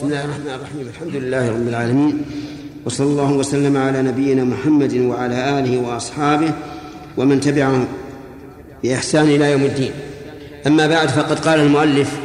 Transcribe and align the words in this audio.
بسم 0.00 0.08
الله 0.08 0.24
الرحمن 0.24 0.50
الرحيم. 0.50 0.88
الحمد 0.94 1.16
لله 1.16 1.50
رب 1.50 1.68
العالمين. 1.68 2.22
وصلى 2.86 3.06
الله 3.06 3.32
وسلم 3.32 3.76
على 3.76 4.02
نبينا 4.02 4.44
محمد 4.44 4.94
وعلى 4.94 5.58
آله 5.58 5.78
وأصحابه 5.78 6.52
ومن 7.16 7.40
تبعهم 7.40 7.86
بإحسان 8.82 9.24
إلى 9.24 9.52
يوم 9.52 9.62
الدين. 9.62 9.90
أما 10.66 10.86
بعد 10.86 11.08
فقد 11.08 11.38
قال 11.38 11.60
المؤلف 11.60 12.18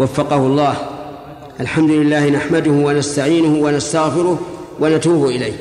وفقه 0.00 0.36
الله 0.36 0.76
الحمد 1.60 1.90
لله 1.90 2.28
نحمده 2.28 2.70
ونستعينه 2.70 3.64
ونستغفره 3.64 4.40
ونتوب 4.80 5.26
إليه. 5.26 5.54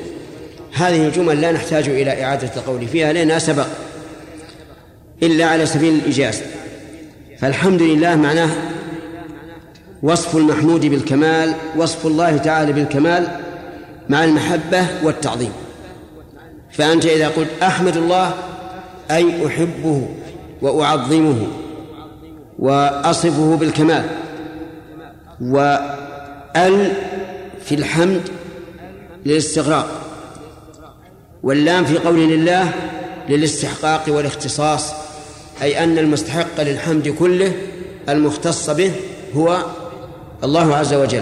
هذه 0.73 1.07
الجمل 1.07 1.41
لا 1.41 1.52
نحتاج 1.52 1.89
إلى 1.89 2.23
إعادة 2.23 2.50
القول 2.57 2.88
فيها 2.88 3.14
لأنها 3.14 3.39
سبق 3.39 3.68
إلا 5.23 5.45
على 5.45 5.66
سبيل 5.66 5.93
الإجازة. 5.93 6.41
فالحمد 7.39 7.82
لله 7.82 8.16
معناه 8.16 8.50
وصف 10.04 10.36
المحمود 10.36 10.86
بالكمال 10.86 11.54
وصف 11.78 12.06
الله 12.06 12.38
تعالى 12.38 12.74
بالكمال 12.74 13.28
مع 14.10 14.24
المحبة 14.24 14.88
والتعظيم. 15.04 15.52
فأنت 16.71 17.06
إذا 17.06 17.28
قلت 17.28 17.50
أحمد 17.64 17.98
الله 17.98 18.34
أي 19.11 19.47
أحبه 19.47 20.08
وأعظمه 20.61 21.47
وأصفه 22.60 23.56
بالكمال. 23.56 24.06
وأل 25.42 26.92
في 27.66 27.75
الحمد 27.75 28.22
للاستغراق 29.25 29.88
واللام 31.44 31.86
في 31.86 31.97
قول 31.97 32.20
لله 32.20 32.72
للاستحقاق 33.30 34.03
والاختصاص 34.08 34.94
أي 35.61 35.83
أن 35.83 35.97
المستحق 35.97 36.61
للحمد 36.61 37.08
كله 37.08 37.53
المختص 38.09 38.70
به 38.70 38.92
هو 39.36 39.66
الله 40.44 40.75
عز 40.75 40.94
وجل. 40.94 41.22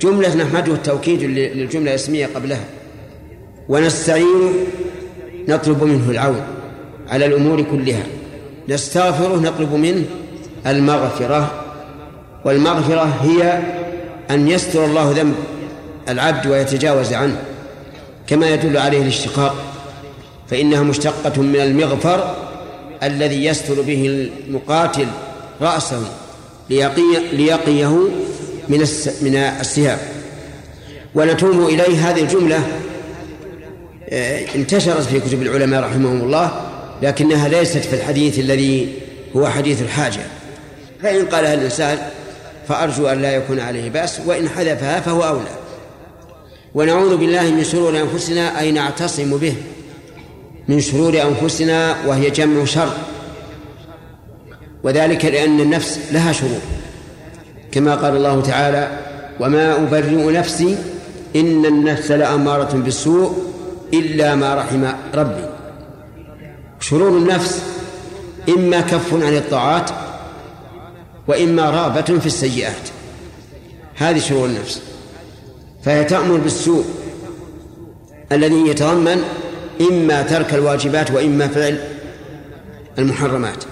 جملة 0.00 0.34
نحمده 0.34 0.72
التوكيد 0.72 1.22
للجملة 1.22 1.90
الاسمية 1.90 2.26
قبلها. 2.34 2.64
ونستعين 3.68 4.52
نطلب 5.48 5.84
منه 5.84 6.10
العون 6.10 6.42
على 7.08 7.26
الأمور 7.26 7.62
كلها. 7.62 8.02
نستغفره 8.68 9.36
نطلب 9.36 9.74
منه 9.74 10.04
المغفرة. 10.66 11.64
والمغفرة 12.44 13.04
هي 13.22 13.62
أن 14.30 14.48
يستر 14.48 14.84
الله 14.84 15.12
ذنب 15.16 15.34
العبد 16.08 16.46
ويتجاوز 16.46 17.12
عنه. 17.12 17.42
كما 18.26 18.50
يدل 18.50 18.76
عليه 18.76 19.02
الاشتقاق. 19.02 19.54
فإنها 20.48 20.82
مشتقة 20.82 21.42
من 21.42 21.56
المغفر 21.56 22.34
الذي 23.02 23.44
يستر 23.44 23.82
به 23.82 24.30
المقاتل 24.48 25.06
رأسه. 25.60 26.02
ليقي 26.70 27.02
ليقيه 27.32 28.08
من 28.68 28.78
من 29.22 29.36
السهام 29.36 29.98
ونتوب 31.14 31.68
إليه 31.68 32.10
هذه 32.10 32.20
الجملة 32.20 32.60
آه، 34.08 34.46
انتشرت 34.54 35.02
في 35.02 35.20
كتب 35.20 35.42
العلماء 35.42 35.82
رحمهم 35.82 36.20
الله 36.20 36.60
لكنها 37.02 37.48
ليست 37.48 37.78
في 37.78 37.96
الحديث 37.96 38.38
الذي 38.38 38.92
هو 39.36 39.48
حديث 39.48 39.82
الحاجة. 39.82 40.20
فإن 41.02 41.26
قالها 41.26 41.54
الإنسان 41.54 41.98
فأرجو 42.68 43.06
أن 43.06 43.22
لا 43.22 43.34
يكون 43.34 43.60
عليه 43.60 43.90
بأس 43.90 44.20
وإن 44.26 44.48
حذفها 44.48 45.00
فهو 45.00 45.22
أولى. 45.22 45.50
ونعوذ 46.74 47.16
بالله 47.16 47.42
من 47.42 47.64
شرور 47.64 48.00
أنفسنا 48.00 48.60
أي 48.60 48.72
نعتصم 48.72 49.36
به 49.36 49.54
من 50.68 50.80
شرور 50.80 51.22
أنفسنا 51.22 51.96
وهي 52.06 52.30
جمع 52.30 52.64
شر. 52.64 52.92
وذلك 54.86 55.24
لأن 55.24 55.60
النفس 55.60 55.98
لها 56.12 56.32
شرور 56.32 56.60
كما 57.72 57.94
قال 57.94 58.16
الله 58.16 58.42
تعالى 58.42 58.98
وما 59.40 59.76
أبرئ 59.76 60.32
نفسي 60.32 60.76
إن 61.36 61.66
النفس 61.66 62.10
لأمارة 62.10 62.76
بالسوء 62.76 63.36
إلا 63.94 64.34
ما 64.34 64.54
رحم 64.54 64.84
ربي. 65.14 65.44
شرور 66.80 67.18
النفس 67.18 67.62
إما 68.48 68.80
كف 68.80 69.14
عن 69.14 69.36
الطاعات 69.36 69.90
وإما 71.28 71.70
رغبة 71.70 72.18
في 72.20 72.26
السيئات. 72.26 72.88
هذه 73.96 74.18
شرور 74.18 74.46
النفس. 74.46 74.82
فهي 75.84 76.04
تأمر 76.04 76.36
بالسوء 76.36 76.84
الذي 78.32 78.68
يتضمن 78.68 79.22
إما 79.90 80.22
ترك 80.22 80.54
الواجبات 80.54 81.10
وإما 81.10 81.48
فعل 81.48 81.78
المحرمات. 82.98 83.64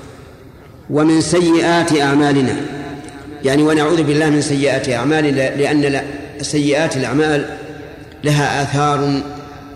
ومن 0.91 1.21
سيئات 1.21 2.01
أعمالنا. 2.01 2.57
يعني 3.45 3.63
ونعوذ 3.63 4.03
بالله 4.03 4.31
من 4.31 4.41
سيئات 4.41 4.89
أعمالنا 4.89 5.57
لأن 5.57 6.03
سيئات 6.41 6.97
الأعمال 6.97 7.49
لها 8.25 8.63
آثار 8.63 9.21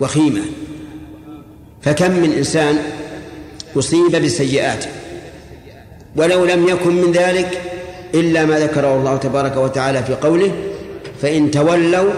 وخيمة. 0.00 0.42
فكم 1.82 2.10
من 2.10 2.32
إنسان 2.32 2.78
أصيب 3.76 4.16
بسيئات؟ 4.24 4.84
ولو 6.16 6.44
لم 6.44 6.68
يكن 6.68 6.94
من 6.94 7.12
ذلك 7.12 7.60
إلا 8.14 8.44
ما 8.44 8.58
ذكره 8.58 8.96
الله 8.96 9.16
تبارك 9.16 9.56
وتعالى 9.56 10.02
في 10.02 10.14
قوله 10.14 10.52
فإن 11.22 11.50
تولوا 11.50 12.12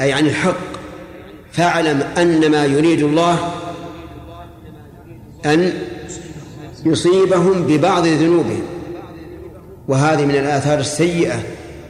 أي 0.00 0.12
عن 0.12 0.26
الحق 0.26 0.56
فاعلم 1.52 2.02
أن 2.18 2.50
ما 2.50 2.64
يريد 2.64 3.02
الله 3.02 3.52
أن 5.46 5.72
يصيبهم 6.86 7.62
ببعض 7.62 8.06
ذنوبهم. 8.06 8.62
وهذه 9.88 10.24
من 10.24 10.34
الآثار 10.34 10.78
السيئة 10.78 11.42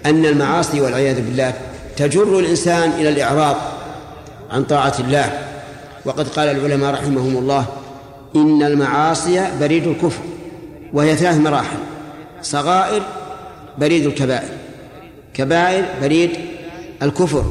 أن 0.07 0.27
المعاصي 0.27 0.81
والعياذ 0.81 1.21
بالله 1.21 1.55
تجر 1.97 2.39
الإنسان 2.39 2.91
إلى 2.91 3.09
الإعراض 3.09 3.57
عن 4.51 4.65
طاعة 4.65 4.95
الله. 5.01 5.39
وقد 6.05 6.29
قال 6.29 6.49
العلماء 6.49 6.95
رحمهم 6.95 7.37
الله 7.37 7.67
إن 8.37 8.63
المعاصي 8.63 9.47
بريد 9.61 9.87
الكفر 9.87 10.23
وهي 10.93 11.17
ثلاث 11.17 11.37
مراحل 11.37 11.79
صغائر 12.43 13.03
بريد 13.79 14.07
الكبائر 14.07 14.49
كبائر 15.35 15.85
بريد 16.03 16.31
الكفر. 17.03 17.45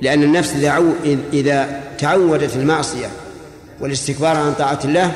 لأن 0.00 0.22
النفس 0.22 0.54
إذا 1.32 1.80
تعودت 1.98 2.56
المعصية 2.56 3.06
والاستكبار 3.80 4.36
عن 4.36 4.54
طاعة 4.54 4.78
الله 4.84 5.12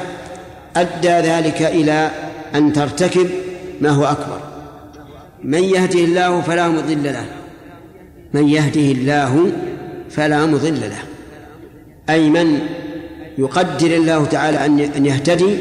أدى 0.81 1.09
ذلك 1.09 1.63
إلى 1.63 2.11
أن 2.55 2.73
ترتكب 2.73 3.31
ما 3.81 3.91
هو 3.91 4.05
أكبر. 4.05 4.41
من 5.43 5.65
يهده 5.65 6.01
الله 6.01 6.41
فلا 6.41 6.69
مضل 6.69 7.05
له. 7.05 7.25
من 8.33 8.49
يهده 8.49 8.81
الله 8.81 9.53
فلا 10.11 10.47
مضل 10.47 10.81
له. 10.81 11.03
أي 12.11 12.31
من 12.31 12.61
يقدر 13.39 13.87
الله 13.87 14.25
تعالى 14.25 14.67
أن 14.97 15.07
يهتدي 15.07 15.59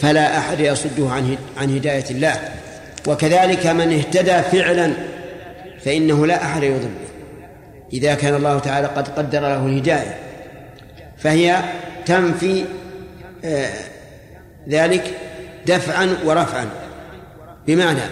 فلا 0.00 0.38
أحد 0.38 0.60
يصده 0.60 1.10
عن 1.10 1.36
عن 1.56 1.76
هداية 1.76 2.04
الله. 2.10 2.34
وكذلك 3.06 3.66
من 3.66 3.92
اهتدى 3.92 4.42
فعلا 4.42 4.92
فإنه 5.84 6.26
لا 6.26 6.42
أحد 6.44 6.62
يضله 6.62 6.88
إذا 7.92 8.14
كان 8.14 8.34
الله 8.34 8.58
تعالى 8.58 8.86
قد 8.86 9.08
قدر 9.08 9.40
له 9.40 9.66
الهداية. 9.66 10.16
فهي 11.18 11.56
تنفي 12.06 12.64
آه 13.44 13.72
ذلك 14.68 15.18
دفعا 15.66 16.16
ورفعا. 16.24 16.66
بمعنى 17.66 18.02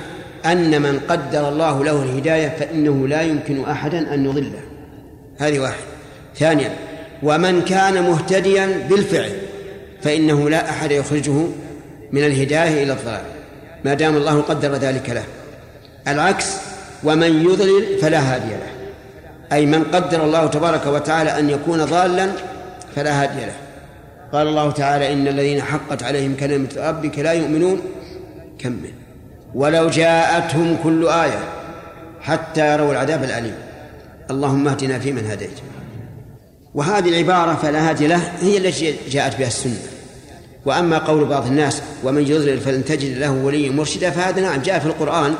أن 0.46 0.82
من 0.82 1.00
قدر 1.08 1.48
الله 1.48 1.84
له 1.84 2.02
الهداية 2.02 2.48
فإنه 2.48 3.08
لا 3.08 3.22
يمكن 3.22 3.64
أحدا 3.64 4.14
أن 4.14 4.24
يضله. 4.24 4.60
هذه 5.38 5.58
واحد. 5.58 5.82
ثانيا 6.36 6.70
ومن 7.22 7.62
كان 7.62 8.02
مهتديا 8.02 8.86
بالفعل 8.90 9.30
فإنه 10.02 10.50
لا 10.50 10.70
أحد 10.70 10.90
يخرجه 10.90 11.32
من 12.12 12.24
الهداية 12.24 12.82
إلى 12.82 12.92
الضلال 12.92 13.22
ما 13.84 13.94
دام 13.94 14.16
الله 14.16 14.40
قدر 14.40 14.72
ذلك 14.74 15.10
له. 15.10 15.24
العكس 16.08 16.56
ومن 17.04 17.44
يضلل 17.44 17.98
فلا 18.02 18.34
هادي 18.34 18.50
له. 18.50 18.70
أي 19.52 19.66
من 19.66 19.84
قدر 19.84 20.24
الله 20.24 20.46
تبارك 20.46 20.86
وتعالى 20.86 21.38
أن 21.38 21.50
يكون 21.50 21.84
ضالا 21.84 22.30
فلا 22.96 23.22
هادي 23.22 23.40
له. 23.40 23.54
قال 24.32 24.46
الله 24.46 24.70
تعالى 24.70 25.12
إن 25.12 25.28
الذين 25.28 25.62
حقت 25.62 26.02
عليهم 26.02 26.36
كلمة 26.36 26.68
ربك 26.76 27.18
لا 27.18 27.32
يؤمنون. 27.32 27.80
كمل 28.58 28.92
ولو 29.54 29.88
جاءتهم 29.88 30.76
كل 30.82 31.08
آية 31.08 31.38
حتى 32.20 32.72
يروا 32.72 32.92
العذاب 32.92 33.24
الأليم. 33.24 33.54
اللهم 34.30 34.68
اهدنا 34.68 34.98
فيمن 34.98 35.26
هديت. 35.30 35.58
وهذه 36.74 37.08
العبارة 37.08 37.54
فلا 37.54 37.90
هادي 37.90 38.06
له 38.06 38.32
هي 38.40 38.56
التي 38.58 38.94
جاءت 39.10 39.38
بها 39.38 39.46
السنة. 39.46 39.80
وأما 40.66 40.98
قول 40.98 41.24
بعض 41.24 41.46
الناس 41.46 41.82
ومن 42.04 42.22
يضلل 42.22 42.60
فلن 42.60 42.84
تجد 42.84 43.18
له 43.18 43.30
وليا 43.30 43.70
مرشدا 43.70 44.10
فهذا 44.10 44.40
نعم 44.40 44.62
جاء 44.62 44.78
في 44.78 44.86
القرآن 44.86 45.34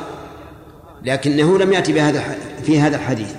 لكنه 1.05 1.57
لم 1.57 1.73
يأتي 1.73 1.93
بهذا 1.93 2.23
في 2.63 2.79
هذا 2.79 2.95
الحديث. 2.95 3.29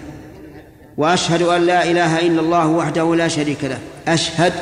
وأشهد 0.96 1.42
أن 1.42 1.66
لا 1.66 1.90
إله 1.90 2.18
إلا 2.18 2.40
الله 2.40 2.66
وحده 2.66 3.14
لا 3.14 3.28
شريك 3.28 3.64
له. 3.64 3.78
أشهد 4.08 4.52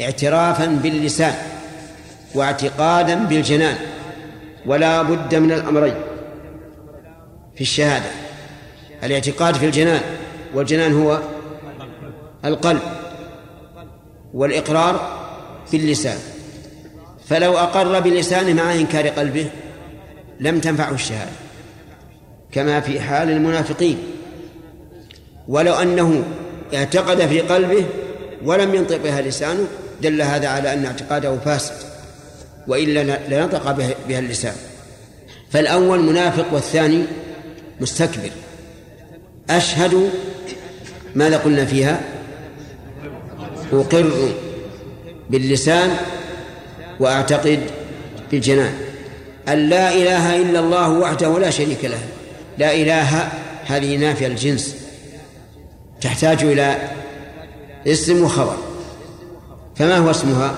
اعترافا 0.00 0.66
باللسان 0.66 1.34
واعتقادا 2.34 3.14
بالجنان 3.14 3.76
ولا 4.66 5.02
بد 5.02 5.34
من 5.34 5.52
الأمرين 5.52 5.94
في 7.54 7.60
الشهادة. 7.60 8.10
الاعتقاد 9.04 9.54
في 9.54 9.66
الجنان 9.66 10.00
والجنان 10.54 10.92
هو 10.92 11.20
القلب 12.44 12.80
والإقرار 14.34 15.24
في 15.70 15.76
اللسان 15.76 16.18
فلو 17.28 17.58
أقر 17.58 18.00
بلسانه 18.00 18.62
مع 18.62 18.74
إنكار 18.74 19.08
قلبه 19.08 19.50
لم 20.40 20.60
تنفعه 20.60 20.94
الشهادة 20.94 21.32
كما 22.52 22.80
في 22.80 23.00
حال 23.00 23.30
المنافقين. 23.30 23.98
ولو 25.48 25.74
أنه 25.74 26.24
اعتقد 26.74 27.26
في 27.26 27.40
قلبه 27.40 27.84
ولم 28.44 28.74
ينطق 28.74 28.96
بها 28.96 29.22
لسانه 29.22 29.66
دل 30.02 30.22
هذا 30.22 30.48
على 30.48 30.72
أن 30.72 30.86
اعتقاده 30.86 31.36
فاسد 31.44 31.74
وإلا 32.66 33.18
لنطق 33.28 33.72
بها 34.08 34.18
اللسان. 34.18 34.54
فالأول 35.50 36.02
منافق 36.02 36.52
والثاني 36.52 37.04
مستكبر. 37.80 38.30
أشهد 39.50 40.10
ماذا 41.14 41.36
قلنا 41.36 41.64
فيها؟ 41.64 42.00
أقر 43.72 44.32
باللسان 45.30 45.96
وأعتقد 47.00 47.60
بالجنان. 48.30 48.74
أن 49.48 49.68
لا 49.68 49.94
إله 49.94 50.36
إلا 50.36 50.60
الله 50.60 50.90
وحده 50.90 51.38
لا 51.38 51.50
شريك 51.50 51.84
له. 51.84 52.00
لا 52.58 52.74
إله 52.74 53.28
هذه 53.66 53.96
نافية 53.96 54.26
الجنس. 54.26 54.76
تحتاج 56.00 56.44
إلى 56.44 56.78
اسم 57.86 58.24
وخبر. 58.24 58.56
فما 59.76 59.96
هو 59.98 60.10
اسمها؟ 60.10 60.54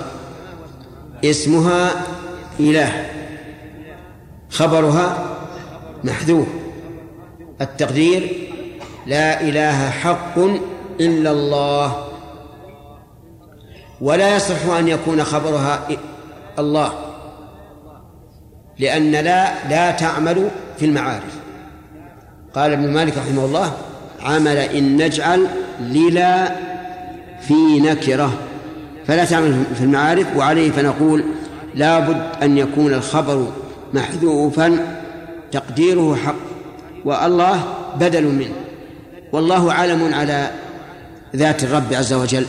اسمها 1.25 1.89
إله. 2.59 3.05
خبرها 4.49 5.25
محذوف. 6.03 6.47
التقدير 7.61 8.49
لا 9.07 9.41
إله 9.41 9.89
حق 9.89 10.39
إلا 10.99 11.31
الله. 11.31 12.07
ولا 14.01 14.35
يصح 14.35 14.65
أن 14.79 14.87
يكون 14.87 15.23
خبرها 15.23 15.87
الله. 16.59 16.93
لأن 18.79 19.11
لا 19.11 19.67
لا 19.69 19.91
تعمل 19.91 20.49
في 20.77 20.85
المعارف. 20.85 21.37
قال 22.55 22.71
ابن 22.71 22.93
مالك 22.93 23.17
رحمه 23.17 23.45
الله 23.45 23.73
عمل 24.23 24.57
إن 24.57 24.97
نجعل 25.05 25.47
للا 25.79 26.55
في 27.41 27.79
نكرة. 27.79 28.46
فلا 29.07 29.25
تعمل 29.25 29.63
في 29.75 29.81
المعارف 29.83 30.37
وعليه 30.37 30.71
فنقول 30.71 31.23
لا 31.75 31.99
بد 31.99 32.43
أن 32.43 32.57
يكون 32.57 32.93
الخبر 32.93 33.51
محذوفا 33.93 34.97
تقديره 35.51 36.15
حق 36.15 36.35
والله 37.05 37.63
بدل 37.99 38.23
منه. 38.23 38.53
والله 39.31 39.73
عالم 39.73 40.13
على 40.13 40.51
ذات 41.35 41.63
الرب 41.63 41.93
عز 41.93 42.13
وجل. 42.13 42.45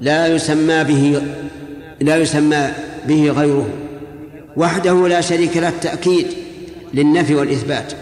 لا 0.00 0.26
يسمى 0.26 0.84
به 0.84 1.22
لا 2.00 2.16
يسمى 2.16 2.68
به 3.08 3.30
غيره. 3.30 3.68
وحده 4.56 5.08
لا 5.08 5.20
شريك 5.20 5.56
له 5.56 5.68
التأكيد 5.68 6.26
للنفي 6.94 7.34
والإثبات. 7.34 7.92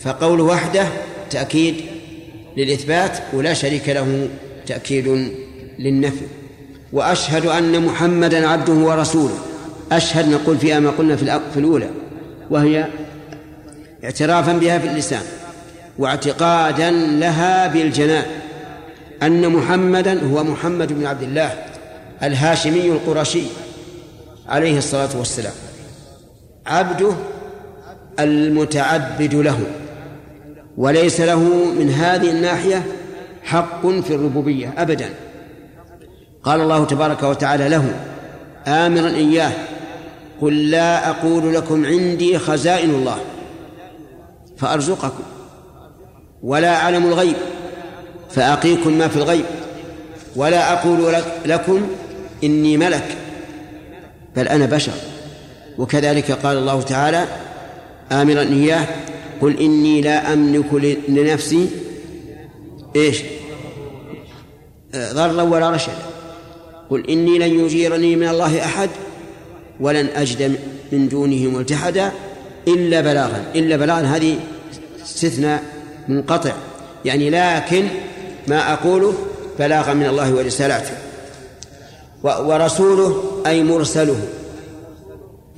فقول 0.00 0.40
وحده 0.40 0.86
تأكيد 1.30 1.74
للإثبات 2.56 3.18
ولا 3.32 3.54
شريك 3.54 3.88
له 3.88 4.28
تأكيد 4.66 5.30
للنفي. 5.78 6.24
وأشهد 6.92 7.46
أن 7.46 7.82
محمدا 7.82 8.48
عبده 8.48 8.72
ورسوله. 8.72 9.38
أشهد 9.92 10.28
نقول 10.28 10.58
فيها 10.58 10.80
ما 10.80 10.90
قلنا 10.90 11.16
في 11.52 11.56
الأولى 11.56 11.90
وهي 12.50 12.86
اعترافا 14.04 14.52
بها 14.52 14.78
في 14.78 14.88
اللسان 14.88 15.22
واعتقادا 15.98 16.90
لها 16.90 17.66
بالجنان 17.66 18.24
أن 19.22 19.48
محمدا 19.48 20.20
هو 20.30 20.44
محمد 20.44 20.92
بن 20.92 21.06
عبد 21.06 21.22
الله 21.22 21.52
الهاشمي 22.22 22.86
القرشي 22.86 23.42
عليه 24.48 24.78
الصلاة 24.78 25.18
والسلام. 25.18 25.52
عبده 26.66 27.12
المتعبد 28.20 29.34
له 29.34 29.58
وليس 30.76 31.20
له 31.20 31.38
من 31.78 31.90
هذه 31.90 32.30
الناحية 32.30 32.86
حق 33.42 33.86
في 33.86 34.14
الربوبية 34.14 34.74
أبدا. 34.78 35.10
قال 36.42 36.60
الله 36.60 36.84
تبارك 36.84 37.22
وتعالى 37.22 37.68
له 37.68 37.94
آمرا 38.66 39.08
إياه 39.08 39.52
قل 40.40 40.70
لا 40.70 41.10
أقول 41.10 41.54
لكم 41.54 41.86
عندي 41.86 42.38
خزائن 42.38 42.90
الله 42.90 43.18
فأرزقكم 44.56 45.22
ولا 46.42 46.76
أعلم 46.76 47.06
الغيب 47.06 47.36
فأقيكم 48.30 48.98
ما 48.98 49.08
في 49.08 49.16
الغيب 49.16 49.44
ولا 50.36 50.72
أقول 50.72 51.14
لكم 51.46 51.88
إني 52.44 52.76
ملك 52.76 53.16
بل 54.36 54.48
أنا 54.48 54.66
بشر. 54.66 54.92
وكذلك 55.78 56.32
قال 56.32 56.56
الله 56.56 56.82
تعالى 56.82 57.24
آمرا 58.12 58.40
إياه 58.40 58.86
قل 59.40 59.58
إني 59.60 60.00
لا 60.00 60.32
أملك 60.32 60.74
لنفسي 61.08 61.68
إيش؟ 62.96 63.22
ضرا 64.96 65.42
ولا 65.42 65.70
رشدا. 65.70 65.92
قل 66.90 67.10
إني 67.10 67.38
لن 67.38 67.64
يجيرني 67.64 68.16
من 68.16 68.28
الله 68.28 68.64
أحد 68.64 68.90
ولن 69.80 70.08
أجد 70.16 70.58
من 70.92 71.08
دونه 71.08 71.58
ملتحدا 71.58 72.12
إلا 72.68 73.00
بلاغا 73.00 73.44
إلا 73.54 73.76
بلاغا 73.76 74.00
هذه 74.00 74.38
استثناء 75.02 75.62
منقطع. 76.08 76.52
يعني 77.04 77.30
لكن 77.30 77.88
ما 78.48 78.72
أقوله 78.72 79.14
بلاغا 79.58 79.94
من 79.94 80.06
الله 80.06 80.34
ورسالاته. 80.34 80.96
ورسوله 82.22 83.22
أي 83.46 83.62
مرسله. 83.62 84.20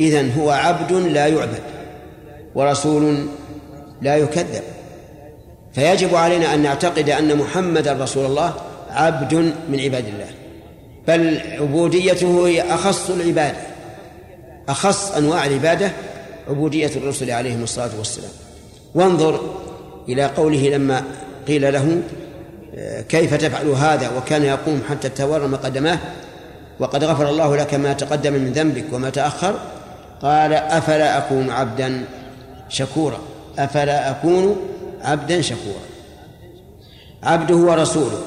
إذن 0.00 0.32
هو 0.32 0.50
عبد 0.50 0.92
لا 0.92 1.26
يعبد 1.26 1.62
ورسول 2.54 3.26
لا 4.02 4.16
يكذب. 4.16 4.62
فيجب 5.74 6.14
علينا 6.14 6.54
أن 6.54 6.62
نعتقد 6.62 7.10
أن 7.10 7.36
محمدا 7.36 7.92
رسول 7.92 8.26
الله 8.26 8.54
عبد 8.90 9.34
من 9.68 9.80
عباد 9.80 10.04
الله. 10.06 10.39
بل 11.08 11.40
عبوديته 11.60 12.46
هي 12.46 12.74
أخص 12.74 13.10
العبادة 13.10 13.58
أخص 14.68 15.10
أنواع 15.10 15.46
العبادة 15.46 15.92
عبودية 16.48 16.90
الرسل 16.96 17.30
عليهم 17.30 17.62
الصلاة 17.62 17.90
والسلام. 17.98 18.30
وانظر 18.94 19.40
إلى 20.08 20.24
قوله 20.26 20.68
لما 20.68 21.04
قيل 21.48 21.72
له 21.72 22.02
كيف 23.08 23.34
تفعل 23.34 23.66
هذا؟ 23.66 24.10
وكان 24.16 24.44
يقوم 24.44 24.82
حتى 24.88 25.08
تورم 25.08 25.56
قدماه. 25.56 25.98
وقد 26.80 27.04
غفر 27.04 27.28
الله 27.28 27.56
لك 27.56 27.74
ما 27.74 27.92
تقدم 27.92 28.32
من 28.32 28.52
ذنبك 28.52 28.84
وما 28.92 29.10
تأخر. 29.10 29.54
قال 30.22 30.52
أفلا 30.52 31.18
أكون 31.18 31.50
عبدا 31.50 32.04
شكورا. 32.68 33.18
أفلا 33.58 34.10
أكون 34.10 34.56
عبدا 35.02 35.40
شكورا. 35.40 35.80
عبده 37.22 37.56
ورسوله 37.56 38.20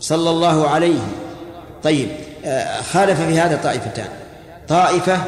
صلى 0.00 0.30
الله 0.30 0.68
عليه 0.68 1.00
طيب 1.84 2.08
آه، 2.44 2.80
خالف 2.80 3.20
في 3.20 3.38
هذا 3.38 3.60
طائفتان 3.62 4.08
طائفة 4.68 5.18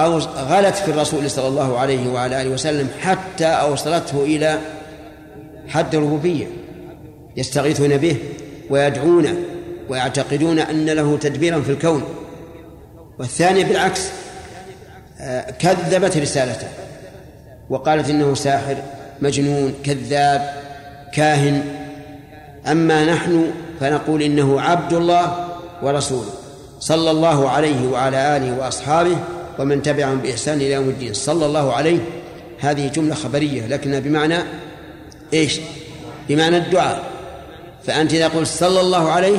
أو 0.00 0.18
غلت 0.18 0.76
في 0.76 0.90
الرسول 0.90 1.30
صلى 1.30 1.48
الله 1.48 1.78
عليه 1.78 2.08
وعلى 2.08 2.42
آله 2.42 2.50
وسلم 2.50 2.88
حتى 3.00 3.46
أوصلته 3.46 4.24
إلى 4.24 4.58
حد 5.68 5.94
الربوبية. 5.94 6.46
يستغيثون 7.36 7.96
به 7.96 8.16
ويدعونه 8.70 9.36
ويعتقدون 9.88 10.58
أن 10.58 10.86
له 10.86 11.18
تدبيرا 11.18 11.60
في 11.60 11.70
الكون. 11.70 12.04
والثانية 13.18 13.64
بالعكس 13.64 14.08
آه، 15.20 15.50
كذبت 15.50 16.16
رسالته 16.16 16.68
وقالت 17.70 18.10
إنه 18.10 18.34
ساحر 18.34 18.76
مجنون 19.20 19.74
كذاب 19.84 20.54
كاهن. 21.12 21.62
أما 22.66 23.04
نحن 23.04 23.50
فنقول 23.80 24.22
إنه 24.22 24.60
عبد 24.60 24.92
الله 24.92 25.47
ورسوله 25.82 26.30
صلى 26.80 27.10
الله 27.10 27.50
عليه 27.50 27.88
وعلى 27.88 28.36
آله 28.36 28.58
وأصحابه 28.58 29.16
ومن 29.58 29.82
تبعهم 29.82 30.18
بإحسان 30.18 30.56
إلى 30.56 30.72
يوم 30.72 30.88
الدين. 30.88 31.14
صلى 31.14 31.46
الله 31.46 31.72
عليه. 31.72 31.98
هذه 32.60 32.88
جملة 32.88 33.14
خبرية 33.14 33.66
لكنها 33.66 34.00
بمعنى 34.00 34.38
إيش؟ 35.32 35.60
بمعنى 36.28 36.56
الدعاء. 36.56 37.02
فأنت 37.84 38.14
إذا 38.14 38.28
قلت 38.28 38.46
صلى 38.46 38.80
الله 38.80 39.10
عليه 39.10 39.38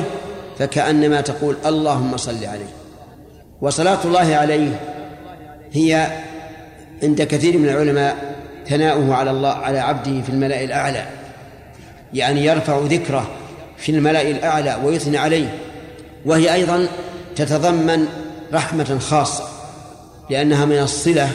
فكأنما 0.58 1.20
تقول 1.20 1.56
اللهم 1.66 2.16
صل 2.16 2.44
عليه. 2.44 2.70
وصلاة 3.60 3.98
الله 4.04 4.36
عليه 4.36 4.80
هي 5.72 6.06
عند 7.02 7.22
كثير 7.22 7.58
من 7.58 7.68
العلماء 7.68 8.16
ثناؤه 8.68 9.14
على 9.14 9.30
الله 9.30 9.48
على 9.48 9.78
عبده 9.78 10.22
في 10.22 10.28
الملأ 10.28 10.64
الأعلى. 10.64 11.06
يعني 12.14 12.44
يرفع 12.44 12.78
ذكره 12.78 13.30
في 13.76 13.92
الملأ 13.92 14.22
الأعلى 14.22 14.78
ويثني 14.84 15.18
عليه. 15.18 15.54
وهي 16.24 16.54
أيضا 16.54 16.88
تتضمن 17.36 18.06
رحمة 18.52 18.98
خاصة 18.98 19.44
لأنها 20.30 20.64
من 20.64 20.78
الصلة 20.78 21.28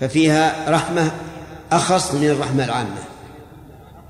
ففيها 0.00 0.54
رحمة 0.68 1.10
أخص 1.72 2.14
من 2.14 2.30
الرحمة 2.30 2.64
العامة 2.64 2.96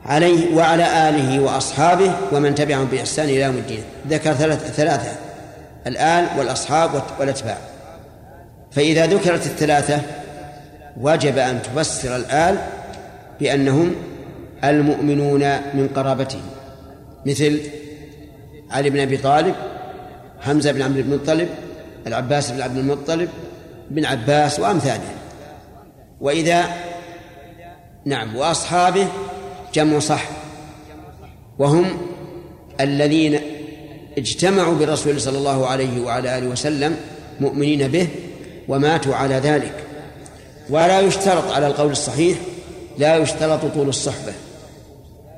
عليه 0.04 0.56
وعلى 0.56 1.08
آله 1.08 1.40
وأصحابه 1.40 2.12
ومن 2.32 2.54
تبعهم 2.54 2.84
بإحسان 2.84 3.28
إلى 3.28 3.40
يوم 3.40 3.56
الدين. 3.56 3.82
ذكر 4.08 4.32
ثلاثة, 4.32 4.68
ثلاثة 4.68 5.12
الآل 5.86 6.26
والأصحاب 6.38 7.02
والأتباع. 7.20 7.58
فإذا 8.70 9.06
ذكرت 9.06 9.46
الثلاثة 9.46 10.00
وجب 11.00 11.38
أن 11.38 11.62
تفسر 11.62 12.16
الآل 12.16 12.58
بأنهم 13.40 13.94
المؤمنون 14.64 15.40
من 15.74 15.88
قرابته 15.96 16.40
مثل 17.26 17.60
علي 18.70 18.90
بن 18.90 19.00
أبي 19.00 19.16
طالب 19.16 19.54
حمزة 20.40 20.72
بن 20.72 20.82
عبد 20.82 20.96
المطلب 20.96 21.48
العباس 22.06 22.50
بن 22.50 22.62
عبد 22.62 22.78
المطلب 22.78 23.28
بن 23.90 24.04
عباس 24.04 24.60
وأمثاله. 24.60 25.14
وإذا 26.20 26.64
نعم 28.04 28.36
وأصحابه 28.36 29.06
جمع 29.74 29.98
صح 29.98 30.28
وهم 31.58 31.98
الذين 32.80 33.40
اجتمعوا 34.18 34.74
بالرسول 34.74 35.20
صلى 35.20 35.38
الله 35.38 35.66
عليه 35.66 36.00
وعلى 36.00 36.38
آله 36.38 36.46
وسلم 36.46 36.96
مؤمنين 37.40 37.88
به 37.88 38.08
وماتوا 38.68 39.14
على 39.14 39.34
ذلك. 39.34 39.84
ولا 40.70 41.00
يشترط 41.00 41.52
على 41.52 41.66
القول 41.66 41.90
الصحيح 41.90 42.38
لا 42.98 43.16
يشترط 43.16 43.64
طول 43.74 43.88
الصحبة 43.88 44.32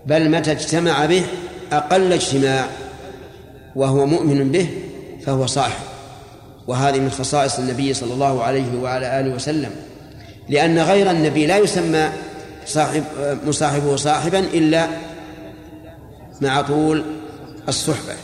بل 0.06 0.30
متى 0.30 0.52
اجتمع 0.52 1.06
به 1.06 1.22
أقل 1.72 2.12
اجتماع. 2.12 2.68
وهو 3.78 4.06
مؤمن 4.06 4.52
به 4.52 4.68
فهو 5.26 5.46
صاحب. 5.46 5.82
وهذه 6.66 6.98
من 6.98 7.10
خصائص 7.10 7.58
النبي 7.58 7.94
صلى 7.94 8.12
الله 8.14 8.42
عليه 8.42 8.78
وعلى 8.82 9.20
آله 9.20 9.34
وسلم. 9.34 9.70
لأن 10.48 10.78
غير 10.78 11.10
النبي 11.10 11.46
لا 11.46 11.58
يسمى 11.58 12.08
صاحب 12.66 13.04
مصاحبه 13.46 13.96
صاحبا 13.96 14.38
إلا 14.38 14.88
مع 16.40 16.60
طول 16.60 17.04
الصحبة. 17.68 18.14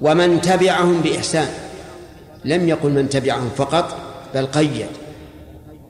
ومن 0.00 0.40
تبعهم 0.40 1.00
بإحسان. 1.00 1.48
لم 2.44 2.68
يقل 2.68 2.90
من 2.90 3.08
تبعهم 3.08 3.50
فقط 3.56 3.96
بل 4.34 4.46
قيد. 4.46 4.86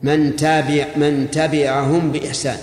من 0.02 0.36
تابع 0.36 0.86
من 0.96 1.30
تبعهم 1.30 2.12
بإحسان. 2.12 2.56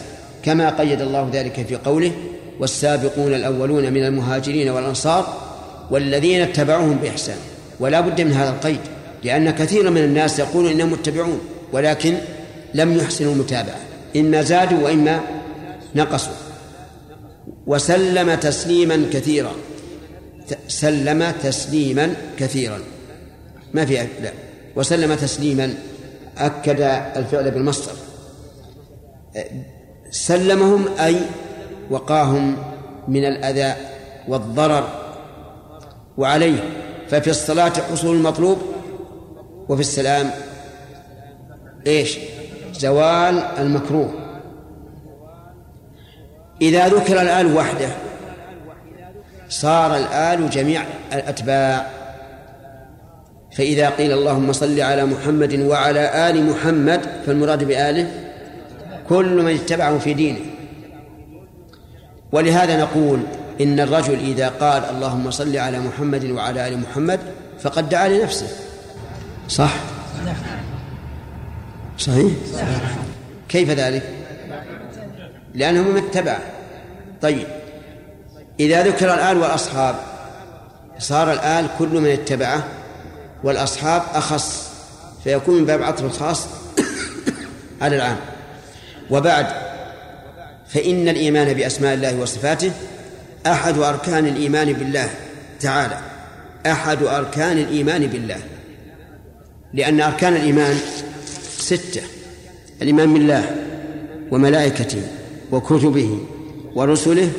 كما 0.44 0.70
قيد 0.70 1.02
الله 1.02 1.30
ذلك 1.34 1.66
في 1.70 1.76
قوله 1.76 2.12
والسابقون 2.60 3.34
الأولون 3.34 3.94
من 3.94 4.06
المهاجرين 4.06 4.70
والأنصار 4.70 5.45
والذين 5.92 6.42
اتبعوهم 6.42 6.96
بإحسان. 6.96 7.38
ولا 7.80 8.02
بد 8.02 8.22
من 8.22 8.32
هذا 8.32 8.50
القيد 8.50 8.80
لأن 9.24 9.52
كثيرا 9.52 9.90
من 9.90 10.04
الناس 10.04 10.40
يقولون 10.40 10.72
إنهم 10.72 10.92
متبعون 10.92 11.40
ولكن 11.74 12.18
لم 12.74 12.98
يحسنوا 12.98 13.34
المتابعة. 13.34 13.80
إما 14.16 14.42
زادوا 14.42 14.84
وإما 14.84 15.22
نقصوا. 15.96 16.34
وسلم 17.68 18.36
تسليما 18.36 19.06
كثيرا. 19.14 19.52
سلم 20.68 21.34
تسليما 21.44 22.14
كثيرا. 22.40 22.80
ما 23.74 23.86
في 23.86 23.94
لا. 23.94 24.32
وسلم 24.76 25.16
تسليما 25.16 25.74
أكد 26.38 26.82
الفعل 27.16 27.52
بالمصدر. 27.52 27.94
سلمهم 30.12 30.86
أي 31.00 31.16
وقاهم 31.90 32.58
من 33.08 33.26
الأذى 33.26 33.74
والضرر. 34.28 35.05
وعليه. 36.18 36.60
ففي 37.10 37.30
الصلاة 37.30 37.74
حصول 37.92 38.16
المطلوب 38.16 38.58
وفي 39.70 39.82
السلام 39.82 40.30
إيش؟ 41.88 42.18
زوال 42.74 43.40
المكروه. 43.58 44.14
إذا 46.62 46.88
ذكر 46.88 47.22
الآل 47.22 47.56
وحده 47.56 47.90
صار 49.50 49.98
الآل 49.98 50.50
جميع 50.50 50.84
الأتباع. 51.14 51.88
فإذا 53.58 53.90
قيل 53.90 54.12
اللهم 54.12 54.54
صل 54.54 54.80
على 54.82 55.06
محمد 55.06 55.60
وعلى 55.60 56.30
آل 56.30 56.50
محمد 56.50 57.02
فالمراد 57.26 57.64
بآله 57.64 58.12
كل 59.10 59.44
من 59.44 59.54
اتبعه 59.54 59.98
في 59.98 60.14
دينه. 60.14 60.40
ولهذا 62.32 62.82
نقول 62.82 63.20
إن 63.62 63.80
الرجل 63.80 64.20
إذا 64.20 64.48
قال 64.50 64.84
اللهم 64.84 65.32
صل 65.32 65.58
على 65.58 65.80
محمد 65.80 66.26
وعلى 66.26 66.68
آل 66.68 66.80
محمد 66.80 67.20
فقد 67.60 67.90
دعا 67.90 68.08
لنفسه. 68.08 68.48
صح؟ 69.50 69.74
صحيح؟ 72.00 72.32
كيف 73.50 73.70
ذلك؟ 73.70 74.04
لأنه 75.54 75.82
من 75.82 75.98
اتبع. 75.98 76.38
طيب. 77.22 77.48
إذا 78.60 78.84
ذكر 78.84 79.14
الآل 79.14 79.38
والأصحاب 79.38 79.96
صار 81.00 81.32
الآل 81.32 81.68
كل 81.80 81.88
من 81.88 82.10
اتبعه 82.10 82.64
والأصحاب 83.44 84.04
أخص 84.14 84.70
فيكون 85.24 85.58
من 85.58 85.66
باب 85.66 85.84
عطف 85.84 86.04
الخاص 86.04 86.48
على 87.82 87.96
العام. 87.96 88.18
وبعد 89.10 89.48
فإن 90.68 91.08
الإيمان 91.08 91.54
بأسماء 91.54 91.94
الله 91.94 92.16
وصفاته 92.16 92.72
أحد 93.48 93.78
أركان 93.78 94.28
الإيمان 94.28 94.74
بالله 94.74 95.10
تعالى. 95.60 96.00
أحد 96.66 97.04
أركان 97.04 97.58
الإيمان 97.58 98.08
بالله. 98.08 98.38
لأن 99.74 100.02
أركان 100.02 100.36
الإيمان 100.36 100.76
ستة. 101.58 102.02
الإيمان 102.82 103.14
بالله 103.14 103.56
وملائكته 104.32 105.02
وكتبه 105.52 106.20
ورسله 106.76 107.30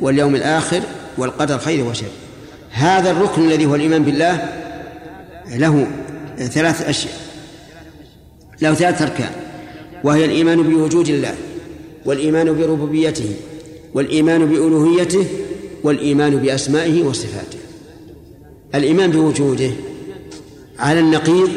واليوم 0.00 0.34
الآخر 0.34 0.80
والقدر 1.18 1.58
خير 1.58 1.84
وشر. 1.84 2.06
هذا 2.70 3.10
الركن 3.10 3.42
الذي 3.42 3.66
هو 3.66 3.74
الإيمان 3.74 4.02
بالله 4.02 4.48
له 5.48 5.86
ثلاث 6.36 6.88
أشياء. 6.88 7.14
له 8.62 8.74
ثلاث 8.74 9.02
أركان. 9.02 9.30
وهي 10.04 10.24
الإيمان 10.24 10.62
بوجود 10.62 11.08
الله 11.08 11.34
والإيمان 12.04 12.58
بربوبيته 12.58 13.36
والإيمان 13.94 14.46
بألوهيته 14.46 15.26
والإيمان 15.84 16.36
بأسمائه 16.36 17.02
وصفاته. 17.02 17.58
الإيمان 18.74 19.10
بوجوده 19.10 19.70
على 20.78 21.00
النقيض 21.00 21.50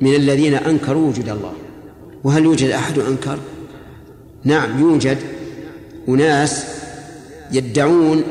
من 0.00 0.14
الذين 0.14 0.54
أنكروا 0.54 1.08
وجود 1.08 1.28
الله. 1.28 1.52
وهل 2.24 2.44
يوجد 2.44 2.70
أحد 2.70 2.98
أنكر؟ 2.98 3.38
نعم 4.44 4.80
يوجد. 4.80 5.18
أناس 6.08 6.64
يدعون 7.52 8.22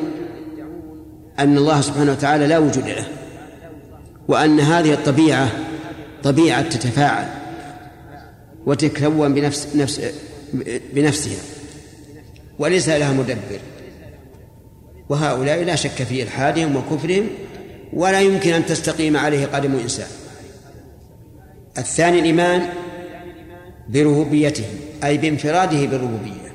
أن 1.40 1.58
الله 1.58 1.82
سبحانه 1.82 2.12
وتعالى 2.12 2.48
لا 2.48 2.58
وجود 2.60 2.88
له 2.88 3.08
وأن 4.28 4.60
هذه 4.60 4.94
الطبيعة 4.94 5.52
طبيعة 6.24 6.62
تتفاعل 6.62 7.28
وتتكون 8.66 9.34
بنفس 9.34 9.68
نفس 9.76 10.02
بنفسها. 10.94 11.42
وليس 12.60 12.90
لها 12.90 13.14
مدبر. 13.14 13.60
وهؤلاء 15.10 15.64
لا 15.64 15.76
شك 15.76 16.04
في 16.04 16.24
إلحادهم 16.24 16.76
وكفرهم 16.76 17.28
ولا 17.94 18.22
يمكن 18.22 18.54
أن 18.54 18.66
تستقيم 18.66 19.18
عليه 19.18 19.46
قدم 19.46 19.76
إنسان. 19.76 20.08
الثاني 21.78 22.20
الإيمان 22.20 22.70
بربوبيته 23.90 24.66
أي 25.04 25.18
بانفراده 25.18 25.86
بالربوبية. 25.86 26.54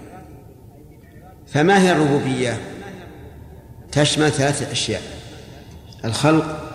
فما 1.47 1.83
هي 1.83 1.93
الربوبية؟ 1.93 2.59
تشمل 3.93 4.31
ثلاثة 4.31 4.73
أشياء 4.73 5.03
الخلق 6.05 6.75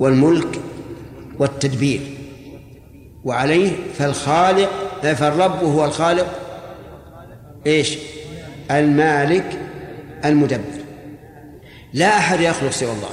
والملك 0.00 0.60
والتدبير. 1.38 2.00
وعليه 3.24 3.72
فالخالق 3.98 4.70
فالرب 5.02 5.64
هو 5.64 5.84
الخالق. 5.84 6.26
إيش؟ 7.66 7.98
المالك 8.70 9.69
المدبر. 10.24 10.80
لا 11.94 12.18
أحد 12.18 12.40
يخلق 12.40 12.70
سوى 12.70 12.92
الله 12.92 13.10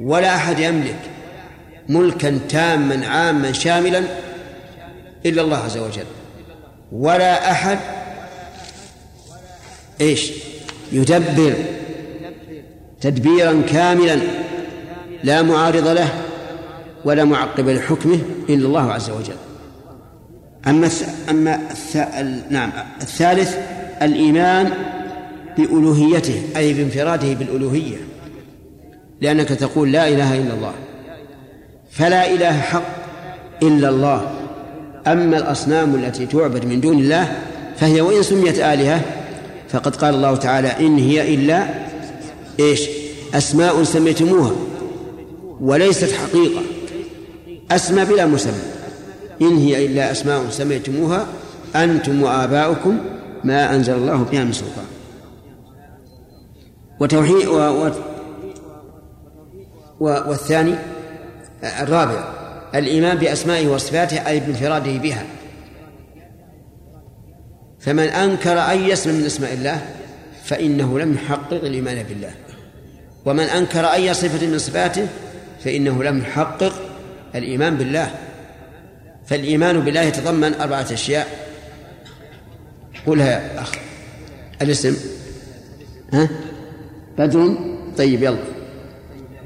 ولا 0.00 0.34
أحد 0.36 0.58
يملك 0.58 1.00
ملكا 1.88 2.40
تاما 2.48 3.06
عاما 3.06 3.52
شاملا 3.52 4.02
إلا 5.26 5.42
الله 5.42 5.56
عز 5.56 5.78
وجل. 5.78 6.04
ولا 6.92 7.50
أحد 7.50 7.78
إيش؟ 10.00 10.32
يدبر 10.92 11.54
تدبيرا 13.00 13.62
كاملا 13.72 14.18
لا 15.22 15.42
معارض 15.42 15.88
له 15.88 16.08
ولا 17.04 17.24
معقب 17.24 17.68
لحكمه 17.68 18.18
إلا 18.48 18.66
الله 18.66 18.92
عز 18.92 19.10
وجل. 19.10 19.36
أما 20.66 20.90
أما 21.30 21.60
نعم 22.50 22.72
الثالث 23.00 23.58
الإيمان 24.02 24.72
بألوهيته 25.58 26.42
أي 26.56 26.72
بانفراده 26.72 27.32
بالألوهية 27.32 27.96
لأنك 29.20 29.48
تقول 29.48 29.92
لا 29.92 30.08
إله 30.08 30.34
إلا 30.34 30.54
الله. 30.54 30.72
فلا 31.90 32.32
إله 32.32 32.60
حق 32.60 32.82
إلا 33.62 33.88
الله. 33.88 34.30
أما 35.06 35.38
الأصنام 35.38 35.94
التي 35.94 36.26
تعبد 36.26 36.64
من 36.64 36.80
دون 36.80 36.98
الله 36.98 37.36
فهي 37.76 38.00
وإن 38.00 38.22
سميت 38.22 38.58
آلهة 38.58 39.00
فقد 39.68 39.96
قال 39.96 40.14
الله 40.14 40.36
تعالى 40.36 40.86
إن 40.86 40.98
هي 40.98 41.34
إلا 41.34 41.66
إيش؟ 42.60 42.88
أسماء 43.34 43.82
سميتموها 43.82 44.52
وليست 45.60 46.12
حقيقة. 46.12 46.62
أسمى 47.70 48.04
بلا 48.04 48.26
مسمى. 48.26 48.62
إن 49.42 49.56
هي 49.56 49.86
إلا 49.86 50.12
أسماء 50.12 50.44
سميتموها 50.50 51.26
أنتم 51.76 52.22
وآباؤكم 52.22 52.98
ما 53.44 53.74
أنزل 53.74 53.94
الله 53.94 54.26
بها 54.32 54.44
من 54.44 54.52
سلطان. 54.52 54.93
وتوحيد 57.00 57.46
و... 57.46 57.58
و... 57.58 57.90
و... 60.00 60.04
والثاني 60.04 60.74
الرابع 61.64 62.24
الإيمان 62.74 63.18
بأسمائه 63.18 63.66
وصفاته 63.68 64.28
أي 64.28 64.40
بانفراده 64.40 64.96
بها. 64.98 65.26
فمن 67.80 68.04
أنكر 68.08 68.58
أي 68.58 68.92
اسم 68.92 69.14
من 69.14 69.26
أسماء 69.26 69.52
الله 69.52 69.82
فإنه 70.44 70.98
لم 70.98 71.14
يحقق 71.14 71.64
الإيمان 71.64 72.02
بالله. 72.02 72.30
ومن 73.24 73.44
أنكر 73.44 73.84
أي 73.86 74.14
صفة 74.14 74.46
من 74.46 74.58
صفاته 74.58 75.06
فإنه 75.64 76.04
لم 76.04 76.18
يحقق 76.18 76.72
الإيمان 77.34 77.76
بالله. 77.76 78.10
فالإيمان 79.26 79.80
بالله 79.80 80.00
يتضمن 80.00 80.54
أربعة 80.54 80.86
أشياء. 80.92 81.48
قولها 83.06 83.26
يا 83.30 83.60
أخ. 83.60 83.72
الاسم. 84.62 84.96
ها؟ 86.12 86.28
بدر 87.18 87.54
طيب 87.98 88.22
يلا. 88.22 88.38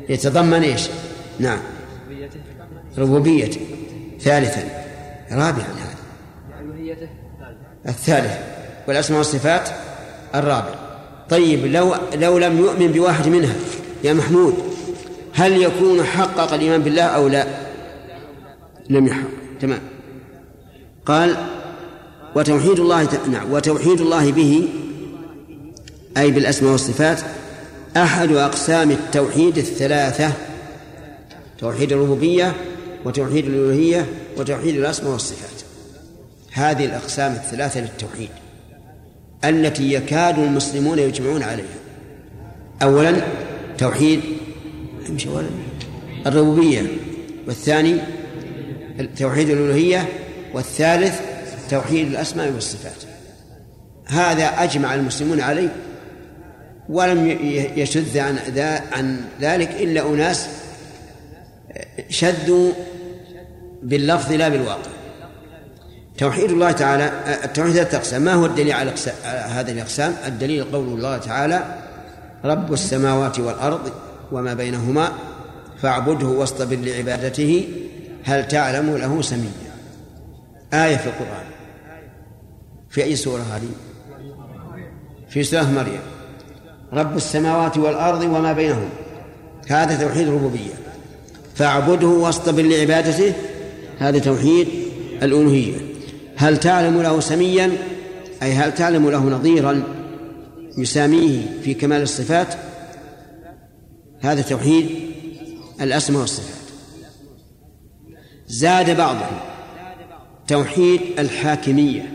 يتضمن 0.08 0.62
إيش؟ 0.62 0.88
نعم. 1.38 1.58
ربوبيته 2.98 3.60
ثالثا. 4.20 4.62
رابعا 5.32 5.66
هذا. 5.66 5.98
الثالث. 7.88 8.38
والأسماء 8.88 9.18
والصفات 9.18 9.68
الرابع. 10.34 10.74
طيب 11.30 11.66
لو 11.66 11.94
لو 12.14 12.38
لم 12.38 12.58
يؤمن 12.58 12.92
بواحد 12.92 13.28
منها 13.28 13.54
يا 14.04 14.12
محمود 14.12 14.54
هل 15.34 15.62
يكون 15.62 16.02
حقق 16.02 16.52
الإيمان 16.52 16.82
بالله 16.82 17.02
أو 17.02 17.28
لا؟ 17.28 17.46
لم 18.90 19.06
يحقق. 19.06 19.28
تمام. 19.60 19.80
قال 21.06 21.36
وتوحيد 22.36 22.78
الله 22.78 23.08
نعم 23.32 23.52
وتوحيد 23.52 24.00
الله 24.00 24.32
به 24.32 24.68
أي 26.16 26.30
بالأسماء 26.30 26.72
والصفات 26.72 27.20
أحد 27.96 28.32
أقسام 28.32 28.90
التوحيد 28.90 29.58
الثلاثة 29.58 30.32
توحيد 31.58 31.92
الربوبية 31.92 32.54
وتوحيد 33.04 33.46
الألوهية 33.46 34.06
وتوحيد 34.36 34.76
الأسماء 34.76 35.12
والصفات. 35.12 35.62
هذه 36.52 36.84
الأقسام 36.84 37.32
الثلاثة 37.32 37.80
للتوحيد 37.80 38.28
التي 39.44 39.92
يكاد 39.92 40.38
المسلمون 40.38 40.98
يجمعون 40.98 41.42
عليها. 41.42 41.66
أولا 42.82 43.16
توحيد 43.78 44.20
الربوبية 46.26 46.82
والثاني 47.46 47.96
توحيد 49.18 49.50
الألوهية 49.50 50.08
والثالث 50.54 51.20
توحيد 51.70 52.06
الأسماء 52.06 52.52
والصفات. 52.52 53.02
هذا 54.06 54.44
أجمع 54.44 54.94
المسلمون 54.94 55.40
عليه 55.40 55.68
ولم 56.88 57.26
يشذ 57.76 58.18
عن 58.18 58.38
عن 58.92 59.20
ذلك 59.40 59.70
إلا 59.70 60.08
أناس 60.08 60.48
شذوا 62.08 62.72
باللفظ 63.82 64.32
لا 64.32 64.48
بالواقع. 64.48 64.90
توحيد 66.18 66.50
الله 66.50 66.72
تعالى 66.72 67.12
التوحيد 67.44 67.72
ثلاثة 67.74 67.98
أقسام. 67.98 68.22
ما 68.22 68.32
هو 68.32 68.46
الدليل 68.46 68.72
على 68.72 68.94
هذه 69.24 69.72
الأقسام؟ 69.72 70.14
الدليل 70.26 70.64
قول 70.64 70.88
الله 70.88 71.18
تعالى 71.18 71.78
رب 72.44 72.72
السماوات 72.72 73.38
والأرض 73.38 73.92
وما 74.32 74.54
بينهما 74.54 75.12
فاعبده 75.82 76.26
واصطبر 76.26 76.76
لعبادته 76.76 77.68
هل 78.24 78.48
تعلم 78.48 78.96
له 78.96 79.22
سميا؟ 79.22 79.50
آية 80.74 80.96
في 80.96 81.06
القرآن. 81.06 81.44
في 82.90 83.04
أي 83.04 83.16
سورة 83.16 83.42
هذه؟ 83.42 83.70
في 85.28 85.44
سورة 85.44 85.62
مريم. 85.62 86.00
رب 86.92 87.16
السماوات 87.16 87.78
والأرض 87.78 88.22
وما 88.22 88.52
بينهما 88.52 88.88
هذا 89.68 90.08
توحيد 90.08 90.28
الربوبية. 90.28 90.74
فاعبده 91.54 92.06
واصطبر 92.06 92.62
لعبادته. 92.62 93.32
هذا 93.98 94.18
توحيد 94.18 94.68
الألوهية. 95.22 95.76
هل 96.36 96.60
تعلم 96.60 97.02
له 97.02 97.20
سميا؟ 97.20 97.72
أي 98.42 98.52
هل 98.52 98.74
تعلم 98.74 99.10
له 99.10 99.24
نظيرا؟ 99.24 99.82
يساميه 100.78 101.42
في 101.62 101.74
كمال 101.74 102.02
الصفات. 102.02 102.54
هذا 104.20 104.42
توحيد 104.42 104.88
الأسماء 105.80 106.20
والصفات. 106.20 106.58
زاد 108.46 108.96
بعضهم. 108.96 109.38
توحيد 110.46 111.00
الحاكمية. 111.18 112.12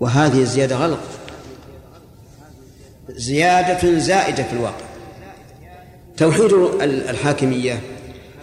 وهذه 0.00 0.40
الزيادة 0.40 0.76
غلط. 0.76 0.98
زيادة 3.08 3.98
زائدة 3.98 4.42
في 4.42 4.52
الواقع. 4.52 4.86
توحيد 6.16 6.52
الحاكمية 6.82 7.80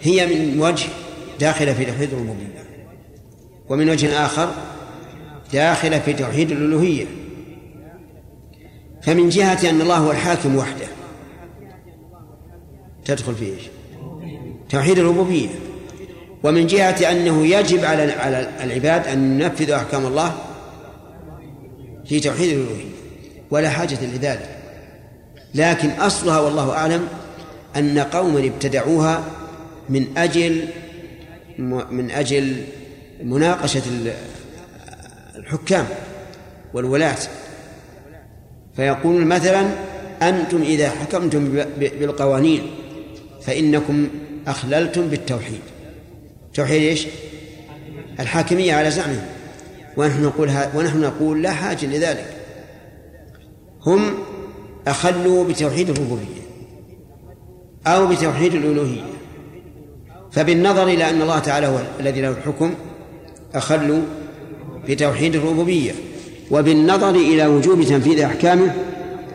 هي 0.02 0.26
من 0.26 0.60
وجه 0.60 0.88
داخلة 1.40 1.72
في 1.72 1.84
توحيد 1.84 2.12
الربوبية 2.12 2.64
ومن 3.68 3.90
وجه 3.90 4.24
آخر 4.26 4.54
داخلة 5.52 5.98
في 5.98 6.12
توحيد 6.12 6.50
الألوهية. 6.50 7.06
فمن 9.02 9.28
جهة 9.28 9.70
أن 9.70 9.80
الله 9.80 9.96
هو 9.96 10.10
الحاكم 10.10 10.56
وحده 10.56 10.86
تدخل 13.04 13.34
في 13.34 13.44
إيش؟ 13.44 13.62
توحيد 14.68 14.98
الربوبية. 14.98 15.48
ومن 16.44 16.66
جهة 16.66 17.10
أنه 17.10 17.46
يجب 17.46 17.84
على 17.84 18.12
على 18.12 18.50
العباد 18.64 19.06
أن 19.06 19.40
ينفذوا 19.40 19.76
أحكام 19.76 20.06
الله 20.06 20.34
في 22.04 22.20
توحيد 22.20 22.50
الألوهية 22.50 22.96
ولا 23.50 23.70
حاجة 23.70 24.04
لذلك. 24.04 24.55
لكن 25.56 25.90
أصلها 25.90 26.40
والله 26.40 26.72
أعلم 26.72 27.08
أن 27.76 27.98
قوما 27.98 28.46
ابتدعوها 28.46 29.24
من 29.88 30.18
أجل 30.18 30.68
من 31.90 32.10
أجل 32.10 32.64
مناقشة 33.22 33.82
الحكام 35.36 35.86
والولاة. 36.74 37.16
فيقولون 38.76 39.26
مثلا 39.26 39.66
أنتم 40.22 40.62
إذا 40.62 40.90
حكمتم 40.90 41.64
بالقوانين 41.80 42.70
فإنكم 43.42 44.08
أخللتم 44.46 45.08
بالتوحيد. 45.08 45.60
توحيد 46.54 46.82
إيش؟ 46.82 47.06
الحاكمية 48.20 48.74
على 48.74 48.90
زعمهم. 48.90 49.26
ونحن 49.96 50.22
نقول 50.22 50.50
ونحن 50.74 51.00
نقول 51.00 51.42
لا 51.42 51.52
حاجة 51.52 51.86
لذلك. 51.86 52.36
هم 53.86 54.14
أخلوا 54.86 55.44
بتوحيد 55.44 55.90
الربوبية 55.90 56.42
أو 57.86 58.06
بتوحيد 58.06 58.54
الألوهية. 58.54 59.02
فبالنظر 60.32 60.82
إلى 60.82 61.10
أن 61.10 61.22
الله 61.22 61.38
تعالى 61.38 61.66
هو 61.66 61.78
الذي 62.00 62.20
له 62.20 62.28
الحكم 62.28 62.74
أخلوا 63.54 64.00
بتوحيد 64.88 65.36
الربوبية. 65.36 65.92
وبالنظر 66.50 67.10
إلى 67.10 67.46
وجوب 67.46 67.82
تنفيذ 67.82 68.20
أحكامه 68.20 68.74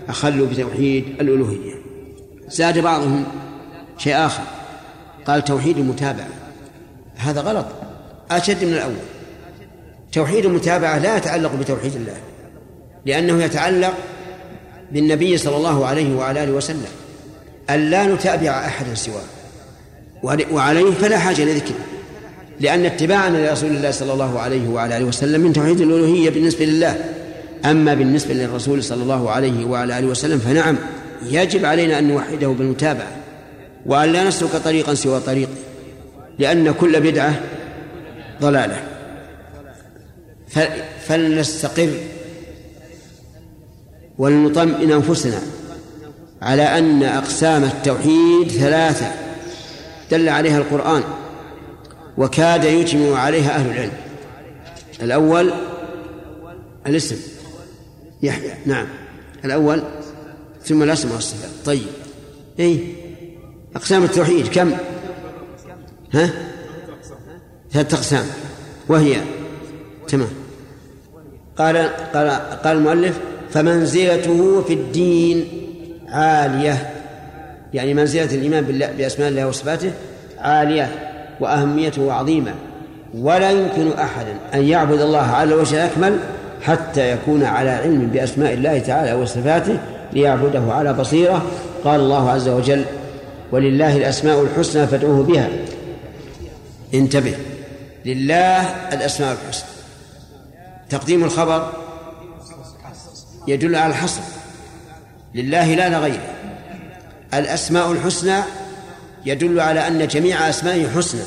أخلوا 0.09 0.47
بتوحيد 0.47 1.05
الألوهية. 1.21 1.73
زاد 2.47 2.79
بعضهم 2.79 3.23
شيء 3.97 4.15
آخر 4.15 4.43
قال 5.25 5.43
توحيد 5.43 5.77
المتابعة. 5.77 6.29
هذا 7.15 7.41
غلط 7.41 7.65
أشد 8.31 8.63
من 8.63 8.73
الأول. 8.73 8.95
توحيد 10.11 10.45
المتابعة 10.45 10.97
لا 10.97 11.17
يتعلق 11.17 11.55
بتوحيد 11.55 11.95
الله 11.95 12.17
لأنه 13.05 13.43
يتعلق 13.43 13.93
بالنبي 14.93 15.37
صلى 15.37 15.57
الله 15.57 15.85
عليه 15.85 16.15
وعلى 16.15 16.43
آله 16.43 16.51
وسلم 16.51 16.85
أن 17.69 17.89
لا 17.89 18.07
نتابع 18.07 18.49
أحدا 18.49 18.95
سواه. 18.95 19.21
وعليه 20.51 20.91
فلا 20.91 21.17
حاجة 21.17 21.43
لذكره 21.45 21.85
لأن 22.59 22.85
اتباعنا 22.85 23.47
لرسول 23.47 23.69
الله 23.69 23.91
صلى 23.91 24.13
الله 24.13 24.39
عليه 24.39 24.69
وعلى 24.69 24.97
آله 24.97 25.05
وسلم 25.05 25.41
من 25.41 25.53
توحيد 25.53 25.81
الألوهية 25.81 26.29
بالنسبة 26.29 26.65
لله. 26.65 26.95
أما 27.65 27.93
بالنسبة 27.93 28.33
للرسول 28.33 28.83
صلى 28.83 29.03
الله 29.03 29.31
عليه 29.31 29.65
وعلى 29.65 29.99
آله 29.99 30.07
وسلم 30.07 30.39
فنعم 30.39 30.77
يجب 31.29 31.65
علينا 31.65 31.99
أن 31.99 32.07
نوحده 32.07 32.47
بالمتابعة 32.47 33.11
وأن 33.85 34.09
لا 34.13 34.23
نسلك 34.23 34.55
طريقا 34.55 34.93
سوى 34.93 35.19
طريقه 35.19 35.51
لأن 36.39 36.71
كل 36.71 37.01
بدعة 37.01 37.39
ضلالة. 38.41 38.83
فلنستقر 41.07 41.89
ولنطمئن 44.21 44.91
أنفسنا 44.91 45.41
على 46.41 46.63
أن 46.63 47.03
أقسام 47.03 47.63
التوحيد 47.63 48.47
ثلاثة. 48.47 49.11
دل 50.11 50.29
عليها 50.29 50.57
القرآن 50.57 51.03
وكاد 52.17 52.63
يجمع 52.63 53.19
عليها 53.19 53.55
أهل 53.55 53.71
العلم. 53.71 53.91
الأول 55.01 55.53
الاسم. 56.87 57.15
يحيى. 58.23 58.53
نعم. 58.65 58.87
الأول 59.45 59.83
ثم 60.63 60.83
الأسماء 60.83 61.15
والصفات. 61.15 61.51
طيب. 61.65 61.87
أي 62.59 62.95
أقسام 63.75 64.03
التوحيد 64.03 64.47
كم؟ 64.47 64.71
ها؟ 66.13 66.29
ثلاثة 67.71 67.97
أقسام. 67.97 68.25
وهي؟ 68.87 69.21
تمام. 70.07 70.29
قال 71.57 71.77
قال 72.13 72.29
قال 72.63 72.77
المؤلف 72.77 73.30
فمنزلته 73.53 74.61
في 74.61 74.73
الدين 74.73 75.47
عالية. 76.09 76.89
يعني 77.73 77.93
منزلة 77.93 78.35
الإيمان 78.35 78.63
بالله 78.63 78.89
بأسماء 78.97 79.29
الله 79.29 79.47
وصفاته 79.47 79.91
عالية 80.39 80.89
وأهميته 81.39 82.13
عظيمة. 82.13 82.53
ولا 83.17 83.51
يمكن 83.51 83.91
أحدا 83.91 84.33
أن 84.53 84.63
يعبد 84.63 85.01
الله 85.01 85.19
على 85.19 85.53
الوجه 85.53 85.85
الأكمل 85.85 86.19
حتى 86.61 87.11
يكون 87.11 87.43
على 87.43 87.69
علم 87.69 88.07
بأسماء 88.07 88.53
الله 88.53 88.79
تعالى 88.79 89.13
وصفاته 89.13 89.77
ليعبده 90.13 90.73
على 90.73 90.93
بصيرة. 90.93 91.45
قال 91.83 91.99
الله 91.99 92.29
عز 92.29 92.49
وجل 92.49 92.85
ولله 93.51 93.97
الأسماء 93.97 94.41
الحسنى 94.41 94.87
فادعوه 94.87 95.23
بها. 95.23 95.49
انتبه. 96.93 97.35
لله 98.05 98.61
الأسماء 98.93 99.31
الحسنى. 99.31 99.69
تقديم 100.89 101.23
الخبر 101.23 101.69
يدل 103.47 103.75
على 103.75 103.91
الحصر. 103.91 104.21
لله 105.35 105.75
لا 105.75 105.89
لغيره 105.89 106.33
الأسماء 107.33 107.91
الحسنى 107.91 108.43
يدل 109.25 109.59
على 109.59 109.87
أن 109.87 110.07
جميع 110.07 110.49
أسمائه 110.49 110.89
حسنى. 110.89 111.21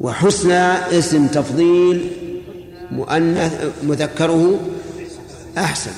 وحسنى 0.00 0.98
اسم 0.98 1.26
تفضيل 1.26 2.10
مؤنث 2.90 3.72
مذكره 3.82 4.60
أحسن. 5.58 5.90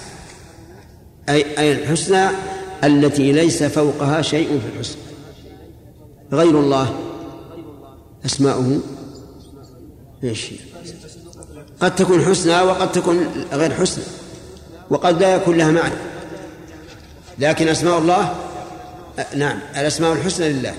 أي 1.29 1.59
أي 1.59 1.73
الحسنى 1.73 2.29
التي 2.85 3.33
ليس 3.33 3.63
فوقها 3.63 4.23
شيء 4.23 4.49
في 4.49 4.77
الحسن 4.77 4.99
غير 6.33 6.61
الله. 6.61 6.95
أسماؤه. 8.27 8.81
إيش 10.25 10.51
قد 11.81 11.95
تكون 11.95 12.25
حسنى 12.25 12.61
وقد 12.61 12.93
تكون 12.93 13.27
غير 13.53 13.75
حسنى. 13.75 14.05
وقد 14.91 15.21
لا 15.23 15.35
يكون 15.35 15.57
لها 15.57 15.71
معنى. 15.71 15.95
لكن 17.39 17.69
أسماء 17.69 17.99
الله 17.99 18.35
نعم 19.37 19.59
الأسماء 19.77 20.13
الحسنى 20.13 20.49
لله. 20.49 20.75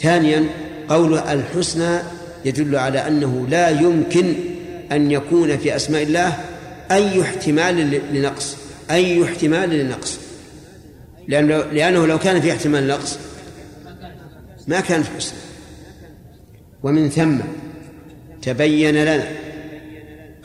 ثانيا 0.00 0.44
قول 0.88 1.18
الحسنى 1.18 1.98
يدل 2.44 2.76
على 2.76 3.06
أنه 3.06 3.46
لا 3.50 3.68
يمكن 3.68 4.34
أن 4.92 5.10
يكون 5.10 5.58
في 5.58 5.76
أسماء 5.76 6.02
الله 6.02 6.38
أي 6.90 7.22
احتمال 7.22 8.00
لنقص 8.12 8.56
أي 8.90 9.24
احتمال 9.24 9.70
لنقص. 9.70 10.18
لأنه, 11.28 11.56
لأنه 11.56 12.06
لو 12.06 12.18
كان 12.18 12.40
في 12.40 12.52
احتمال 12.52 12.86
نقص 12.86 13.18
ما 14.66 14.80
كانت 14.80 15.06
حسنى. 15.16 15.38
ومن 16.82 17.10
ثم 17.10 17.38
تبين 18.42 18.94
لنا 18.94 19.24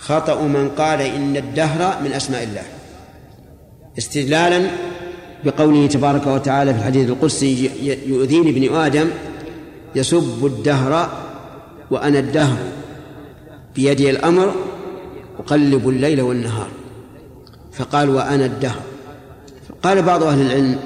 خطأ 0.06 0.42
من 0.42 0.70
قال 0.70 1.02
إن 1.02 1.38
الدهر 1.38 2.04
من 2.04 2.12
أسماء 2.14 2.44
الله. 2.44 2.64
استدلالا 3.98 4.68
بقوله 5.46 5.88
تبارك 5.88 6.28
وتعالى 6.28 6.74
في 6.74 6.80
الحديث 6.80 7.10
القدسي 7.10 7.70
يؤذيني 8.08 8.50
ابن 8.50 8.76
آدم 8.76 9.10
يسب 9.96 10.46
الدهر 10.46 11.10
وأنا 11.92 12.20
الدهر 12.20 12.58
بيدي 13.76 14.10
الأمر 14.10 14.54
أقلب 15.40 15.90
الليل 15.90 16.22
والنهار. 16.22 16.68
فقال 17.74 18.10
وأنا 18.10 18.46
الدهر. 18.46 18.82
قال 19.84 20.02
بعض 20.02 20.24
أهل 20.24 20.42
العلم 20.42 20.80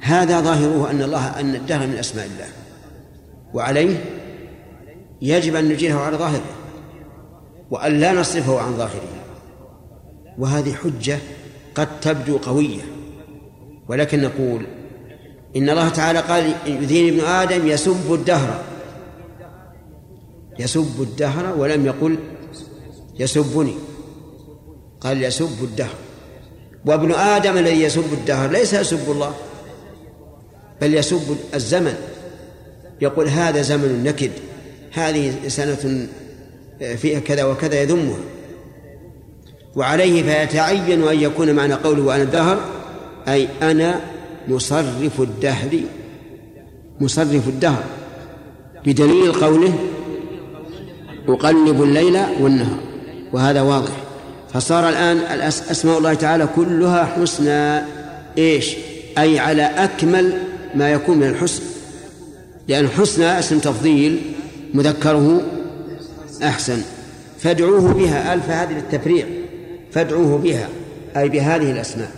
هذا 0.00 0.40
ظاهره 0.40 0.90
أن 0.90 1.02
الله 1.02 1.40
أن 1.40 1.54
الدهر 1.54 1.86
من 1.86 1.94
أسماء 1.98 2.26
الله. 2.26 2.48
وعليه 3.54 4.04
يجب 5.22 5.56
أن 5.56 5.68
نجيره 5.68 5.98
على 5.98 6.16
ظاهره. 6.16 6.59
وأن 7.70 8.00
لا 8.00 8.12
نصرفه 8.12 8.60
عن 8.60 8.76
ظاهره. 8.76 9.08
وهذه 10.38 10.72
حجة 10.72 11.18
قد 11.74 12.00
تبدو 12.00 12.36
قوية. 12.38 12.82
ولكن 13.88 14.22
نقول 14.22 14.66
إن 15.56 15.70
الله 15.70 15.88
تعالى 15.88 16.18
قال 16.18 16.54
يذين 16.66 17.14
ابن 17.14 17.26
آدم 17.26 17.66
يسب 17.66 18.14
الدهر. 18.14 18.62
يسب 20.58 21.02
الدهر 21.02 21.58
ولم 21.58 21.86
يقل 21.86 22.18
يسبني. 23.18 23.74
قال 25.00 25.22
يسب 25.22 25.64
الدهر. 25.64 25.94
وابن 26.86 27.12
آدم 27.12 27.58
الذي 27.58 27.82
يسب 27.82 28.12
الدهر 28.12 28.50
ليس 28.50 28.74
يسب 28.74 29.10
الله 29.10 29.34
بل 30.80 30.94
يسب 30.94 31.36
الزمن. 31.54 31.94
يقول 33.00 33.28
هذا 33.28 33.62
زمن 33.62 34.04
نكد 34.04 34.30
هذه 34.92 35.48
سنة 35.48 36.08
فيها 36.80 37.20
كذا 37.20 37.44
وكذا 37.44 37.82
يذمها 37.82 38.18
وعليه 39.76 40.22
فيتعين 40.22 41.08
أن 41.08 41.20
يكون 41.20 41.52
معنى 41.52 41.74
قوله 41.74 42.02
وأنا 42.02 42.22
الدهر 42.22 42.60
أي 43.28 43.48
أنا 43.62 44.00
مصرف 44.48 45.20
الدهر 45.20 45.80
مصرف 47.00 47.48
الدهر 47.48 47.84
بدليل 48.86 49.32
قوله 49.32 49.74
أقلب 51.28 51.82
الليل 51.82 52.20
والنهار 52.40 52.80
وهذا 53.32 53.60
واضح. 53.60 53.92
فصار 54.52 54.88
الآن 54.88 55.18
أسماء 55.70 55.98
الله 55.98 56.14
تعالى 56.14 56.48
كلها 56.56 57.04
حسنى. 57.04 57.82
إيش؟ 58.38 58.76
أي 59.18 59.38
على 59.38 59.62
أكمل 59.62 60.38
ما 60.74 60.90
يكون 60.92 61.18
من 61.18 61.26
الحسن. 61.26 61.62
لأن 62.68 62.88
حسنى 62.88 63.38
اسم 63.38 63.58
تفضيل 63.58 64.20
مذكره 64.74 65.42
أحسن. 66.42 66.82
فادعوه 67.38 67.94
بها 67.94 68.34
ألف 68.34 68.50
هذه 68.50 68.72
للتفريع. 68.72 69.26
فادعوه 69.92 70.38
بها 70.38 70.68
أي 71.16 71.28
بهذه 71.28 71.72
الأسماء. 71.72 72.10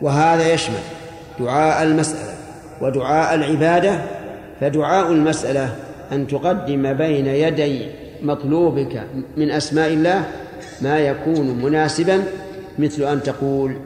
وهذا 0.00 0.52
يشمل 0.52 0.80
دعاء 1.40 1.82
المسألة 1.82 2.34
ودعاء 2.80 3.34
العبادة. 3.34 4.02
فدعاء 4.60 5.12
المسألة 5.12 5.76
أن 6.12 6.26
تقدم 6.26 6.92
بين 6.92 7.26
يدي 7.26 7.86
مطلوبك 8.22 9.06
من 9.36 9.50
أسماء 9.50 9.88
الله 9.88 10.24
ما 10.82 10.98
يكون 10.98 11.62
مناسبا 11.62 12.24
مثل 12.78 13.02
أن 13.02 13.22
تقول 13.22 13.76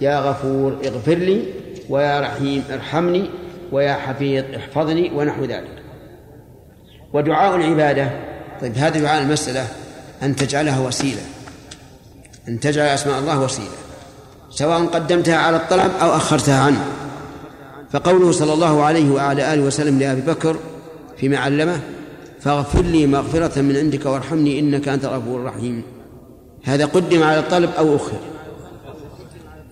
يا 0.00 0.20
غفور 0.20 0.76
اغفر 0.86 1.14
لي 1.14 1.42
ويا 1.88 2.20
رحيم 2.20 2.64
ارحمني 2.72 3.24
ويا 3.72 3.92
حفيظ 3.92 4.44
احفظني 4.56 5.10
ونحو 5.14 5.44
ذلك. 5.44 5.82
ودعاء 7.12 7.56
العبادة 7.56 8.10
طيب 8.60 8.76
هذا 8.76 9.00
دعاء 9.00 9.22
المسألة 9.22 9.68
أن 10.22 10.36
تجعلها 10.36 10.80
وسيلة 10.80 11.22
أن 12.48 12.60
تجعل 12.60 12.86
أسماء 12.86 13.18
الله 13.18 13.40
وسيلة 13.40 13.68
سواء 14.50 14.86
قدمتها 14.86 15.36
على 15.36 15.56
الطلب 15.56 15.92
أو 16.02 16.16
أخرتها 16.16 16.60
عنه. 16.60 16.84
فقوله 17.92 18.32
صلى 18.32 18.52
الله 18.52 18.82
عليه 18.82 19.10
وعلى 19.10 19.54
آله 19.54 19.62
وسلم 19.62 19.98
لأبي 19.98 20.20
بكر 20.20 20.56
فيما 21.16 21.38
علمه 21.38 21.80
فاغفر 22.40 22.82
لي 22.82 23.06
مغفرة 23.06 23.60
من 23.60 23.76
عندك 23.76 24.06
وارحمني 24.06 24.58
إنك 24.58 24.88
أنت 24.88 25.04
الغفور 25.04 25.40
الرحيم. 25.40 25.82
هذا 26.64 26.86
قدم 26.86 27.22
على 27.22 27.38
الطلب 27.38 27.70
أو 27.78 27.96
أخر؟ 27.96 28.18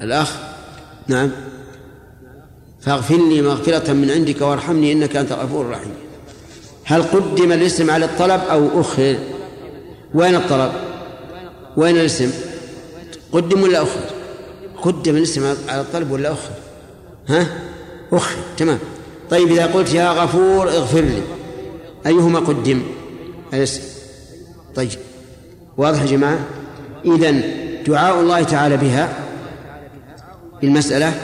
الأخ؟ 0.03 0.37
نعم. 1.09 1.31
فاغفر 2.81 3.29
لي 3.29 3.42
مغفرة 3.42 3.92
من 3.92 4.11
عندك 4.11 4.40
وارحمني 4.40 4.92
إنك 4.92 5.16
أنت 5.16 5.33
الغفور 5.33 5.64
الرحيم. 5.64 5.94
هل 6.87 7.03
قدم 7.03 7.53
الاسم 7.53 7.90
على 7.90 8.05
الطلب 8.05 8.40
أو 8.51 8.81
أخر 8.81 9.16
وين 10.14 10.35
الطلب؟ 10.35 10.72
وين 11.77 11.96
الاسم؟ 11.96 12.31
قدم 13.33 13.62
ولا 13.62 13.83
أخر 13.83 14.01
قدم 14.83 15.16
الاسم 15.16 15.55
على 15.68 15.81
الطلب 15.81 16.11
ولا 16.11 16.33
أخر 16.33 16.51
ها؟ 17.29 17.46
أخر 18.12 18.37
تمام. 18.57 18.79
طيب 19.31 19.53
إذا 19.53 19.66
قلت 19.66 19.94
يا 19.94 20.11
غفور 20.11 20.68
اغفر 20.68 21.01
لي 21.01 21.22
أيهما 22.07 22.38
قدم 22.38 22.83
الاسم؟ 23.53 23.83
طيب 24.75 24.90
واضح 25.77 26.01
يا 26.01 26.07
جماعة؟ 26.07 26.38
إذن 27.05 27.42
دعاء 27.87 28.20
الله 28.20 28.42
تعالى 28.42 28.77
بها 28.77 29.12
بالمسألة 30.62 31.14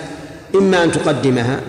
إما 0.54 0.84
أن 0.84 0.92
تقدمها 0.92 1.60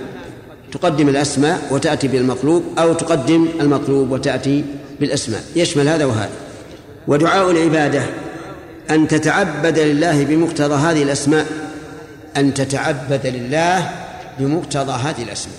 تقدم 0.74 1.10
الأسماء 1.10 1.68
وتأتي 1.72 2.08
بالمطلوب 2.08 2.64
أو 2.78 2.94
تقدم 2.94 3.48
المطلوب 3.60 4.12
وتأتي 4.12 4.66
بالأسماء. 5.00 5.44
يشمل 5.56 5.88
هذا 5.88 6.06
وهذا. 6.06 6.30
ودعاء 7.08 7.52
العبادة 7.52 8.04
أن 8.90 9.08
تتعبد 9.08 9.80
لله 9.80 10.24
بمقتضى 10.24 10.76
هذه 10.76 11.04
الأسماء. 11.04 11.46
أن 12.38 12.54
تتعبد 12.54 13.28
لله 13.28 13.90
بمقتضى 14.40 14.92
هذه 14.92 15.24
الأسماء. 15.24 15.58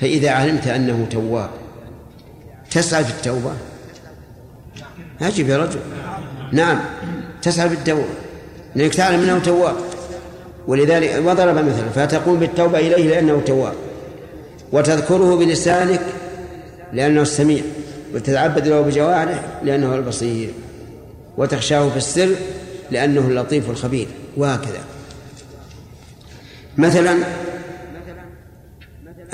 فإذا 0.00 0.30
علمت 0.30 0.66
أنه 0.66 1.06
تواب 1.10 1.50
تسعى 2.70 3.04
في 3.04 3.10
التوبة. 3.10 3.52
أجب 5.20 5.48
يا 5.48 5.56
رجل. 5.56 5.80
نعم 6.52 6.80
تسعى 7.42 7.68
في 7.68 7.74
التوبة. 7.74 8.14
لأنك 8.74 8.94
تعلم 8.94 9.22
أنه 9.22 9.38
تواب. 9.38 9.76
ولذلك 10.68 11.22
وضرب 11.24 11.54
مثلا 11.54 11.88
فتقوم 11.94 12.38
بالتوبة 12.38 12.78
إليه 12.78 13.08
لأنه 13.08 13.42
تواب. 13.46 13.74
وتذكره 14.72 15.36
بلسانك 15.36 16.00
لأنه 16.92 17.22
السميع 17.22 17.62
وتتعبد 18.14 18.68
له 18.68 18.80
بجوارح 18.80 19.44
لأنه 19.62 19.94
البصير. 19.94 20.50
وتخشاه 21.36 21.88
في 21.88 21.96
السر 21.96 22.28
لأنه 22.90 23.20
اللطيف 23.20 23.70
الخبير. 23.70 24.06
وهكذا. 24.36 24.80
مثلا 26.76 27.16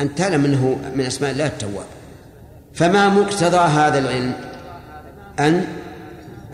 أن 0.01 0.15
تعلم 0.15 0.45
أنه 0.45 0.93
من 0.97 1.05
أسماء 1.05 1.31
الله 1.31 1.47
التواب. 1.47 1.87
فما 2.75 3.09
مقتضى 3.09 3.57
هذا 3.57 3.99
العلم؟ 3.99 4.33
أن 5.39 5.65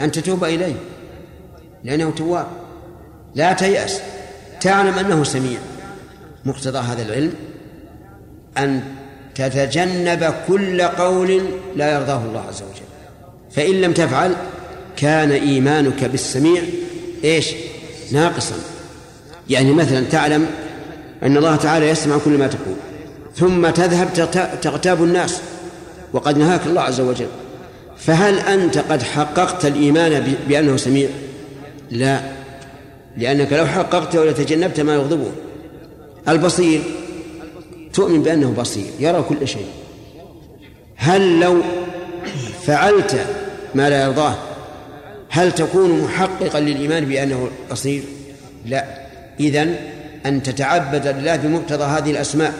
أن 0.00 0.12
تتوب 0.12 0.44
إليه. 0.44 0.74
لأنه 1.84 2.10
تواب. 2.10 2.46
لا 3.34 3.52
تيأس. 3.52 4.00
تعلم 4.60 4.98
أنه 4.98 5.24
سميع. 5.24 5.58
مقتضى 6.44 6.78
هذا 6.78 7.02
العلم 7.02 7.32
أن 8.58 8.82
تتجنب 9.34 10.34
كل 10.48 10.82
قول 10.82 11.42
لا 11.76 11.92
يرضاه 11.94 12.24
الله 12.24 12.40
عز 12.40 12.62
وجل. 12.62 12.88
فإن 13.50 13.80
لم 13.80 13.92
تفعل 13.92 14.34
كان 14.96 15.30
إيمانك 15.30 16.04
بالسميع 16.04 16.62
إيش؟ 17.24 17.54
ناقصا. 18.12 18.54
يعني 19.50 19.72
مثلا 19.72 20.04
تعلم 20.10 20.46
أن 21.22 21.36
الله 21.36 21.56
تعالى 21.56 21.88
يسمع 21.88 22.18
كل 22.24 22.30
ما 22.38 22.46
تقول 22.46 22.76
ثم 23.36 23.70
تذهب 23.70 24.12
تغتاب 24.62 25.04
الناس 25.04 25.40
وقد 26.12 26.38
نهاك 26.38 26.66
الله 26.66 26.80
عز 26.80 27.00
وجل. 27.00 27.28
فهل 27.98 28.38
أنت 28.38 28.78
قد 28.78 29.02
حققت 29.02 29.64
الإيمان 29.64 30.34
بأنه 30.48 30.76
سميع؟ 30.76 31.08
لا. 31.90 32.37
لأنك 33.18 33.52
لو 33.52 33.66
حققته 33.66 34.24
لتجنبت 34.24 34.80
ما 34.80 34.94
يغضبه. 34.94 35.30
البصير 36.28 36.82
تؤمن 37.92 38.22
بأنه 38.22 38.54
بصير 38.58 38.86
يرى 39.00 39.22
كل 39.22 39.48
شيء. 39.48 39.66
هل 40.96 41.40
لو 41.40 41.62
فعلت 42.62 43.26
ما 43.74 43.90
لا 43.90 44.04
يرضاه 44.04 44.34
هل 45.30 45.52
تكون 45.52 46.02
محققا 46.02 46.60
للإيمان 46.60 47.04
بأنه 47.04 47.50
بصير؟ 47.70 48.02
لا. 48.66 48.84
إذن 49.40 49.76
أن 50.26 50.42
تتعبد 50.42 51.06
لله 51.06 51.36
بمقتضى 51.36 51.84
هذه 51.84 52.10
الأسماء 52.10 52.54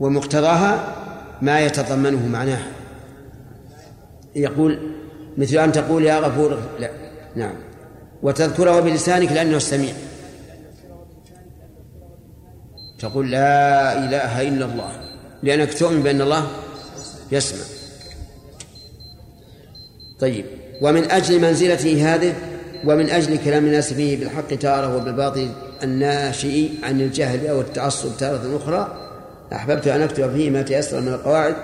ومقتضاها 0.00 0.94
ما 1.42 1.60
يتضمنه 1.60 2.26
معناه 2.26 2.62
يقول 4.36 4.78
مثل 5.38 5.58
أن 5.58 5.72
تقول 5.72 6.04
يا 6.04 6.18
غفور 6.18 6.58
لا. 6.78 6.90
نعم. 7.36 7.54
وتذكره 8.22 8.80
بلسانك 8.80 9.32
لأنه 9.32 9.56
السميع. 9.56 9.92
تقول 12.98 13.30
لا 13.30 13.98
إله 14.04 14.42
إلا 14.48 14.64
الله. 14.64 14.92
لأنك 15.42 15.74
تؤمن 15.74 16.02
بأن 16.02 16.20
الله 16.20 16.46
يسمع. 17.32 17.64
طيب. 20.20 20.44
ومن 20.82 21.10
أجل 21.10 21.40
منزلته 21.40 22.14
هذه 22.14 22.34
ومن 22.84 23.10
أجل 23.10 23.38
كلام 23.44 23.66
الناس 23.66 23.92
فيه 23.92 24.16
بالحق 24.16 24.48
تارة 24.48 24.96
وبالباطل 24.96 25.50
الناشئ 25.82 26.68
عن 26.82 27.00
الجهل 27.00 27.46
أو 27.46 27.60
التعصب 27.60 28.16
تارة 28.18 28.56
أخرى 28.56 28.98
أحببت 29.52 29.88
أن 29.88 30.02
أكتب 30.02 30.32
فيه 30.32 30.50
ما 30.50 30.62
تيسر 30.62 31.00
من 31.00 31.08
القواعد. 31.08 31.54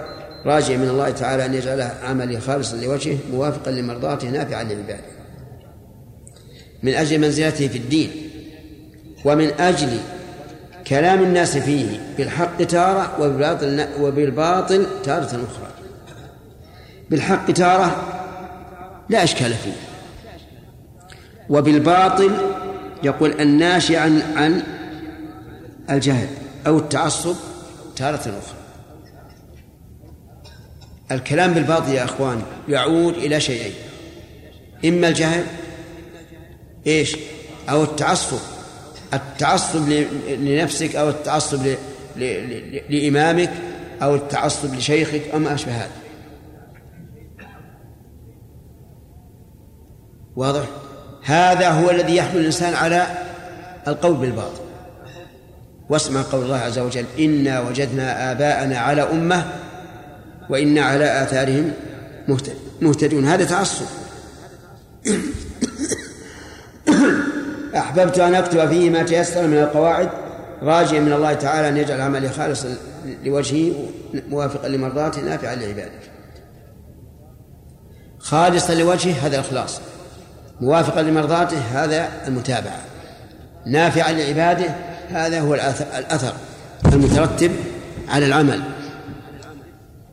راجع 0.46 0.76
من 0.76 0.88
الله 0.88 1.10
تعالى 1.10 1.44
أن 1.44 1.54
يجعل 1.54 1.80
عملي 1.80 2.40
خالصا 2.40 2.76
لوجهه 2.76 3.18
موافقا 3.32 3.70
لمرضاته 3.70 4.28
نافعا 4.28 4.64
لعباده. 4.64 5.17
من 6.82 6.94
أجل 6.94 7.18
منزلته 7.18 7.68
في 7.68 7.78
الدين 7.78 8.10
ومن 9.24 9.50
أجل 9.60 10.00
كلام 10.86 11.22
الناس 11.22 11.58
فيه 11.58 12.00
بالحق 12.16 12.62
تارة 12.62 13.20
وبالباطل 13.20 13.86
وبالباطل 14.00 14.86
تارة 15.04 15.26
أخرى. 15.26 15.68
بالحق 17.10 17.50
تارة 17.50 18.14
لا 19.08 19.24
إشكال 19.24 19.54
فيه 19.54 19.72
وبالباطل 21.48 22.32
يقول 23.02 23.40
الناشئ 23.40 23.96
عن 23.96 24.22
عن 24.36 24.62
الجهل 25.90 26.28
أو 26.66 26.78
التعصب 26.78 27.36
تارة 27.96 28.16
أخرى. 28.16 28.58
الكلام 31.12 31.54
بالباطل 31.54 31.92
يا 31.92 32.04
أخوان 32.04 32.42
يعود 32.68 33.14
إلى 33.14 33.40
شيئين 33.40 33.72
إما 34.84 35.08
الجهل 35.08 35.44
إيش؟ 36.88 37.16
أو 37.68 37.82
التعصب. 37.82 38.38
التعصب 39.14 39.88
لنفسك 40.28 40.96
أو 40.96 41.08
التعصب 41.08 41.66
لإمامك 42.88 43.50
أو 44.02 44.14
التعصب 44.14 44.74
لشيخك 44.74 45.22
أو 45.32 45.38
ما 45.38 45.54
أشبه 45.54 45.72
هذا. 45.72 45.90
واضح؟ 50.36 50.64
هذا 51.24 51.68
هو 51.68 51.90
الذي 51.90 52.16
يحمل 52.16 52.40
الإنسان 52.40 52.74
على 52.74 53.06
القول 53.88 54.16
بالباطل. 54.16 54.60
واسمع 55.88 56.22
قول 56.22 56.44
الله 56.44 56.56
عز 56.56 56.78
وجل 56.78 57.04
إنا 57.18 57.60
وجدنا 57.60 58.32
آباءنا 58.32 58.78
على 58.78 59.02
أمة 59.02 59.44
وإنا 60.50 60.82
على 60.82 61.22
آثارهم 61.22 61.72
مهتدون. 62.80 63.24
هذا 63.24 63.44
تعصب. 63.44 63.86
أحببت 67.76 68.18
أن 68.18 68.34
أكتب 68.34 68.68
فيه 68.68 68.90
ما 68.90 69.02
تيسر 69.02 69.46
من 69.46 69.58
القواعد. 69.58 70.08
راجيا 70.62 71.00
من 71.00 71.12
الله 71.12 71.32
تعالى 71.32 71.68
أن 71.68 71.76
يجعل 71.76 72.00
عملي 72.00 72.28
خالصا 72.28 72.68
لوجهه 73.24 73.72
موافقا 74.28 74.68
لمرضاته 74.68 75.20
نافعا 75.22 75.54
لعباده. 75.54 75.90
خالصا 78.18 78.74
لوجهه 78.74 79.26
هذا 79.26 79.36
الإخلاص. 79.36 79.80
موافقا 80.60 81.02
لمرضاته 81.02 81.58
هذا 81.58 82.08
المتابعة. 82.26 82.80
نافعا 83.66 84.12
لعباده 84.12 84.66
هذا 85.10 85.40
هو 85.40 85.54
الأثر 85.54 86.32
المترتب 86.92 87.50
على 88.08 88.26
العمل. 88.26 88.62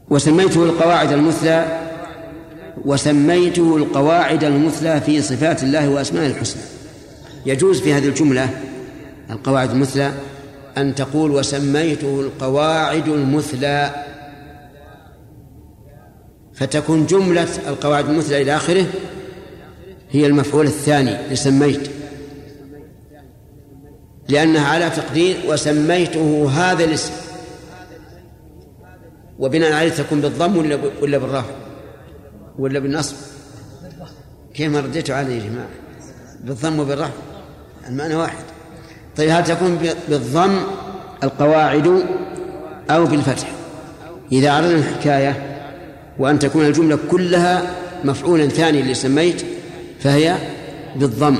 وسميته 0.09 0.63
القواعد 0.63 1.11
المثلى 1.11 1.65
وسميته 2.85 3.77
القواعد 3.77 4.43
المثلى 4.43 5.01
في 5.01 5.21
صفات 5.21 5.63
الله 5.63 5.89
وأسمائه 5.89 6.27
الحسنى. 6.27 6.61
يجوز 7.45 7.81
في 7.81 7.93
هذه 7.93 8.07
الجملة 8.07 8.49
القواعد 9.29 9.69
المثلى 9.71 10.11
أن 10.77 10.95
تقول 10.95 11.31
وسميته 11.31 12.21
القواعد 12.21 13.07
المثلى. 13.07 14.05
فتكون 16.53 17.05
جملة 17.05 17.47
القواعد 17.67 18.09
المثلى 18.09 18.41
إلى 18.41 18.55
آخره 18.55 18.85
هي 20.11 20.25
المفعول 20.25 20.65
الثاني 20.65 21.17
لسميت 21.31 21.89
لأنها 24.29 24.67
على 24.67 24.89
تقدير 24.89 25.37
وسميته 25.47 26.49
هذا 26.51 26.83
الاسم. 26.83 27.13
وبناء 29.39 29.73
عليه 29.73 29.89
تكون 29.89 30.21
بالضم 30.21 30.57
ولا 30.57 30.79
ولا 31.01 31.17
بالرفع 31.17 31.55
ولا 32.59 32.79
بالنصب؟ 32.79 33.15
كيف 34.53 34.71
ما 34.71 34.79
رديتوا 34.79 35.15
علي 35.15 35.37
يا 35.37 35.49
جماعة؟ 35.49 35.69
بالضم 36.43 36.79
وبالرفع 36.79 37.34
المعنى 37.89 38.15
واحد. 38.15 38.43
طيب 39.17 39.29
هل 39.29 39.43
تكون 39.43 39.79
بالضم 40.09 40.57
القواعد 41.23 42.03
أو 42.89 43.05
بالفتح؟ 43.05 43.47
إذا 44.31 44.57
أردنا 44.57 44.75
الحكاية 44.75 45.57
وأن 46.19 46.39
تكون 46.39 46.65
الجملة 46.65 46.99
كلها 47.11 47.75
مفعولا 48.03 48.47
ثاني 48.47 48.79
اللي 48.81 48.93
سميت 48.93 49.45
فهي 49.99 50.35
بالضم. 50.95 51.37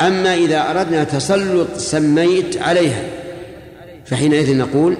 أما 0.00 0.34
إذا 0.34 0.70
أردنا 0.70 1.04
تسلط 1.04 1.76
سميت 1.76 2.62
عليها 2.62 3.02
فحينئذ 4.06 4.56
نقول 4.56 4.96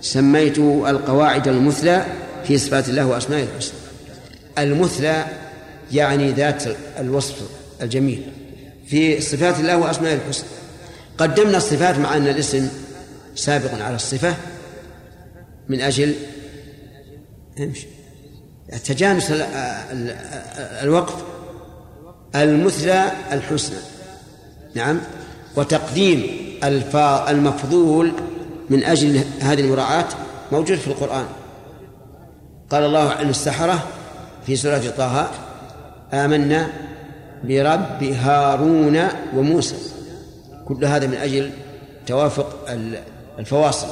سميت 0.00 0.58
القواعد 0.58 1.48
المثلى 1.48 2.04
في 2.44 2.58
صفات 2.58 2.88
الله 2.88 3.06
وأسمائه 3.06 3.44
الحسنى. 3.44 3.78
المثلى 4.58 5.24
يعني 5.92 6.32
ذات 6.32 6.64
الوصف 6.98 7.34
الجميل. 7.82 8.22
في 8.92 9.20
صفات 9.20 9.60
الله 9.60 9.76
وأسمائه 9.76 10.14
الحسنى. 10.14 10.48
قدمنا 11.18 11.56
الصفات 11.56 11.98
مع 11.98 12.16
أن 12.16 12.28
الاسم 12.28 12.68
سابق 13.34 13.82
على 13.82 13.94
الصفة. 13.94 14.34
من 15.68 15.80
أجل 15.80 16.14
تجانس 18.84 19.32
الوقف 20.82 21.22
المثلى 22.34 23.12
الحسنى. 23.32 23.78
نعم. 24.74 25.00
وتقديم 25.56 26.26
المفضول 27.28 28.12
من 28.70 28.84
أجل 28.84 29.24
هذه 29.40 29.60
المراعاة 29.60 30.08
موجود 30.52 30.78
في 30.78 30.86
القرآن. 30.86 31.26
قال 32.70 32.84
الله 32.84 33.10
عن 33.10 33.30
السحرة 33.30 33.86
في 34.46 34.56
سورة 34.56 34.92
طه 34.96 35.30
آمنا 36.12 36.91
برب 37.44 38.02
هارون 38.02 39.08
وموسى. 39.36 39.76
كل 40.64 40.84
هذا 40.84 41.06
من 41.06 41.14
أجل 41.14 41.50
توافق 42.06 42.70
الفواصل. 43.38 43.88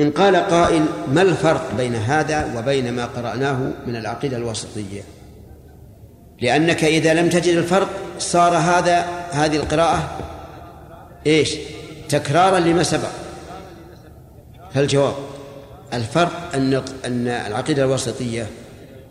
إن 0.00 0.10
قال 0.10 0.36
قائل 0.36 0.84
ما 1.12 1.22
الفرق 1.22 1.74
بين 1.76 1.94
هذا 1.94 2.58
وبين 2.58 2.92
ما 2.92 3.06
قرأناه 3.06 3.72
من 3.86 3.96
العقيدة 3.96 4.36
الوسطية؟ 4.36 5.02
لأنك 6.40 6.84
إذا 6.84 7.14
لم 7.14 7.28
تجد 7.28 7.56
الفرق 7.56 7.88
صار 8.18 8.56
هذا 8.56 9.06
هذه 9.30 9.56
القراءة 9.56 10.18
إيش؟ 11.26 11.56
تكرارا 12.08 12.58
لما 12.58 12.82
سبق. 12.82 13.10
فالجواب 14.74 15.14
الفرق 15.94 16.32
أن 16.54 16.82
أن 17.04 17.28
العقيدة 17.28 17.84
الوسطية 17.84 18.46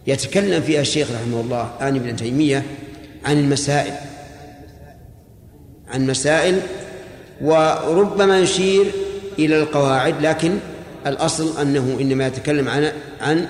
يتكلم 0.07 0.61
فيها 0.61 0.81
الشيخ 0.81 1.11
رحمه 1.11 1.41
الله 1.41 1.71
آن 1.81 1.95
ابن 1.95 2.15
تيمية 2.15 2.63
عن 3.25 3.39
المسائل 3.39 3.93
عن 5.87 6.07
مسائل 6.07 6.61
وربما 7.41 8.39
يشير 8.39 8.85
إلى 9.39 9.59
القواعد 9.59 10.21
لكن 10.21 10.57
الأصل 11.07 11.61
أنه 11.61 11.97
إنما 12.01 12.27
يتكلم 12.27 12.67
عن 12.67 12.91
عن 13.21 13.47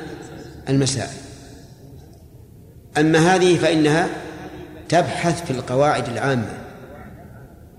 المسائل. 0.70 1.17
أما 2.98 3.36
هذه 3.36 3.58
فإنها 3.58 4.10
تبحث 4.89 5.46
في 5.46 5.52
القواعد 5.52 6.10
العامة 6.10 6.58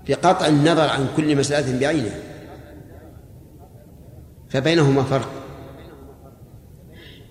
بقطع 0.07 0.47
النظر 0.47 0.89
عن 0.89 1.07
كل 1.17 1.35
مسألة 1.35 1.79
بعينها 1.79 2.19
فبينهما 4.49 5.03
فرق. 5.03 5.38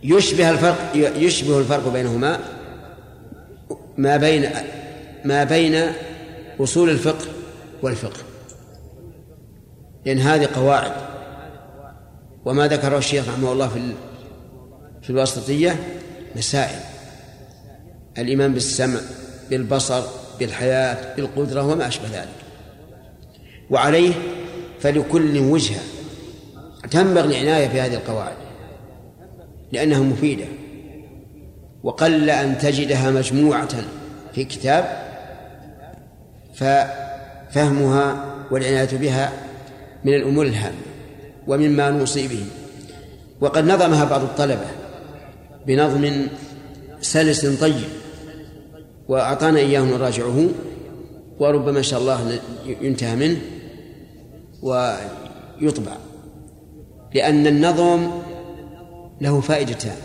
يشبه 0.02 0.50
الفرق 0.50 0.92
يشبه 1.16 1.58
الفرق 1.58 1.88
بينهما 1.88 2.40
ما 3.96 4.16
بين 4.16 4.50
ما 5.24 5.44
بين 5.44 5.92
أصول 6.60 6.90
الفقه 6.90 7.26
والفقه. 7.82 8.20
لأن 10.06 10.18
هذه 10.18 10.48
قواعد. 10.54 10.92
وما 12.44 12.66
ذكره 12.66 12.98
الشيخ 12.98 13.28
رحمه 13.28 13.52
الله 13.52 13.68
في 13.68 13.92
في 15.02 15.10
الواسطية 15.10 15.76
مسائل. 16.36 16.80
الإيمان 18.18 18.54
بالسمع 18.54 19.00
بالبصر 19.50 20.02
بالحياة 20.38 21.16
بالقدرة 21.16 21.66
وما 21.66 21.88
أشبه 21.88 22.08
ذلك. 22.08 22.28
وعليه 23.70 24.12
فلكل 24.80 25.38
وجهة 25.38 25.80
تنبغي 26.90 27.40
العناية 27.40 27.66
بهذه 27.66 27.94
القواعد. 27.94 28.47
لأنها 29.72 30.00
مفيدة. 30.00 30.44
وقل 31.82 32.30
أن 32.30 32.58
تجدها 32.58 33.10
مجموعة 33.10 33.68
في 34.34 34.44
كتاب 34.44 35.08
ففهمها 36.54 38.24
والعناية 38.50 38.98
بها 38.98 39.32
من 40.04 40.14
الأمور 40.14 40.46
الهامة 40.46 40.76
ومما 41.46 41.90
نوصي 41.90 42.28
به. 42.28 42.44
وقد 43.40 43.64
نظمها 43.64 44.04
بعض 44.04 44.22
الطلبة 44.22 44.66
بنظم 45.66 46.26
سلس 47.00 47.46
طيب 47.46 47.88
وأعطانا 49.08 49.58
إياه 49.58 49.80
نراجعه 49.80 50.48
وربما 51.40 51.78
إن 51.78 51.82
شاء 51.82 52.00
الله 52.00 52.40
ينتهى 52.80 53.16
منه 53.16 53.38
ويطبع. 54.62 55.92
لأن 57.14 57.46
النظم 57.46 58.10
له 59.20 59.40
فائدتان. 59.40 59.96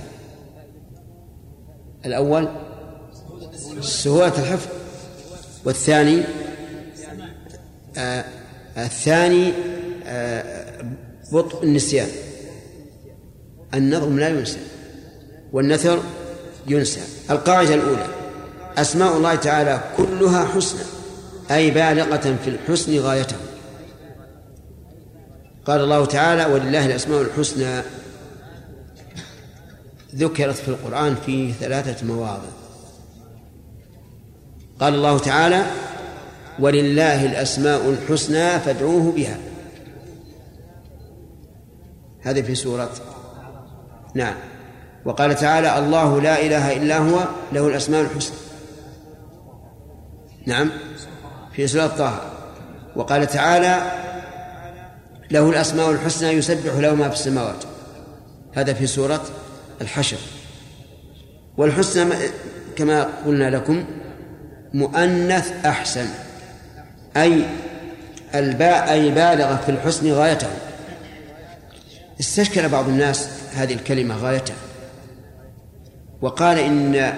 الأول 2.06 2.50
سهولة 3.82 4.28
الحفظ 4.28 4.68
والثاني 5.66 6.24
آه 7.98 8.26
الثاني 8.78 9.54
آه 10.06 10.86
بطء 11.32 11.64
النسيان. 11.64 12.08
النظم 13.74 14.20
لا 14.20 14.30
ينسى 14.30 14.60
والنثر 15.54 16.00
ينسى. 16.68 17.02
القاعدة 17.30 17.74
الأولى 17.74 18.08
أسماء 18.78 19.18
الله 19.18 19.36
تعالى 19.36 19.84
كلها 19.98 20.46
حسنى 20.46 20.82
أي 21.52 21.72
بالغة 21.72 22.38
في 22.44 22.50
الحسن 22.50 23.00
غايته. 23.00 23.36
قال 25.66 25.82
الله 25.82 26.06
تعالى 26.06 26.54
ولله 26.54 26.86
الأسماء 26.86 27.22
الحسنى 27.22 27.82
ذكرت 30.16 30.56
في 30.56 30.68
القرآن 30.68 31.16
في 31.26 31.54
ثلاثة 31.54 32.06
مواضع. 32.06 32.50
قال 34.80 34.96
الله 34.96 35.20
تعالى 35.20 35.66
ولله 36.60 37.26
الأسماء 37.26 37.90
الحسنى 37.90 38.60
فادعوه 38.60 39.12
بها. 39.12 39.38
هذا 42.22 42.42
في 42.42 42.56
سورة 42.56 42.90
نعم. 44.16 44.36
وقال 45.06 45.36
تعالى 45.36 45.78
الله 45.78 46.22
لا 46.22 46.42
إله 46.46 46.78
إلا 46.78 46.98
هو 46.98 47.20
له 47.54 47.68
الأسماء 47.68 48.02
الحسنى. 48.02 48.38
نعم. 50.46 50.70
في 51.54 51.68
سورة 51.68 51.88
طه. 51.88 52.22
وقال 52.96 53.28
تعالى 53.28 53.82
له 55.32 55.50
الأسماء 55.50 55.92
الحسنى 55.92 56.30
يسبح 56.30 56.74
له 56.76 56.96
ما 56.96 57.10
في 57.10 57.16
السماوات. 57.16 57.64
هذا 58.54 58.74
في 58.74 58.88
سورة 58.88 59.22
الحشر. 59.82 60.18
والحسنى 61.58 62.16
كما 62.76 63.10
قلنا 63.26 63.50
لكم 63.50 63.86
مؤنث 64.74 65.66
أحسن. 65.66 66.06
أي 67.18 67.46
الباء 68.36 68.92
أي 68.92 69.10
بالغة 69.10 69.62
في 69.66 69.72
الحسن 69.72 70.12
غايته. 70.12 70.48
استشكل 72.20 72.70
بعض 72.70 72.88
الناس 72.88 73.30
هذه 73.56 73.74
الكلمة 73.74 74.18
غايته. 74.18 74.54
وقال 76.22 76.60
إن 76.60 77.14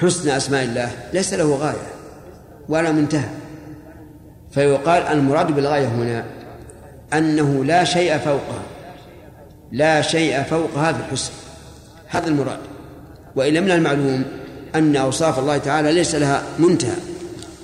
حسن 0.00 0.30
أسماء 0.30 0.64
الله 0.64 0.90
ليس 1.12 1.34
له 1.34 1.54
غاية 1.56 1.92
ولا 2.68 2.92
منتهى. 2.92 3.28
فيقال 4.50 5.02
المراد 5.02 5.46
بالغاية 5.46 5.86
هنا 5.86 6.24
أنه 7.12 7.64
لا 7.64 7.84
شيء 7.84 8.18
فوقها. 8.18 8.62
لا 9.72 10.02
شيء 10.02 10.42
فوقها 10.42 10.92
في 10.92 10.98
الحسن 10.98 11.32
هذا 12.08 12.28
المراد. 12.28 12.58
وإلا 13.36 13.60
من 13.60 13.70
المعلوم 13.70 14.24
أن 14.74 14.96
أوصاف 14.96 15.38
الله 15.38 15.58
تعالى 15.58 15.92
ليس 15.92 16.14
لها 16.14 16.42
منتهى 16.58 16.96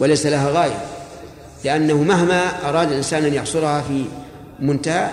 وليس 0.00 0.26
لها 0.26 0.50
غاية 0.50 0.84
لأنه 1.64 2.02
مهما 2.02 2.68
أراد 2.68 2.90
الإنسان 2.90 3.24
أن 3.24 3.34
يحصرها 3.34 3.80
في 3.80 4.04
منتهى 4.60 5.10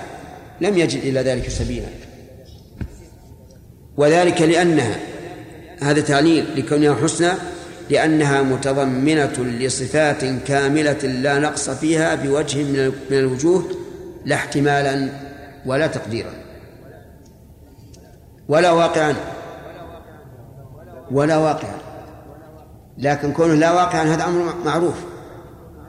لم 0.62 0.78
يجد 0.78 1.04
إلى 1.04 1.20
ذلك 1.20 1.50
سبيلا. 1.50 1.88
وذلك 3.98 4.42
لأنها 4.42 5.00
هذا 5.82 6.02
تعليل 6.02 6.46
لكونها 6.56 6.96
حسنى 7.04 7.32
لأنها 7.90 8.42
متضمنة 8.42 9.34
لصفات 9.60 10.26
كاملة 10.48 11.04
لا 11.04 11.40
نقص 11.40 11.70
فيها 11.70 12.16
بوجه 12.16 12.64
من 13.10 13.18
الوجوه 13.18 13.72
لا 14.26 14.36
احتمالا 14.36 15.10
ولا 15.66 15.88
تقديرا. 15.88 16.45
ولا 18.48 18.72
واقعا 18.72 19.16
ولا 21.12 21.38
واقعا 21.38 21.78
لكن 22.98 23.34
كونه 23.34 23.54
لا 23.54 23.72
واقعا 23.72 24.04
هذا 24.04 24.26
أمر 24.26 24.54
معروف. 24.66 24.96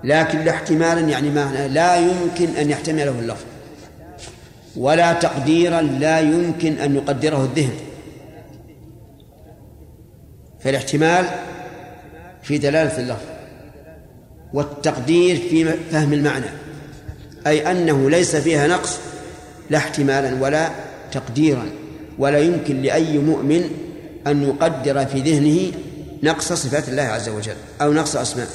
لكن 0.04 0.38
لا 0.38 0.50
احتمالا 0.50 1.00
يعني 1.00 1.30
معنى 1.30 1.68
لا 1.68 1.96
يمكن 1.96 2.48
أن 2.48 2.70
يحتمله 2.70 3.10
اللفظ. 3.10 3.44
ولا 4.76 5.12
تقديرا 5.12 5.80
لا 5.80 6.20
يمكن 6.20 6.78
أن 6.78 6.96
يقدره 6.96 7.44
الذهن. 7.44 7.74
فالاحتمال 10.60 11.26
في 12.42 12.58
دلالة 12.58 12.98
اللفظ. 12.98 13.26
والتقدير 14.54 15.36
في 15.36 15.64
فهم 15.72 16.12
المعنى. 16.12 16.46
أي 17.46 17.70
أنه 17.70 18.10
ليس 18.10 18.36
فيها 18.36 18.66
نقص 18.66 18.98
لا 19.70 19.78
احتمالا 19.78 20.42
ولا 20.42 20.70
تقديرا. 21.12 21.66
ولا 22.18 22.38
يمكن 22.38 22.82
لأي 22.82 23.18
مؤمن 23.18 23.70
أن 24.26 24.42
يقدر 24.42 25.06
في 25.06 25.20
ذهنه 25.20 25.72
نقص 26.22 26.52
صفات 26.52 26.88
الله 26.88 27.02
عز 27.02 27.28
وجل 27.28 27.56
أو 27.82 27.92
نقص 27.92 28.16
أسمائه 28.16 28.48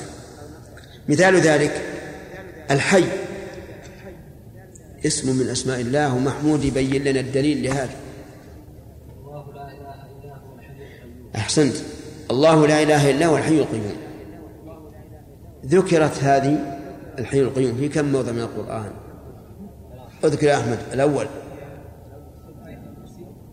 مثال 1.09 1.35
ذلك 1.35 1.81
الحي. 2.71 3.03
اسم 5.05 5.35
من 5.35 5.49
أسماء 5.49 5.81
الله 5.81 6.15
ومحمود 6.15 6.63
يبين 6.63 7.03
لنا 7.03 7.19
الدليل 7.19 7.63
لهذا. 7.63 7.95
أحسنت. 11.35 11.75
الله 12.31 12.67
لا 12.67 12.83
إله 12.83 13.09
إلا 13.09 13.25
هو 13.25 13.37
الحي 13.37 13.59
القيوم. 13.59 13.95
ذكرت 15.65 16.23
هذه 16.23 16.77
الحي 17.19 17.41
القيوم 17.41 17.77
في 17.77 17.89
كم 17.89 18.05
موضع 18.05 18.31
من 18.31 18.41
القرآن؟ 18.41 18.91
اذكر 20.23 20.47
يا 20.47 20.57
أحمد 20.57 20.77
الأول. 20.93 21.27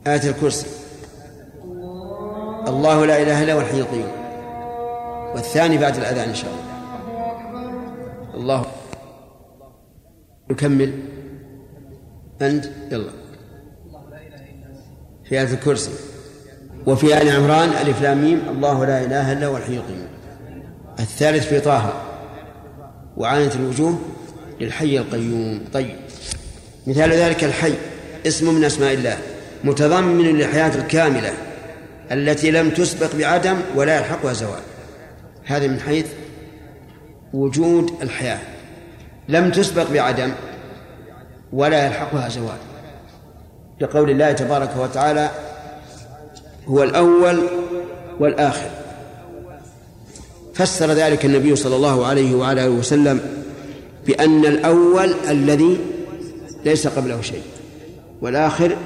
آية 0.09 0.30
الكرسي. 0.30 0.66
الله 2.68 3.06
لا 3.06 3.22
إله 3.22 3.42
إلا 3.42 3.52
هو 3.52 3.61
الحي 3.61 3.80
القيوم. 3.80 4.12
والثاني 5.34 5.78
بعد 5.78 5.96
الأذان 5.96 6.28
إن 6.28 6.34
شاء 6.34 6.50
الله. 6.50 6.68
الله. 8.34 8.66
يكمل 10.50 10.92
أنت 12.42 12.64
يلا. 12.92 13.11
في 15.24 15.40
آية 15.40 15.52
الكرسي. 15.52 15.90
وفي 16.86 17.22
آل 17.22 17.30
عمران 17.30 17.68
ألف 17.68 18.02
لام 18.02 18.24
ميم. 18.24 18.42
الله 18.48 18.84
لا 18.84 19.04
إله 19.04 19.32
إلا 19.32 19.46
هو 19.46 19.56
الحي 19.56 19.76
القيوم. 19.76 20.09
الثالث 21.00 21.46
في 21.46 21.61
طه. 21.61 21.92
وعانت 23.16 23.56
الوجوه 23.56 23.98
للحي 24.61 24.98
القيوم. 24.98 25.64
طيب. 25.72 25.96
مثال 26.86 27.12
ذلك 27.12 27.44
الحي. 27.44 27.74
اسم 28.26 28.54
من 28.54 28.64
أسماء 28.64 28.94
الله. 28.94 29.18
متضمن 29.64 30.24
للحياة 30.24 30.74
الكاملة 30.74 31.32
التي 32.12 32.50
لم 32.50 32.70
تسبق 32.70 33.16
بعدم 33.16 33.56
ولا 33.74 33.98
يلحقها 33.98 34.32
زوال. 34.32 34.62
هذا 35.44 35.66
من 35.66 35.80
حيث 35.80 36.06
وجود 37.32 37.92
الحياة. 38.02 38.38
لم 39.28 39.50
تسبق 39.50 39.90
بعدم 39.90 40.32
ولا 41.52 41.86
يلحقها 41.86 42.28
زوال. 42.28 42.59
لقول 43.80 44.11
الله 44.11 44.32
تبارك 44.32 44.70
وتعالى 44.76 45.30
هو 46.66 46.82
الأول 46.82 47.42
والآخر 48.20 48.70
فسر 50.54 50.92
ذلك 50.92 51.24
النبي 51.24 51.56
صلى 51.56 51.76
الله 51.76 52.06
عليه 52.06 52.34
وعلى 52.34 52.64
آله 52.64 52.70
وسلم 52.70 53.20
بأن 54.06 54.44
الأول 54.44 55.14
الذي 55.28 55.78
ليس 56.64 56.86
قبله 56.86 57.20
شيء 57.20 57.42
والآخر 58.20 58.76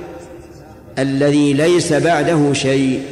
الذي 0.99 1.53
ليس 1.53 1.93
بعده 1.93 2.53
شيء 2.53 3.03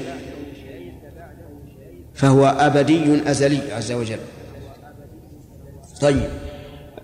فهو 2.14 2.46
أبدي 2.46 3.30
أزلي 3.30 3.60
عز 3.72 3.92
وجل. 3.92 4.18
طيب 6.00 6.30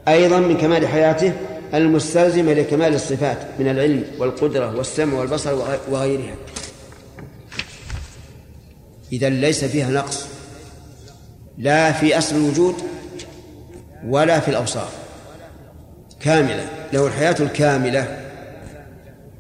أيضا 0.08 0.40
من 0.40 0.56
كمال 0.56 0.88
حياته 0.88 1.32
المستلزمة 1.74 2.52
لكمال 2.52 2.94
الصفات 2.94 3.38
من 3.58 3.68
العلم 3.68 4.04
والقدرة 4.18 4.76
والسمع 4.76 5.18
والبصر 5.18 5.78
وغيرها. 5.90 6.34
إذا 9.12 9.28
ليس 9.28 9.64
فيها 9.64 9.90
نقص 9.90 10.26
لا 11.58 11.92
في 11.92 12.18
أصل 12.18 12.36
الوجود 12.36 12.74
ولا 14.06 14.40
في 14.40 14.48
الأوصاف. 14.48 14.92
كاملة 16.20 16.68
له 16.92 17.06
الحياة 17.06 17.36
الكاملة. 17.40 18.25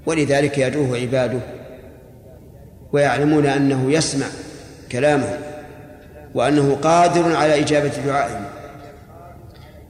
ولذلك 0.06 0.58
يدعوه 0.58 0.98
عباده 0.98 1.40
ويعلمون 2.92 3.46
أنه 3.46 3.92
يسمع 3.92 4.26
كلامهم 4.92 5.38
وأنه 6.34 6.74
قادر 6.82 7.36
على 7.36 7.60
إجابة 7.60 7.92
دعائهم. 8.06 8.44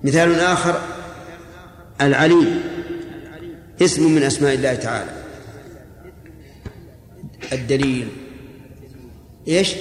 مثال 0.04 0.40
آخر 0.40 0.80
العليم 2.00 2.60
اسم 3.82 4.14
من 4.14 4.22
أسماء 4.22 4.54
الله 4.54 4.74
تعالى. 4.74 5.10
الدليل. 7.52 8.08
إيش؟ 9.48 9.74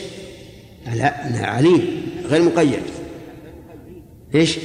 لا 0.94 1.14
عليم 1.48 2.06
غير 2.26 2.42
مقيد. 2.42 2.84
إيش؟ 4.36 4.58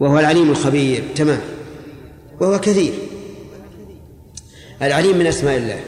وهو 0.00 0.18
العليم 0.18 0.50
الخبير. 0.50 1.02
تمام. 1.14 1.40
وهو 2.40 2.60
كثير. 2.60 2.92
العليم 4.82 5.16
من 5.18 5.26
أسماء 5.26 5.56
الله. 5.56 5.80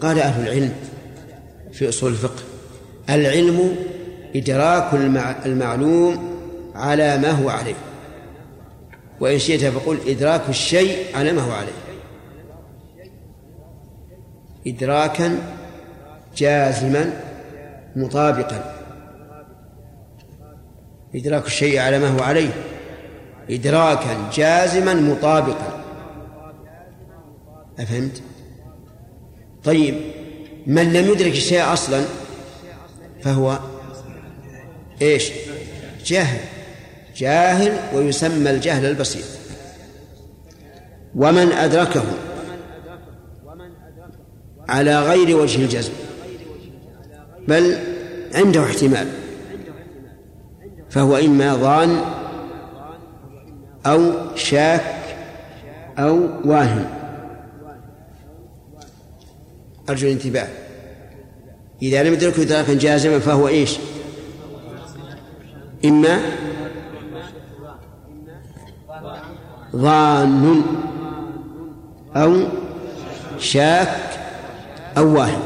قال 0.00 0.18
أهل 0.18 0.46
العلم 0.46 0.72
في 1.72 1.88
أصول 1.88 2.10
الفقه 2.10 2.42
العلم 3.10 3.76
إدراك 4.36 4.94
المعلوم 5.46 6.38
على 6.74 7.18
ما 7.18 7.30
هو 7.30 7.48
عليه. 7.48 7.74
وإن 9.20 9.38
شئت 9.38 9.64
فقل 9.64 9.98
إدراك 10.06 10.48
الشيء 10.48 11.16
على 11.16 11.32
ما 11.32 11.42
هو 11.42 11.52
عليه. 11.52 11.72
إدراكا 14.66 15.38
جازما 16.36 17.20
مطابقا. 17.96 18.74
إدراك 21.14 21.46
الشيء 21.46 21.78
على 21.78 21.98
ما 21.98 22.08
هو 22.08 22.22
عليه. 22.22 22.50
إدراكا 23.50 24.30
جازما 24.34 24.94
مطابقا. 24.94 25.77
أفهمت؟ 27.78 28.22
طيب 29.64 29.94
من 30.66 30.92
لم 30.92 31.10
يدرك 31.10 31.32
الشيء 31.32 31.72
أصلا 31.72 32.04
فهو 33.22 33.58
إيش؟ 35.02 35.30
جاهل 36.06 36.40
جاهل 37.16 37.96
ويسمى 37.96 38.50
الجهل 38.50 38.84
البسيط 38.86 39.24
ومن 41.14 41.52
أدركه 41.52 42.04
على 44.68 45.00
غير 45.00 45.36
وجه 45.36 45.62
الجزم 45.62 45.92
بل 47.48 47.78
عنده 48.34 48.64
احتمال 48.64 49.08
فهو 50.90 51.16
إما 51.16 51.56
ظان 51.56 52.00
أو 53.86 54.12
شاك 54.34 54.94
أو 55.98 56.28
واهم 56.44 56.97
أرجو 59.90 60.06
الانتباه. 60.06 60.48
إذا 61.82 62.02
لم 62.02 62.12
يدركه 62.12 62.42
إدراكا 62.42 62.74
جازما 62.74 63.18
فهو 63.18 63.48
إيش؟ 63.48 63.78
إما 65.84 66.18
ظان 69.76 70.62
أو 72.16 72.42
شاك 73.38 74.20
أو 74.98 75.14
واهم 75.14 75.40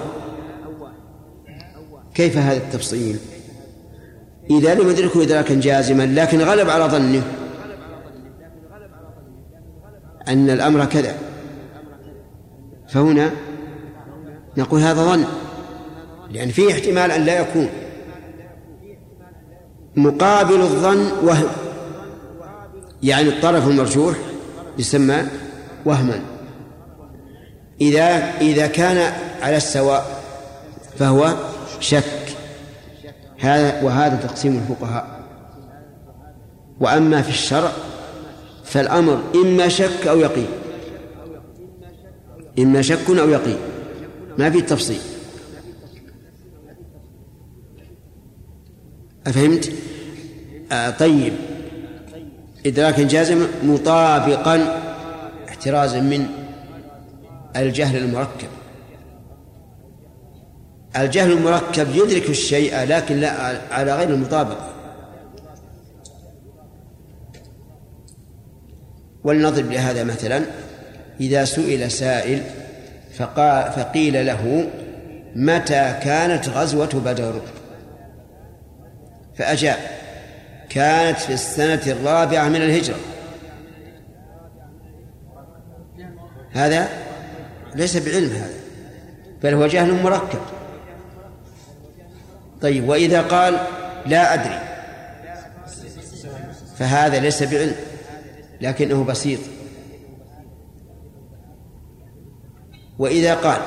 كيف 2.15 2.37
هذا 2.39 2.57
التفصيل؟ 2.57 3.19
إذا 4.51 4.75
لم 4.75 4.91
يدركه 4.91 5.23
إدراكا 5.23 5.55
جازما 5.55 6.07
لكن 6.07 6.41
غلب 6.41 6.71
على 6.71 6.85
ظنه. 6.85 7.23
أن 10.29 10.51
الأمر 10.51 10.85
كذا. 10.85 11.15
فهنا 12.89 13.31
نقول 14.57 14.81
هذا 14.81 15.03
ظن. 15.03 15.25
لأن 16.31 16.49
فيه 16.49 16.73
احتمال 16.73 17.11
أن 17.11 17.25
لا 17.25 17.41
يكون. 17.41 17.69
مقابل 19.97 20.61
الظن 20.61 21.13
وهم. 21.23 21.49
يعني 23.03 23.29
الطرف 23.29 23.69
المرجوح 23.69 24.17
يسمى 24.79 25.23
وهما. 25.85 26.21
إذا 27.81 28.33
إذا 28.41 28.67
كان 28.67 29.13
على 29.43 29.57
السواء 29.57 30.23
فهو 30.99 31.35
شك. 31.81 32.05
هذا 33.41 33.83
وهذا 33.83 34.17
تقسيم 34.17 34.65
الفقهاء. 34.69 35.23
وأما 36.81 37.23
في 37.23 37.29
الشرع 37.29 37.73
فالأمر 38.65 39.23
إما 39.35 39.69
شك 39.69 40.07
أو 40.07 40.19
يقين. 40.19 40.49
إما 42.59 42.83
شك 42.83 43.11
أو 43.11 43.29
يقين. 43.29 43.59
ما 44.39 44.51
في 44.51 44.61
تفصيل 44.61 45.01
أفهمت؟ 49.27 49.73
آه 50.73 50.91
طيب. 50.91 51.33
إدراكا 52.67 53.03
جازما 53.03 53.49
مطابقا 53.63 54.83
احترازا 55.49 56.01
من 56.01 56.27
الجهل 57.57 57.97
المركب. 57.97 58.49
الجهل 60.97 61.33
المركب 61.33 61.87
يدرك 61.95 62.31
الشيء 62.31 62.85
لكن 62.85 63.17
لا 63.17 63.31
على 63.75 63.97
غير 63.97 64.11
المطابقة 64.11 64.69
ولنضرب 69.25 69.73
لهذا 69.73 70.05
مثلا. 70.05 70.43
إذا 71.21 71.45
سئل 71.45 71.91
سائل 71.91 72.43
فقال 73.19 73.73
فقيل 73.73 74.27
له 74.27 74.71
متى 75.37 75.95
كانت 76.05 76.49
غزوة 76.49 77.03
بدر؟ 77.05 77.41
فأجاب 79.35 79.77
كانت 80.69 81.19
في 81.19 81.33
السنة 81.33 81.81
الرابعة 81.87 82.49
من 82.49 82.57
الهجرة. 82.57 82.97
هذا 86.53 86.89
ليس 87.75 87.97
بعلم 87.97 88.31
هذا 88.31 88.55
بل 89.43 89.55
هو 89.55 89.67
جهل 89.67 90.03
مركب. 90.03 90.41
طيب 92.61 92.89
وإذا 92.89 93.23
قال 93.23 93.59
لا 94.07 94.35
أدري 94.35 94.59
فهذا 96.79 97.21
ليس 97.21 97.43
بعلم 97.43 97.75
لكنه 98.61 99.05
بسيط. 99.05 99.41
وإذا 103.03 103.35
قال 103.35 103.61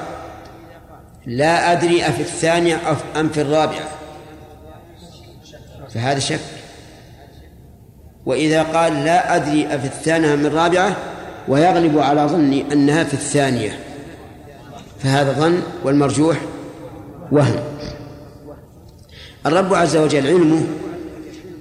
لا 1.26 1.72
أدري 1.72 2.08
أفي 2.08 2.22
الثانية 2.22 2.80
أم 3.16 3.30
في 3.30 3.42
الرابعة 3.42 3.90
فهذا 5.94 6.20
شك. 6.20 6.40
وإذا 8.26 8.64
قال 8.64 8.94
لا 9.06 9.36
أدري 9.36 9.68
أفي 9.68 9.86
الثانية 9.86 10.36
من 10.36 10.46
الرابعة 10.46 10.96
ويغلب 11.48 12.00
على 12.00 12.22
ظني 12.22 12.74
أنها 12.74 13.04
في 13.04 13.14
الثانية. 13.14 13.80
فهذا 15.00 15.32
ظن 15.32 15.62
والمرجوح 15.84 16.38
وهم. 17.32 17.60
الرب 19.46 19.74
عز 19.74 19.98
وجل 19.98 20.28
علمه 20.28 20.64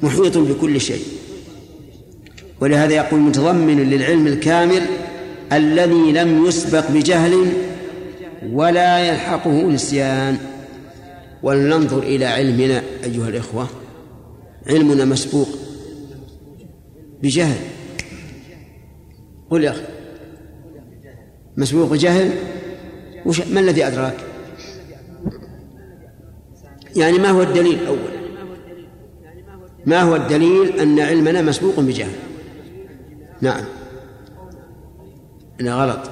محيط 0.03 0.39
بكل 0.39 0.81
شيء. 0.81 1.05
ولهذا 2.61 2.95
يقول 2.95 3.21
متضمن 3.21 3.91
للعلم 3.91 4.27
الكامل 4.27 4.83
الذي 5.53 6.13
لم 6.13 6.47
يسبق 6.47 6.91
بجهل 6.91 7.53
ولا 8.53 8.99
يلحقه 8.99 9.63
نسيان. 9.63 10.39
ولننظر 11.43 11.99
إلى 11.99 12.25
علمنا 12.25 12.83
أيها 13.05 13.29
الإخوة. 13.29 13.69
علمنا 14.67 15.05
مسبوق 15.05 15.49
بجهل. 17.23 17.57
قل 19.51 19.65
يا 19.65 19.71
أخي 19.71 19.83
مسبوق 21.57 21.91
بجهل 21.91 22.31
وش 23.27 23.41
ما 23.41 23.61
الذي 23.61 23.87
أدراك؟ 23.87 24.17
يعني 26.97 27.19
ما 27.19 27.31
هو 27.31 27.43
الدليل 27.43 27.87
أولا؟ 27.87 28.15
ما 29.87 30.03
هو 30.03 30.17
الدليل 30.17 30.81
أن 30.81 31.01
علمنا 31.01 31.43
مسبوق 31.43 31.81
بجهل؟ 31.81 32.13
نعم. 33.41 33.65
لا 35.59 35.75
غلط. 35.75 36.11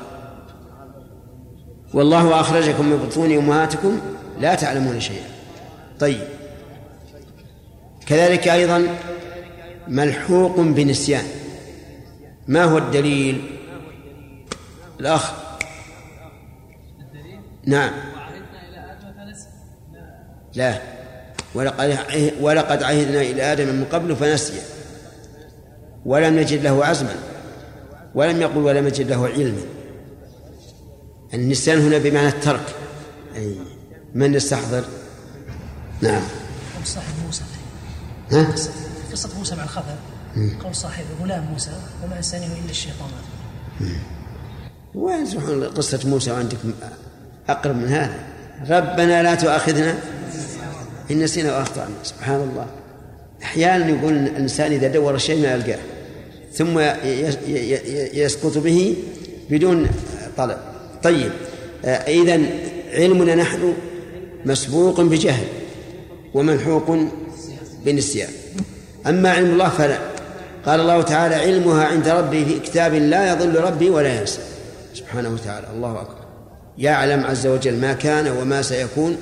والله 1.94 2.40
أخرجكم 2.40 2.86
من 2.86 2.96
بطون 2.96 3.36
أمهاتكم 3.36 4.00
لا 4.40 4.54
تعلمون 4.54 5.00
شيئا. 5.00 5.24
طيب. 6.00 6.20
كذلك 8.06 8.48
أيضا 8.48 8.86
ملحوق 9.88 10.60
بنسيان. 10.60 11.24
ما 12.48 12.64
هو 12.64 12.78
الدليل؟ 12.78 13.58
الأخ. 15.00 15.32
نعم. 17.64 17.92
لا. 20.54 20.78
ولقد 21.54 21.98
ولقد 22.40 22.82
عهدنا 22.82 23.20
إلى 23.20 23.52
آدم 23.52 23.68
من 23.68 23.84
قبل 23.92 24.16
فنسي. 24.16 24.62
ولم 26.06 26.38
نجد 26.38 26.62
له 26.62 26.84
عزما. 26.84 27.31
ولم 28.14 28.40
يقل 28.40 28.58
ولم 28.58 28.86
نجد 28.86 29.10
له 29.10 29.28
علما 29.28 29.62
النسيان 31.34 31.78
هنا 31.78 31.98
بمعنى 31.98 32.28
الترك. 32.28 32.74
أي 33.36 33.56
من 34.14 34.34
يستحضر؟ 34.34 34.84
نعم. 36.00 36.22
صاحب 36.84 37.14
موسى. 37.26 37.42
ها؟ 38.30 38.54
قصة 39.12 39.38
موسى 39.38 39.56
مع 39.56 39.64
الخضر 39.64 39.96
قول 40.64 40.74
صاحب 40.74 41.04
غلام 41.22 41.44
موسى 41.52 41.70
وما 42.04 42.16
أنسانه 42.16 42.46
إلا 42.46 42.70
الشيطان. 42.70 43.10
وين 44.94 45.26
سبحان 45.26 45.64
قصة 45.64 46.08
موسى 46.08 46.32
وعندكم 46.32 46.72
أقرب 47.48 47.76
من 47.76 47.88
هذا؟ 47.88 48.24
ربنا 48.70 49.22
لا 49.22 49.34
تؤاخذنا 49.34 49.98
إن 51.10 51.22
نسينا 51.22 51.58
وأخطأنا. 51.58 51.94
سبحان 52.02 52.40
الله. 52.40 52.66
أحيانا 53.42 53.88
يقول 53.88 54.12
الإنسان 54.12 54.72
إذا 54.72 54.88
دور 54.88 55.14
الشيء 55.14 55.42
ما 55.42 55.52
يلقاه. 55.52 55.78
ثم 56.54 56.80
يسقط 58.14 58.58
به 58.58 58.96
بدون 59.50 59.86
طلب. 60.36 60.56
طيب 61.02 61.30
إذا 61.84 62.40
علمنا 62.92 63.34
نحن 63.34 63.74
مسبوق 64.44 65.00
بجهل 65.00 65.46
وملحوق 66.34 66.98
بنسيان 67.84 68.28
أما 69.06 69.30
علم 69.30 69.50
الله 69.50 69.68
فلا. 69.68 69.98
قال 70.66 70.80
الله 70.80 71.02
تعالى 71.02 71.34
علمها 71.34 71.84
عند 71.84 72.08
ربي 72.08 72.44
في 72.44 72.58
كتاب 72.58 72.94
لا 72.94 73.32
يضل 73.32 73.56
ربي 73.56 73.90
ولا 73.90 74.20
ينسى. 74.20 74.40
سبحانه 74.94 75.28
وتعالى 75.28 75.66
الله 75.76 76.00
أكبر. 76.00 76.22
يعلم 76.78 77.24
عز 77.24 77.46
وجل 77.46 77.74
ما 77.74 77.92
كان 77.92 78.28
وما 78.28 78.62
سيكون 78.62 79.16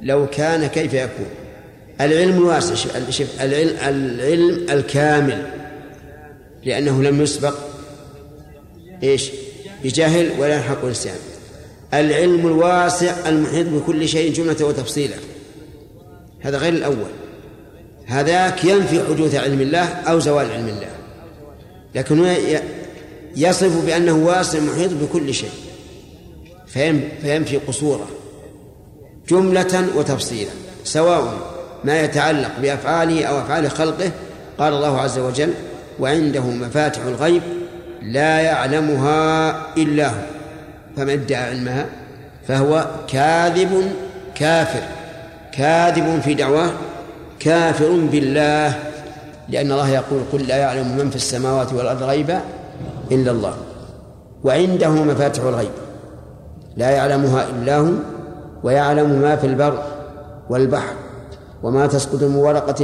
لو 0.00 0.26
كان 0.26 0.66
كيف 0.66 0.94
يكون. 0.94 1.26
العلم 2.00 2.38
الواسع 2.38 2.74
العلم, 3.40 3.76
العلم 3.82 4.66
الكامل. 4.70 5.46
لأنه 6.64 7.02
لم 7.02 7.22
يسبق 7.22 7.54
إيش؟ 9.02 9.30
بجهل 9.84 10.30
ولا 10.38 10.56
يلحق 10.56 10.84
نسيان 10.84 11.16
العلم 11.94 12.46
الواسع 12.46 13.28
المحيط 13.28 13.66
بكل 13.66 14.08
شيء 14.08 14.32
جملة 14.32 14.64
وتفصيلا. 14.64 15.16
هذا 16.40 16.58
غير 16.58 16.72
الأول. 16.72 17.10
هذاك 18.06 18.64
ينفي 18.64 19.00
حدوث 19.08 19.34
علم 19.34 19.60
الله 19.60 19.84
أو 19.84 20.18
زوال 20.18 20.50
علم 20.50 20.68
الله. 20.68 20.90
لكن 21.94 22.34
يصف 23.36 23.86
بأنه 23.86 24.16
واسع 24.16 24.60
محيط 24.60 24.90
بكل 24.92 25.34
شيء. 25.34 25.50
فينفي 27.22 27.56
قصوره. 27.56 28.08
جملة 29.28 29.88
وتفصيلا. 29.96 30.50
سواء 30.84 31.52
ما 31.84 32.00
يتعلق 32.00 32.52
بأفعاله 32.62 33.24
أو 33.24 33.38
أفعال 33.38 33.70
خلقه 33.70 34.10
قال 34.58 34.72
الله 34.72 35.00
عز 35.00 35.18
وجل 35.18 35.54
وعنده 36.00 36.40
مفاتح 36.40 37.04
الغيب 37.04 37.42
لا 38.02 38.40
يعلمها 38.40 39.54
إلا 39.76 40.06
هو. 40.08 40.22
فمن 40.96 41.10
ادعى 41.10 41.50
علمها 41.50 41.86
فهو 42.48 42.86
كاذب 43.08 43.92
كافر 44.34 44.82
كاذب 45.52 46.20
في 46.20 46.34
دعواه 46.34 46.70
كافر 47.40 47.90
بالله 48.12 48.74
لأن 49.48 49.72
الله 49.72 49.88
يقول 49.88 50.20
قل 50.32 50.46
لا 50.46 50.56
يعلم 50.56 50.96
من 50.96 51.10
في 51.10 51.16
السماوات 51.16 51.72
والأرض 51.72 52.02
غيبا 52.02 52.40
إلا 53.12 53.30
الله. 53.30 53.54
وعنده 54.44 54.90
مفاتح 54.90 55.42
الغيب 55.42 55.70
لا 56.76 56.90
يعلمها 56.90 57.46
إلا 57.48 57.76
هو 57.76 57.90
ويعلم 58.62 59.10
ما 59.10 59.36
في 59.36 59.46
البر 59.46 59.82
والبحر 60.50 60.94
وما 61.62 61.86
تسقط 61.86 62.22
من 62.22 62.34
ورقة 62.36 62.82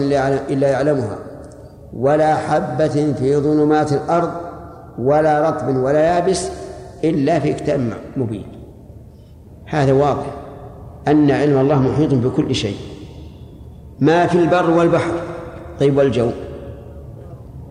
إلا 0.51 0.69
يعلمها. 0.69 1.19
ولا 1.93 2.37
حبة 2.37 3.13
في 3.13 3.37
ظلمات 3.37 3.93
الأرض 3.93 4.31
ولا 4.99 5.49
رطب 5.49 5.77
ولا 5.77 6.01
يابس 6.01 6.51
إلا 7.05 7.39
في 7.39 7.53
كتاب 7.53 7.93
مبين. 8.17 8.47
هذا 9.67 9.93
واضح 9.93 10.27
أن 11.09 11.31
علم 11.31 11.59
الله 11.59 11.81
محيط 11.81 12.15
بكل 12.15 12.55
شيء. 12.55 12.77
ما 14.01 14.27
في 14.27 14.39
البر 14.39 14.71
والبحر. 14.71 15.13
طيب 15.81 15.99
والجو؟ 15.99 16.31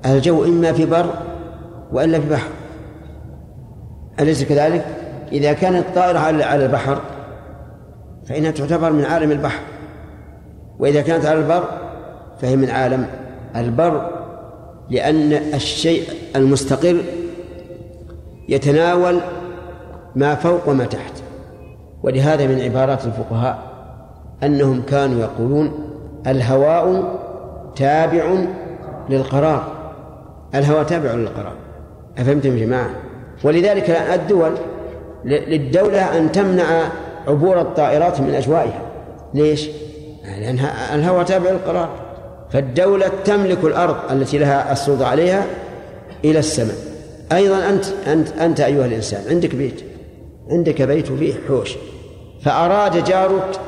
الجو 0.05 0.43
إما 0.43 0.73
في 0.73 0.85
بر 0.85 1.13
وإلا 1.91 2.19
في 2.19 2.29
بحر. 2.29 2.49
أليس 4.19 4.43
كذلك؟ 4.43 4.85
إذا 5.31 5.53
كانت 5.53 5.85
الطائرة 5.85 6.19
على 6.19 6.65
البحر 6.65 7.01
فإنها 8.25 8.51
تعتبر 8.51 8.91
من 8.91 9.05
عالم 9.05 9.31
البحر. 9.31 9.59
وإذا 10.79 11.01
كانت 11.01 11.25
على 11.25 11.39
البر 11.39 11.63
فهي 12.41 12.55
من 12.55 12.69
عالم 12.69 13.05
البر 13.55 14.09
لأن 14.89 15.33
الشيء 15.33 16.03
المستقر 16.35 16.97
يتناول 18.49 19.19
ما 20.15 20.35
فوق 20.35 20.69
وما 20.69 20.85
تحت. 20.85 21.13
ولهذا 22.03 22.47
من 22.47 22.61
عبارات 22.61 23.05
الفقهاء 23.05 23.57
أنهم 24.43 24.81
كانوا 24.81 25.21
يقولون 25.21 25.71
الهواء 26.27 27.15
تابع 27.75 28.35
للقرار. 29.09 29.63
الهواء 30.55 30.83
تابع 30.83 31.11
للقرار. 31.11 31.53
أفهمتم 32.17 32.57
يا 32.57 32.65
جماعة؟ 32.65 32.89
ولذلك 33.43 33.89
الدول 33.89 34.51
للدولة 35.25 36.17
أن 36.17 36.31
تمنع 36.31 36.65
عبور 37.27 37.61
الطائرات 37.61 38.21
من 38.21 38.35
أجوائها. 38.35 38.81
ليش؟ 39.33 39.69
لأن 40.23 40.59
الهواء 40.93 41.23
تابع 41.23 41.51
للقرار. 41.51 41.89
فالدولة 42.51 43.11
تملك 43.25 43.63
الأرض 43.63 43.95
التي 44.11 44.37
لها 44.37 44.71
السلطة 44.71 45.07
عليها 45.07 45.45
إلى 46.25 46.39
السماء. 46.39 46.75
أيضا 47.31 47.69
أنت 47.69 47.85
أنت 48.07 48.31
أنت 48.31 48.59
أيها 48.59 48.85
الإنسان 48.85 49.21
عندك 49.29 49.55
بيت 49.55 49.81
عندك 50.51 50.81
بيت 50.81 51.07
فيه 51.07 51.33
حوش. 51.47 51.75
فأراد 52.41 53.03
جارك 53.03 53.59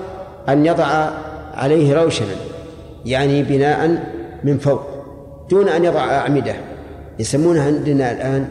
أن 0.49 0.65
يضع 0.65 1.09
عليه 1.53 2.03
روشنا 2.03 2.35
يعني 3.05 3.43
بناء 3.43 4.03
من 4.43 4.57
فوق 4.57 4.81
دون 5.49 5.69
أن 5.69 5.85
يضع 5.85 5.99
أعمدة. 5.99 6.55
يسمونها 7.19 7.65
عندنا 7.65 8.11
الآن 8.11 8.47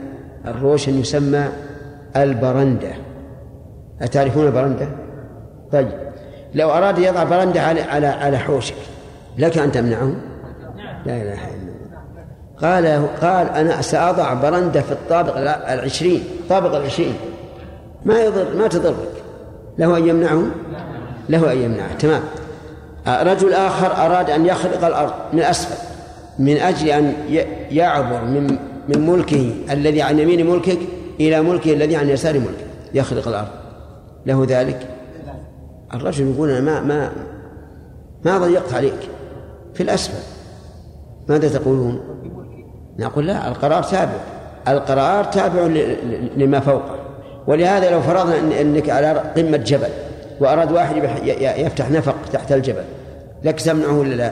الروشن 0.46 1.00
يسمى 1.00 1.48
البرندة. 2.16 2.92
أتعرفون 4.02 4.46
البرندة؟ 4.46 4.88
طيب. 5.72 5.88
لو 6.54 6.70
أراد 6.70 6.98
يضع 6.98 7.24
برندة 7.24 7.60
على 7.60 7.80
على 7.80 8.06
على 8.06 8.38
حوشك 8.38 8.74
لك 9.38 9.58
أن 9.58 9.72
تمنعه؟ 9.72 10.12
لا 11.06 11.16
إله 11.16 11.22
إلا 11.22 11.54
الله. 11.54 11.78
قال 12.60 13.06
قال 13.20 13.48
أنا 13.48 13.82
سأضع 13.82 14.34
برندة 14.34 14.80
في 14.80 14.92
الطابق 14.92 15.36
العشرين 15.72 16.24
طابق 16.48 16.74
العشرين. 16.74 17.14
ما 18.04 18.20
يضر 18.20 18.56
ما 18.56 18.68
تضرك. 18.68 19.12
له 19.78 19.96
أن 19.96 20.08
يمنعه؟ 20.08 20.42
له 21.28 21.52
أن 21.52 21.58
يمنعه. 21.58 21.94
تمام. 21.98 22.22
رجل 23.08 23.52
آخر 23.52 24.06
أراد 24.06 24.30
أن 24.30 24.46
يخلق 24.46 24.84
الأرض 24.84 25.12
من 25.32 25.40
أسفل 25.40 25.88
من 26.38 26.56
أجل 26.56 26.88
أن 26.88 27.12
يعبر 27.70 28.24
من 28.24 28.58
من 28.88 29.10
ملكه 29.10 29.54
الذي 29.70 30.02
عن 30.02 30.18
يمين 30.18 30.50
ملكك 30.50 30.78
إلى 31.20 31.42
ملكه 31.42 31.72
الذي 31.72 31.96
عن 31.96 32.08
يسار 32.08 32.34
ملكك 32.38 32.66
يخلق 32.94 33.28
الأرض. 33.28 33.48
له 34.26 34.46
ذلك؟ 34.48 34.88
الرجل 35.94 36.30
يقول 36.34 36.50
أنا 36.50 36.60
ما 36.60 36.80
ما 36.80 37.12
ما 38.24 38.38
ضيقت 38.38 38.74
عليك. 38.74 39.08
في 39.78 39.84
الأسفل. 39.84 40.18
ماذا 41.28 41.48
تقولون؟ 41.48 42.00
نقول 42.98 43.26
لا 43.26 43.48
القرار 43.48 43.82
تابع. 43.82 44.12
القرار 44.68 45.24
تابع 45.24 45.62
لما 46.36 46.60
فوقه. 46.60 46.96
ولهذا 47.46 47.90
لو 47.90 48.00
فرضنا 48.00 48.60
إنك 48.60 48.90
على 48.90 49.12
قمة 49.36 49.56
جبل 49.56 49.88
وأراد 50.40 50.72
واحد 50.72 50.96
يفتح 51.38 51.90
نفق 51.90 52.14
تحت 52.32 52.52
الجبل 52.52 52.84
لك 53.44 53.60
تمنعه 53.60 53.98
ولا 53.98 54.14
لا؟ 54.14 54.30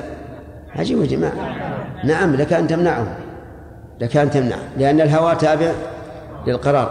عجيب 0.77 1.01
يا 1.01 1.07
جماعة. 1.07 1.57
نعم 2.05 2.37
لك 2.37 2.53
أن 2.53 2.67
تمنعه. 2.67 3.07
لك 4.01 4.17
أن 4.17 4.31
تمنعه 4.31 4.63
لأن 4.79 5.01
الهواء 5.01 5.35
تابع 5.35 5.73
للقرار. 6.47 6.91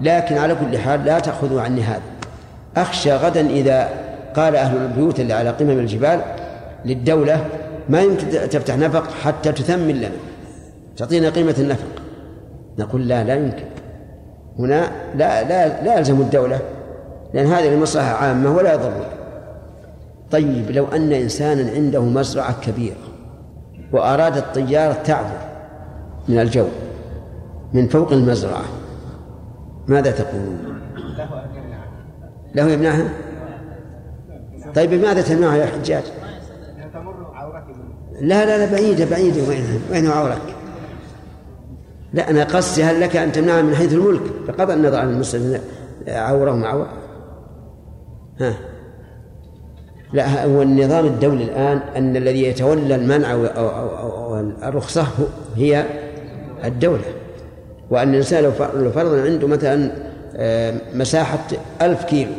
لكن 0.00 0.38
على 0.38 0.54
كل 0.54 0.78
حال 0.78 1.04
لا 1.04 1.18
تأخذوا 1.18 1.60
عني 1.60 1.82
هذا. 1.82 2.02
أخشى 2.76 3.12
غدا 3.12 3.40
إذا 3.46 3.88
قال 4.36 4.56
أهل 4.56 4.76
البيوت 4.76 5.20
اللي 5.20 5.32
على 5.32 5.50
قمم 5.50 5.70
الجبال 5.70 6.20
للدولة 6.84 7.44
ما 7.88 8.02
يمكن 8.02 8.26
تفتح 8.28 8.76
نفق 8.76 9.10
حتى 9.10 9.52
تثمن 9.52 9.94
لنا 9.94 10.16
تعطينا 10.96 11.30
قيمة 11.30 11.54
النفق 11.58 11.88
نقول 12.78 13.08
لا 13.08 13.24
لا 13.24 13.34
يمكن 13.34 13.64
هنا 14.58 14.90
لا 15.14 15.48
لا 15.48 15.82
لا 15.82 15.98
يلزم 15.98 16.20
الدولة 16.20 16.60
لأن 17.34 17.46
هذه 17.46 17.74
المصلحة 17.74 18.14
عامة 18.14 18.56
ولا 18.56 18.74
يضر 18.74 19.06
طيب 20.30 20.70
لو 20.70 20.86
أن 20.86 21.12
إنسانا 21.12 21.70
عنده 21.70 22.02
مزرعة 22.02 22.60
كبيرة 22.60 22.96
وأراد 23.92 24.36
الطيارة 24.36 24.92
تعبر 24.92 25.38
من 26.28 26.38
الجو 26.38 26.66
من 27.72 27.88
فوق 27.88 28.12
المزرعة 28.12 28.64
ماذا 29.88 30.10
تقولون؟ 30.10 30.80
له 32.54 32.68
يمنعها؟ 32.68 33.08
طيب 34.74 34.90
بماذا 34.90 35.22
تمنعها 35.22 35.56
يا 35.56 35.66
حجاج؟ 35.66 36.02
لا 38.20 38.46
لا 38.46 38.58
لا 38.58 38.72
بعيدة 38.72 39.04
بعيدة 39.10 39.48
وين 39.48 39.64
وين 39.90 40.06
عورك؟ 40.06 40.54
لا 42.12 42.30
أنا 42.30 42.44
قصدي 42.44 42.84
هل 42.84 43.00
لك 43.00 43.16
أن 43.16 43.32
تمنعها 43.32 43.62
من 43.62 43.74
حيث 43.74 43.92
الملك؟ 43.92 44.22
بقضى 44.48 44.72
النظر 44.72 44.96
عن 44.96 45.10
المسلم 45.10 45.60
عورة. 46.08 46.52
معورة 46.52 46.92
ها. 48.40 48.54
لا 50.12 50.44
هو 50.44 50.62
النظام 50.62 51.06
الدولي 51.06 51.44
الآن 51.44 51.80
أن 51.96 52.16
الذي 52.16 52.42
يتولى 52.42 52.94
المنع 52.94 53.32
أو 53.32 54.36
الرخصة 54.62 55.06
هي 55.56 55.84
الدولة. 56.64 57.04
وأن 57.90 58.10
الإنسان 58.10 58.44
لو 58.74 58.90
فرض 58.90 59.14
عنده 59.14 59.48
مثلا 59.48 59.90
آه، 60.36 60.74
مساحة 60.94 61.46
ألف 61.82 62.04
كيلو 62.04 62.32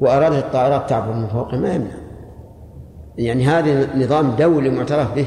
وأرادت 0.00 0.44
الطائرات 0.44 0.90
تعبر 0.90 1.12
من 1.12 1.26
فوقه 1.26 1.56
ما 1.56 1.74
يمنع. 1.74 2.05
يعني 3.18 3.46
هذا 3.46 3.96
نظام 3.96 4.30
دولي 4.30 4.70
معترف 4.70 5.14
به. 5.14 5.26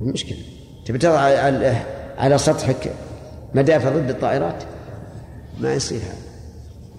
المشكلة 0.00 0.38
تبي 0.86 0.98
تضع 0.98 1.18
على, 1.18 1.76
على 2.18 2.38
سطحك 2.38 2.92
مدافع 3.54 3.88
ضد 3.88 4.10
الطائرات؟ 4.10 4.62
ما 5.60 5.74
يصير 5.74 5.98
هذا. 5.98 6.26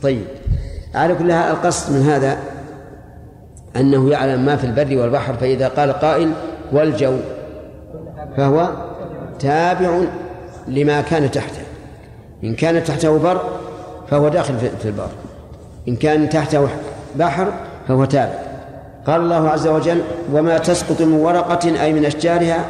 طيب. 0.01 0.26
على 0.95 1.15
كل 1.15 1.32
القصد 1.32 1.93
من 1.93 2.01
هذا 2.01 2.38
أنه 3.76 4.09
يعلم 4.09 4.45
ما 4.45 4.55
في 4.55 4.63
البر 4.63 4.97
والبحر 4.97 5.34
فإذا 5.34 5.68
قال 5.68 5.93
قائل 5.93 6.32
والجو 6.72 7.18
فهو 8.38 8.70
تابع 9.39 10.01
لما 10.68 11.01
كان 11.01 11.32
تحته. 11.32 11.61
إن 12.43 12.55
كان 12.55 12.84
تحته 12.84 13.18
بر 13.20 13.41
فهو 14.09 14.30
داخل 14.30 14.57
في 14.57 14.86
البر. 14.86 15.09
إن 15.88 15.95
كان 15.95 16.30
تحته 16.30 16.70
بحر 17.15 17.53
فهو 17.88 18.05
تابع. 18.05 18.46
قال 19.08 19.22
الله 19.22 19.49
عز 19.49 19.68
وجل 19.68 20.01
وما 20.34 20.58
تسقط 20.58 21.01
من 21.01 21.14
ورقة 21.14 21.84
أي 21.84 21.93
من 21.93 22.05
أشجارها 22.05 22.66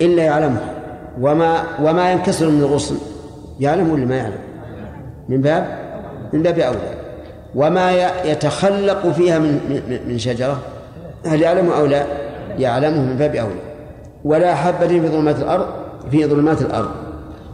إلا 0.00 0.22
يعلمها 0.22 0.74
وما 1.20 1.62
وما 1.82 2.12
ينكسر 2.12 2.48
من 2.48 2.60
الغصن. 2.60 2.96
يعلم 3.60 3.90
ولا 3.90 4.04
ما 4.04 4.16
يعلم؟ 4.16 4.38
من 5.28 5.40
باب 5.40 5.78
من 6.32 6.42
باب 6.42 6.58
أولى. 6.58 6.78
وما 7.54 7.92
يتخلق 8.24 9.10
فيها 9.10 9.38
من 9.38 9.82
من 10.08 10.18
شجرة 10.18 10.58
هل 11.26 11.42
يعلم 11.42 11.70
أو 11.70 11.86
لا؟ 11.86 12.04
يعلمه 12.58 13.00
من 13.00 13.16
باب 13.16 13.34
أولى. 13.34 13.60
ولا 14.24 14.54
حبة 14.54 14.86
في 14.86 15.08
ظلمات 15.08 15.38
الأرض 15.38 15.66
في 16.10 16.26
ظلمات 16.26 16.62
الأرض. 16.62 16.90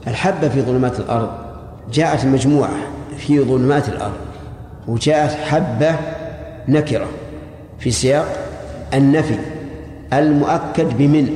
الحبة 0.06 0.48
في 0.48 0.62
ظلمات 0.62 1.00
الأرض 1.00 1.28
جاءت 1.92 2.24
مجموعة 2.24 2.76
في 3.18 3.40
ظلمات 3.40 3.88
الأرض 3.88 4.16
وجاءت 4.88 5.30
حبة 5.30 5.94
نكرة. 6.68 7.06
في 7.78 7.90
سياق 7.90 8.36
النفي 8.94 9.38
المؤكد 10.12 10.98
بمن 10.98 11.28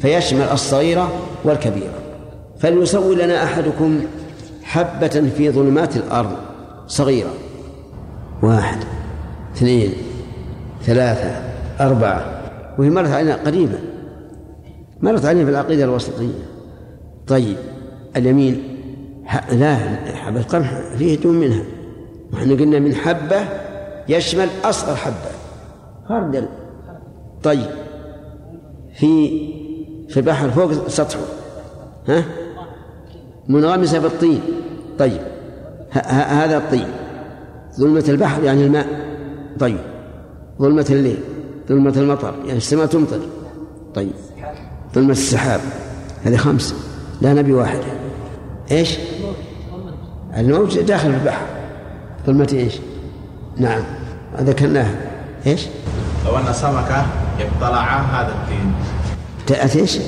فيشمل 0.00 0.42
الصغيرة 0.42 1.12
والكبيرة. 1.44 1.94
فليسوي 2.58 3.14
لنا 3.14 3.44
أحدكم 3.44 4.00
حبة 4.62 5.30
في 5.36 5.50
ظلمات 5.50 5.96
الأرض 5.96 6.36
صغيرة. 6.86 7.34
واحد 8.42 8.78
اثنين 9.56 9.92
ثلاثة 10.82 11.30
أربعة. 11.80 12.42
وهي 12.78 12.90
مرت 12.90 13.10
علينا 13.10 13.34
قريبا 13.34 13.78
مرت 15.00 15.24
علينا 15.24 15.44
في 15.44 15.50
العقيدة 15.50 15.84
الوسطية. 15.84 16.42
طيب 17.26 17.56
اليمين 18.16 18.62
لا 19.52 19.76
حبة 20.14 20.42
قمح 20.42 20.80
فيه 20.98 21.18
دون 21.18 21.34
منها 21.34 21.62
وإحنا 22.32 22.54
قلنا 22.54 22.78
من 22.78 22.94
حبة 22.94 23.44
يشمل 24.08 24.48
أصغر 24.64 24.96
حبة. 24.96 25.31
خردل 26.12 26.48
طيب. 27.42 27.66
في 28.94 29.28
في 30.08 30.16
البحر 30.16 30.50
فوق 30.50 30.88
سطحه. 30.88 31.20
ها؟ 32.08 32.24
منغمسة 33.48 33.98
بالطين 33.98 34.40
طيب. 34.98 35.20
هذا 36.12 36.56
الطين. 36.56 36.86
ظلمة 37.78 38.04
البحر 38.08 38.42
يعني 38.42 38.66
الماء. 38.66 38.86
طيب. 39.58 39.78
ظلمة 40.58 40.86
الليل. 40.90 41.18
ظلمة 41.68 41.94
المطر. 41.96 42.34
يعني 42.44 42.58
السماء 42.58 42.86
تمطر. 42.86 43.20
طيب. 43.94 44.12
ظلمة 44.94 45.10
السحاب. 45.10 45.60
هذه 46.24 46.36
خمسة. 46.36 46.74
لا 47.22 47.34
نبي 47.34 47.52
واحد. 47.52 47.80
إيش؟ 48.70 48.98
الموج 50.36 50.80
داخل 50.80 51.10
البحر. 51.10 51.46
ظلمة 52.26 52.48
إيش؟ 52.52 52.78
نعم. 53.56 53.82
ذكرناها 54.40 54.94
إيش؟ 55.46 55.66
لو 56.26 56.38
أن 56.38 56.52
سمكه 56.52 57.06
ابتلع 57.40 58.00
هذا 58.00 58.28
الطين 58.28 58.74
تأتي 59.46 59.80
إيش؟ 59.80 59.98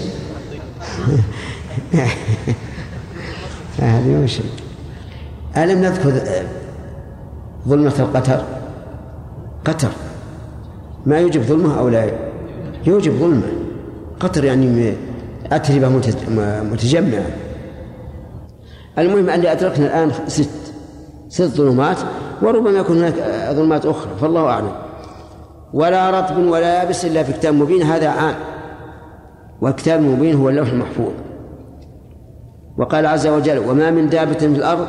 هذه 3.78 4.22
وش 4.24 4.38
ألم 5.56 5.82
نذكر 5.82 6.12
ظلمة 7.68 7.94
القتر؟ 7.98 8.42
قتر. 9.64 9.88
ما 11.06 11.18
يوجب 11.18 11.42
ظلمة 11.42 11.78
أو 11.78 11.88
لا؟ 11.88 12.10
يوجب 12.86 13.12
ظلمة. 13.12 13.52
قتر 14.20 14.44
يعني 14.44 14.94
أتربة 15.52 15.88
متجمعة. 16.62 17.26
المهم 18.98 19.28
أن 19.28 19.46
أدركنا 19.46 19.86
الآن 19.86 20.12
ست 20.28 20.50
ست 21.28 21.42
ظلمات 21.42 21.98
وربما 22.42 22.78
يكون 22.78 22.98
هناك 22.98 23.14
ظلمات 23.56 23.86
أخرى 23.86 24.10
فالله 24.20 24.46
أعلم. 24.46 24.72
ولا 25.74 26.10
رطب 26.10 26.38
ولا 26.38 26.82
يابس 26.82 27.04
إلا 27.04 27.22
في 27.22 27.32
كتاب 27.32 27.54
مبين 27.54 27.82
هذا 27.82 28.08
عام. 28.08 28.34
والكتاب 29.60 30.00
المبين 30.00 30.34
هو 30.34 30.48
اللوح 30.48 30.68
المحفوظ. 30.68 31.12
وقال 32.78 33.06
عز 33.06 33.26
وجل 33.26 33.58
وما 33.58 33.90
من 33.90 34.08
دابة 34.08 34.38
في 34.38 34.46
الأرض 34.46 34.86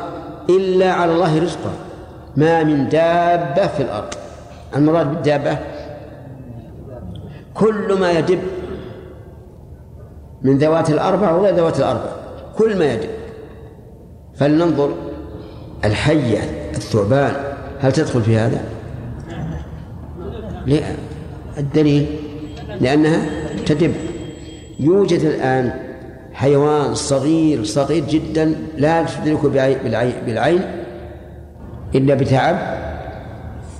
إلا 0.50 0.92
على 0.92 1.12
الله 1.12 1.38
رزقها 1.38 1.72
ما 2.36 2.64
من 2.64 2.88
دابة 2.88 3.66
في 3.66 3.82
الأرض. 3.82 4.14
المراد 4.76 5.10
بالدابة 5.14 5.58
كل 7.54 7.98
ما 8.00 8.10
يدب 8.10 8.40
من 10.42 10.58
ذوات 10.58 10.90
الأربع 10.90 11.32
ولا 11.32 11.50
ذوات 11.50 11.78
الأربع 11.78 12.10
كل 12.58 12.78
ما 12.78 12.92
يدب. 12.92 13.10
فلننظر 14.34 14.90
الحية 15.84 16.70
الثعبان 16.70 17.32
هل 17.80 17.92
تدخل 17.92 18.22
في 18.22 18.36
هذا؟ 18.36 18.75
لا 20.66 20.80
الدليل 21.58 22.06
لأنها 22.80 23.26
تدب. 23.66 23.94
يوجد 24.80 25.20
الآن 25.20 25.72
حيوان 26.32 26.94
صغير 26.94 27.64
صغير 27.64 28.04
جدا 28.04 28.54
لا 28.78 29.04
تدركه 29.04 29.48
بالعين 30.24 30.60
إلا 31.94 32.14
بتعب. 32.14 32.56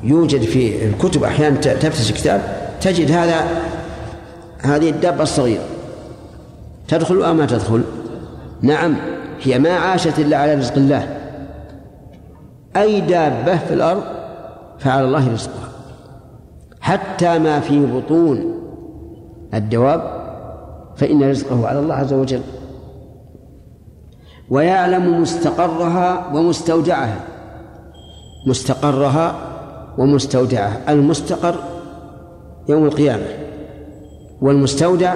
يوجد 0.03 0.43
في 0.43 0.87
الكتب 0.87 1.25
أحيانا 1.25 1.57
تفتش 1.57 2.13
كتاب. 2.13 2.43
تجد 2.81 3.11
هذا 3.11 3.47
هذه 4.59 4.91
الدابة 4.91 5.23
الصغيرة. 5.23 5.65
تدخل 6.89 7.23
أو 7.23 7.35
ما 7.35 7.47
تدخل؟ 7.47 7.83
نعم 8.63 8.97
هي 9.43 9.59
ما 9.59 9.71
عاشت 9.71 10.19
إلا 10.19 10.37
على 10.37 10.55
رزق 10.55 10.77
الله. 10.77 11.17
أي 12.77 13.01
دابة 13.01 13.57
في 13.57 13.75
الأرض 13.75 14.03
فعلى 14.79 15.05
الله 15.05 15.33
رزقها. 15.33 15.69
حتى 16.87 17.39
ما 17.39 17.61
في 17.61 17.87
بطون 17.87 18.55
الدواب 19.55 20.03
فإن 20.97 21.31
رزقه 21.31 21.67
على 21.69 21.79
الله 21.79 21.95
عز 21.95 22.13
وجل. 22.13 22.41
ويعلم 24.51 25.21
مستقرها 25.23 26.35
ومستودعها. 26.35 27.21
مستقرها 28.49 29.35
ومستودعها. 29.99 30.93
المستقر 30.93 31.55
يوم 32.69 32.85
القيامة 32.85 33.27
والمستودع 34.43 35.15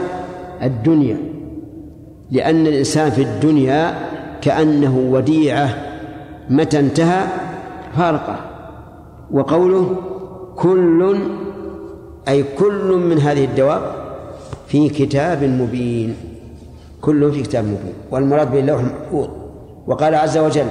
الدنيا. 0.62 1.16
لأن 2.30 2.66
الإنسان 2.66 3.10
في 3.10 3.22
الدنيا 3.22 3.94
كأنه 4.40 4.98
وديعة. 5.10 5.68
متى 6.50 6.80
انتهى؟ 6.80 7.26
فارقه. 7.96 8.36
وقوله 9.30 9.96
كل 10.56 11.16
أي 12.31 12.45
كل 12.59 12.89
من 13.11 13.18
هذه 13.18 13.45
الدواب 13.45 13.83
في 14.68 14.89
كتاب 14.89 15.45
مبين. 15.45 16.16
كل 17.01 17.33
في 17.33 17.43
كتاب 17.43 17.64
مبين. 17.64 17.95
والمراد 18.11 18.53
باللوح 18.53 18.81
المحفوظ. 18.81 19.28
وقال 19.87 20.14
عز 20.14 20.39
وجل 20.39 20.66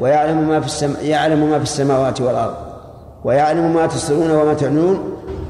ويعلم 0.00 0.48
ما 0.48 0.60
في 0.60 0.66
السم... 0.66 0.94
يعلم 1.02 1.50
ما 1.50 1.58
في 1.58 1.64
السماوات 1.64 2.20
والأرض 2.20 2.54
ويعلم 3.24 3.74
ما 3.74 3.86
تسرون 3.86 4.30
وما 4.30 4.54
تعلنون 4.54 4.98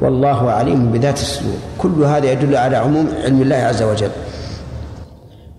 والله 0.01 0.51
عليم 0.51 0.93
بذات 0.93 1.19
الصدور. 1.19 1.57
كل 1.79 2.05
هذا 2.05 2.33
يدل 2.33 2.57
على 2.57 2.77
عموم 2.77 3.09
علم 3.25 3.43
الله 3.43 3.57
عز 3.57 3.83
وجل. 3.83 4.11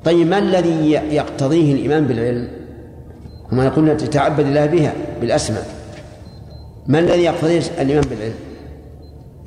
طيب 0.04 0.28
ما 0.28 0.40
الذي 0.40 0.92
يقتضيه 0.92 1.74
الإيمان 1.74 2.08
بالعلم؟ 2.08 2.48
وما 3.52 3.70
قلنا 3.70 3.94
تتعبد 3.94 4.46
الله 4.46 4.66
بها 4.66 4.94
بالأسماء. 5.22 5.66
ما 6.88 7.00
الذي 7.00 7.24
يقتضي 7.24 7.58
الإيمان 7.58 8.04
بالعلم؟ 8.10 8.34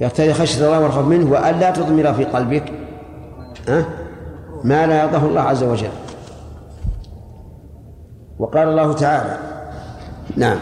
يقتضي 0.00 0.34
خشية 0.34 0.66
الله 0.66 0.80
والخوف 0.80 1.06
منه 1.06 1.32
وأن 1.32 1.58
لا 1.58 1.70
تضمر 1.70 2.14
في 2.14 2.24
قلبك 2.24 2.72
أه؟ 3.68 3.84
ما 4.64 4.86
لا 4.86 5.02
يرضاه 5.02 5.24
الله 5.24 5.40
عز 5.40 5.62
وجل. 5.62 5.90
وقال 8.38 8.68
الله 8.68 8.92
تعالى 8.92 9.38
نعم. 10.36 10.58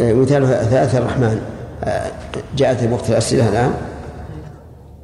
إيه، 0.00 0.14
مثال 0.14 0.46
ثلاثة 0.46 0.98
الرحمن. 0.98 1.40
آه، 1.84 2.10
جاءت 2.56 2.92
وقت 2.92 3.10
الأسئلة 3.10 3.48
الآن. 3.48 3.74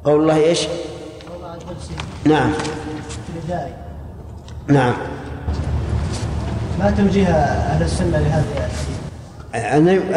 قول 0.03 0.21
الله 0.21 0.35
إيش؟ 0.35 0.67
نعم. 2.25 2.51
نعم. 4.67 4.93
ما 6.79 6.91
توجيه 6.91 7.27
أهل 7.27 7.83
السنة 7.83 8.17
لهذه 8.19 8.67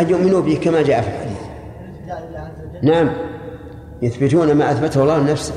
أن 0.01 0.11
يؤمنوا 0.11 0.41
به 0.41 0.61
كما 0.65 0.83
جاء 0.83 1.01
في 1.01 1.09
الحديث. 1.09 1.30
نعم. 2.83 3.11
يثبتون 4.03 4.53
ما 4.53 4.71
أثبته 4.71 5.03
الله 5.03 5.19
لنفسه. 5.19 5.55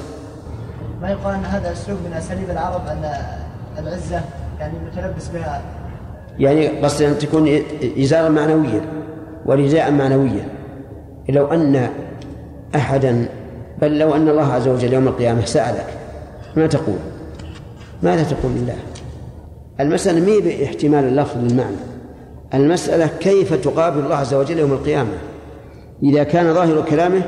ما 1.02 1.10
يقال 1.10 1.36
أن 1.36 1.46
هذا 1.46 1.72
أسلوب 1.72 1.98
من 2.06 2.14
أساليب 2.14 2.50
العرب 2.50 2.88
أن 2.88 3.12
العزة 3.80 4.22
يعني 4.60 4.74
متلبس 4.92 5.28
بها؟ 5.28 5.62
يعني 6.40 6.68
قصد 6.68 7.02
أن 7.02 7.18
تكون 7.18 7.60
إزارا 8.00 8.30
معنويا 8.30 8.82
ورداء 9.46 9.92
معنويا 9.92 10.50
لو 11.30 11.48
أن 11.48 11.90
أحدا 12.76 13.26
بل 13.82 14.00
لو 14.00 14.16
أن 14.16 14.30
الله 14.30 14.54
عز 14.54 14.68
وجل 14.68 14.94
يوم 14.94 15.08
القيامة 15.08 15.46
سألك 15.46 15.88
ما 16.56 16.68
تقول؟ 16.68 16.98
ماذا 18.04 18.24
تقول 18.24 18.52
لله؟ 18.52 18.76
المسألة 19.80 20.20
مي 20.20 20.42
باحتمال 20.42 21.04
اللفظ 21.04 21.38
للمعنى. 21.38 21.76
المسألة 22.54 23.10
كيف 23.20 23.54
تقابل 23.54 24.00
الله 24.00 24.16
عز 24.16 24.34
وجل 24.34 24.60
يوم 24.60 24.72
القيامة؟ 24.72 25.33
إذا 26.04 26.24
كان 26.24 26.54
ظاهر 26.54 26.86
كلامه 26.89 27.22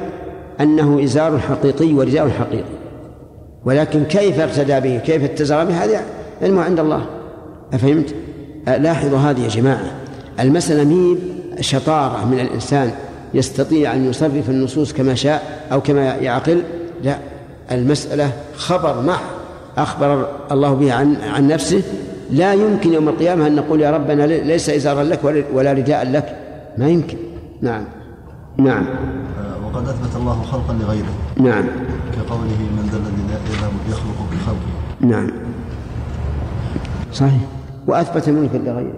أنه 0.62 1.04
إزار 1.04 1.40
حقيقي 1.40 1.94
ورداء 1.94 2.30
حقيقي 2.30 2.76
ولكن 3.66 4.04
كيف 4.04 4.40
ارتدى 4.40 4.80
به؟ 4.80 4.98
كيف 4.98 5.24
اتزر 5.24 5.66
به؟ 5.66 5.84
هذا 5.84 6.02
علمه 6.42 6.62
عند 6.62 6.80
الله. 6.80 7.06
أفهمت؟ 7.74 8.16
لاحظوا 8.68 9.18
هذه 9.18 9.44
يا 9.44 9.48
جماعة. 9.48 9.92
المسألة 10.40 10.84
مي 10.84 11.18
شطارة 11.60 12.26
من 12.26 12.40
الإنسان 12.40 12.92
يستطيع 13.34 13.94
أن 13.94 14.10
يصرف 14.10 14.50
النصوص 14.50 14.94
كما 14.94 15.16
شاء 15.16 15.68
أو 15.72 15.82
كما 15.82 16.16
يعقل؟ 16.16 16.62
لا. 17.04 17.18
المسألة 17.72 18.32
خبر 18.56 19.02
محض 19.02 19.36
أخبر 19.78 20.28
الله 20.52 20.74
به 20.74 20.94
عن 20.94 21.16
عن 21.16 21.48
نفسه. 21.48 21.82
لا 22.32 22.54
يمكن 22.54 22.94
يوم 22.94 23.10
القيامة 23.10 23.48
أن 23.48 23.56
نقول 23.56 23.82
يا 23.82 23.92
ربنا 23.92 24.24
ليس 24.24 24.70
إزارا 24.70 25.04
لك 25.04 25.20
ولا 25.54 25.74
رداء 25.74 26.12
لك. 26.12 26.36
ما 26.78 26.90
يمكن. 26.90 27.18
نعم. 27.62 27.86
نعم. 28.58 28.86
وقد 29.66 29.88
أثبت 29.88 30.16
الله 30.16 30.42
خلقا 30.42 30.74
لغيره. 30.74 31.14
نعم. 31.38 31.66
كقوله 32.16 32.60
من 32.60 32.90
ذا 32.92 32.98
الذي 32.98 33.40
يخلق 33.90 34.28
بخلقه. 34.32 34.72
نعم. 35.02 35.32
صحيح. 37.14 37.42
وأثبت 37.88 38.30
ملكا 38.30 38.58
لغيره. 38.58 38.94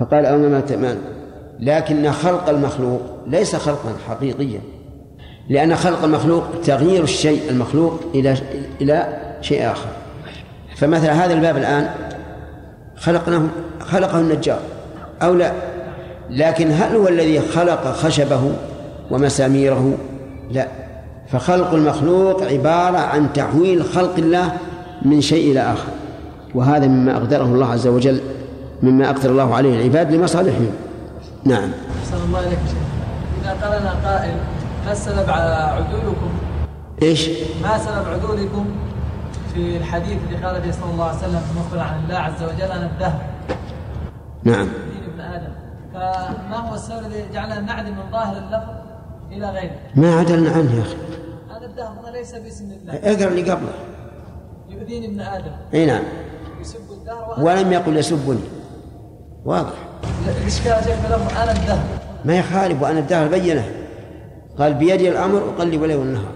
فقال 0.00 0.26
أو 0.26 0.38
ما 0.38 0.96
لكن 1.60 2.10
خلق 2.10 2.48
المخلوق 2.48 3.00
ليس 3.26 3.56
خلقا 3.56 3.92
حقيقيا. 4.08 4.60
لأن 5.48 5.76
خلق 5.76 6.04
المخلوق 6.04 6.44
تغيير 6.64 7.02
الشيء 7.02 7.50
المخلوق 7.50 8.00
إلى 8.14 8.36
إلى 8.80 9.18
شيء 9.40 9.70
آخر. 9.72 9.88
فمثلا 10.76 11.24
هذا 11.24 11.34
الباب 11.34 11.56
الآن 11.56 11.88
خلقناه 12.96 13.42
خلقه 13.80 14.20
النجار. 14.20 14.60
أو 15.22 15.34
لا. 15.34 15.52
لكن 16.30 16.70
هل 16.70 16.96
هو 16.96 17.08
الذي 17.08 17.40
خلق 17.40 17.92
خشبه؟ 17.92 18.52
ومساميره 19.10 19.94
لا. 20.50 20.68
فخلق 21.28 21.74
المخلوق 21.74 22.42
عبارة 22.42 22.98
عن 22.98 23.32
تحويل 23.32 23.84
خلق 23.84 24.14
الله 24.18 24.52
من 25.02 25.20
شيء 25.20 25.52
إلى 25.52 25.60
آخر. 25.60 25.88
وهذا 26.54 26.86
مما 26.86 27.16
أقدره 27.16 27.44
الله 27.44 27.72
عز 27.72 27.86
وجل 27.86 28.20
مما 28.82 29.10
أقدر 29.10 29.30
الله 29.30 29.54
عليه 29.54 29.80
العباد 29.80 30.12
لمصالحهم. 30.12 30.70
نعم. 31.44 31.70
أحسن 32.00 32.24
الله 32.26 32.40
إليك 32.40 32.58
إذا 33.42 33.50
قال 33.50 33.80
لنا 33.82 33.94
قائل 34.04 34.34
ما 34.86 34.92
السبب 34.92 35.30
على 35.30 35.54
عدولكم؟ 35.54 36.30
إيش؟ 37.02 37.28
ما 37.62 37.78
سبب 37.78 38.08
عدولكم؟ 38.12 38.66
في 39.54 39.76
الحديث 39.76 40.18
اللي 40.28 40.46
قال 40.46 40.62
فيه 40.62 40.70
صلى 40.70 40.90
الله 40.92 41.04
عليه 41.04 41.18
وسلم 41.18 41.42
مخبر 41.56 41.78
عن 41.78 42.04
الله 42.04 42.16
عز 42.18 42.42
وجل 42.42 42.72
أنا 42.72 42.86
الدهر. 42.86 43.20
نعم. 44.44 44.66
دين 44.66 45.12
ابن 45.12 45.20
آدم. 45.20 45.52
فما 45.94 46.70
هو 46.70 46.74
السبب 46.74 47.06
الذي 47.06 47.24
جعلنا 47.34 47.60
نعدل 47.60 47.90
من 47.90 48.10
ظاهر 48.12 48.36
اللفظ؟ 48.36 48.75
إلى 49.32 49.50
غيره 49.50 49.76
ما 49.94 50.14
عدلنا 50.14 50.50
عنه 50.50 50.74
يا 50.74 50.82
أخي. 50.82 50.96
هذا 51.50 51.66
الدهر 51.66 52.12
ليس 52.12 52.34
باسم 52.34 52.64
الله. 52.64 52.94
أقرأ 52.94 53.28
اللي 53.28 53.50
قبله. 53.50 53.72
يؤذيني 54.68 55.06
ابن 55.06 55.20
آدم. 55.20 55.52
إي 55.74 55.86
نعم. 55.86 56.02
يسب 56.60 56.76
الدهر 56.90 57.44
ولم 57.44 57.72
يقل 57.72 57.96
يسبني. 57.96 58.38
واضح. 59.44 59.74
الإشكال 60.42 60.84
شيخ 60.84 61.10
له 61.10 61.42
أنا 61.42 61.52
الدهر. 61.52 61.84
ما 62.24 62.38
يخالف 62.38 62.82
وأنا 62.82 62.98
الدهر 62.98 63.28
بينه. 63.28 63.64
قال 64.58 64.74
بيدي 64.74 65.08
الأمر 65.08 65.38
أقلب 65.38 65.84
الليل 65.84 65.96
والنهار 65.96 66.32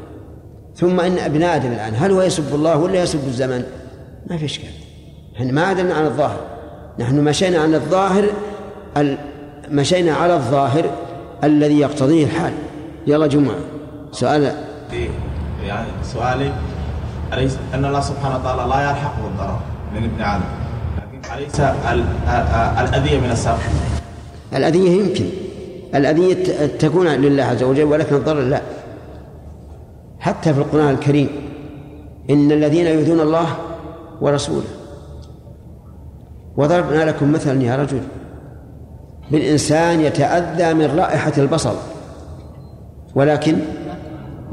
ثم 0.76 1.00
إن 1.00 1.18
أبن 1.18 1.42
آدم 1.42 1.72
الآن 1.72 1.94
هل 1.96 2.12
هو 2.12 2.22
يسب 2.22 2.54
الله 2.54 2.76
ولا 2.76 3.02
يسب 3.02 3.26
الزمن؟ 3.26 3.64
ما 4.30 4.36
في 4.36 4.44
إشكال. 4.44 4.70
إحنا 5.36 5.52
ما 5.52 5.62
عدلنا 5.62 5.94
عن 5.94 6.04
الظاهر. 6.04 6.40
نحن 6.98 7.24
مشينا 7.24 7.58
عن 7.58 7.74
الظاهر 7.74 8.26
مشينا 9.68 10.14
على 10.14 10.34
الظاهر 10.34 10.90
الذي 11.44 11.78
يقتضيه 11.78 12.24
الحال. 12.24 12.52
يلا 13.06 13.26
جمعة. 13.26 13.54
سؤال 14.12 14.54
يعني 15.66 15.88
سؤالي 16.02 16.52
أليس 17.32 17.58
أن 17.74 17.84
الله 17.84 18.00
سبحانه 18.00 18.36
وتعالى 18.36 18.62
لا 18.68 18.90
يلحقه 18.90 19.26
الضرر 19.26 19.60
من 19.94 20.04
ابن 20.04 20.22
آدم؟ 20.22 20.44
لكن 20.96 21.34
أليس 21.34 21.60
الأذية 22.80 23.18
من 23.18 23.30
السبب 23.30 23.58
الأذية 24.54 24.90
يمكن. 24.90 25.26
الأذية 25.94 26.66
تكون 26.66 27.06
لله 27.06 27.44
عز 27.44 27.62
وجل 27.62 27.84
ولكن 27.84 28.16
الضرر 28.16 28.40
لا. 28.40 28.60
حتى 30.20 30.54
في 30.54 30.60
القرآن 30.60 30.90
الكريم 30.90 31.28
إن 32.30 32.52
الذين 32.52 32.86
يؤذون 32.86 33.20
الله 33.20 33.46
ورسوله. 34.20 34.70
وضربنا 36.56 37.04
لكم 37.04 37.32
مثلا 37.32 37.62
يا 37.62 37.76
رجل. 37.76 38.00
بالإنسان 39.30 40.00
يتأذى 40.00 40.74
من 40.74 40.98
رائحة 40.98 41.32
البصل. 41.38 41.74
ولكن 43.14 43.58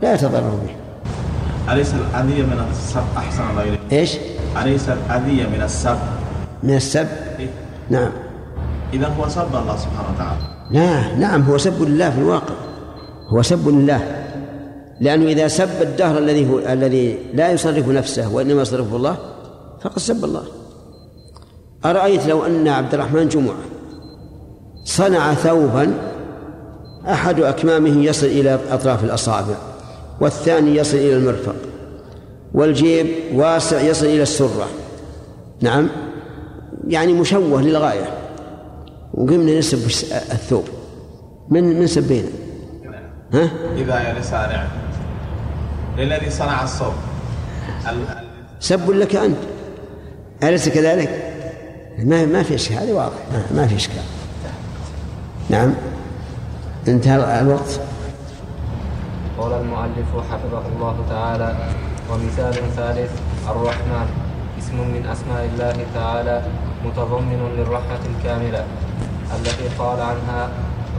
لا 0.02 0.14
يتضرر 0.14 0.60
به. 0.66 0.76
أليس 1.74 1.94
الأذية 1.94 2.44
من 2.44 2.66
السب 2.72 3.04
أحسن 3.18 3.44
الله 3.50 3.78
إيش؟ 3.92 4.18
أليس 4.62 4.90
الأذية 4.90 5.44
من 5.44 5.62
السب؟ 5.62 5.98
من 6.64 6.76
السب؟ 6.76 7.08
إيه؟ 7.40 7.50
نعم. 7.90 8.12
إذا 8.94 9.08
هو 9.08 9.30
سب 9.30 9.56
الله 9.56 9.78
سبحانه 9.78 10.10
وتعالى. 10.16 10.42
لا 10.72 11.16
نعم 11.16 11.42
هو 11.42 11.58
سب 11.58 11.82
لله 11.82 12.10
في 12.10 12.18
الواقع. 12.18 12.54
هو 13.28 13.42
سب 13.42 13.68
لله. 13.70 14.24
لأنه 15.02 15.26
إذا 15.26 15.48
سب 15.48 15.82
الدهر 15.82 16.18
الذي 16.18 16.50
هو 16.50 16.60
الذي 16.60 17.18
لا 17.34 17.52
يصرف 17.52 17.88
نفسه 17.88 18.34
وإنما 18.34 18.62
يصرفه 18.62 18.96
الله 18.96 19.18
فقد 19.82 20.00
سب 20.00 20.26
الله. 20.26 20.44
أرأيت 21.86 22.28
لو 22.28 22.46
أن 22.46 22.68
عبد 22.68 22.94
الرحمن 22.94 23.28
جمعة 23.28 23.56
صنع 24.84 25.34
ثوبا 25.34 25.94
أحد 27.10 27.40
أكمامه 27.40 28.04
يصل 28.06 28.26
إلى 28.26 28.60
أطراف 28.72 29.04
الأصابع 29.04 29.56
والثاني 30.22 30.76
يصل 30.76 30.98
إلى 30.98 31.18
المرفق 31.18 31.56
والجيب 32.54 33.08
واسع 33.34 33.82
يصل 33.82 34.06
إلى 34.06 34.22
السرة. 34.24 34.68
نعم؟ 35.62 35.90
يعني 36.88 37.14
مشوه 37.14 37.62
للغاية. 37.62 38.10
وقمنا 39.14 39.60
نسب 39.60 39.78
الثوب. 40.32 40.64
من 41.50 41.80
من 41.80 41.88
سبينا 41.88 42.28
ها؟ 43.34 43.50
إذا 43.78 44.00
يا 44.00 44.20
لسانع 44.20 44.68
للذي 45.98 46.30
صنع 46.30 46.64
الصوب 46.64 46.94
ال- 47.90 47.90
ال- 47.90 48.28
سب 48.60 48.92
لك 48.92 49.16
أنت. 49.16 49.38
أليس 50.44 50.70
كذلك؟ 50.70 51.34
ما 52.00 52.26
ما 52.26 52.44
في 52.44 52.56
إشكال. 52.56 52.78
هذا 52.78 52.94
واضح 52.94 53.18
ما, 53.34 53.62
ما 53.62 53.68
في 53.68 53.76
إشكال. 53.76 54.02
نعم؟ 55.50 55.74
انتهى 56.90 57.42
الوقت. 57.42 57.80
قال 59.38 59.52
المؤلف 59.54 60.10
حفظه 60.32 60.66
الله 60.76 60.96
تعالى 61.10 61.50
ومثال 62.10 62.54
ثالث 62.76 63.12
الرحمن 63.50 64.08
اسم 64.60 64.78
من 64.94 65.06
أسماء 65.06 65.46
الله 65.54 65.78
تعالى 65.94 66.42
متضمن 66.86 67.42
للرحمة 67.58 68.04
الكاملة 68.12 68.64
التي 69.36 69.68
قال 69.80 70.00
عنها 70.02 70.50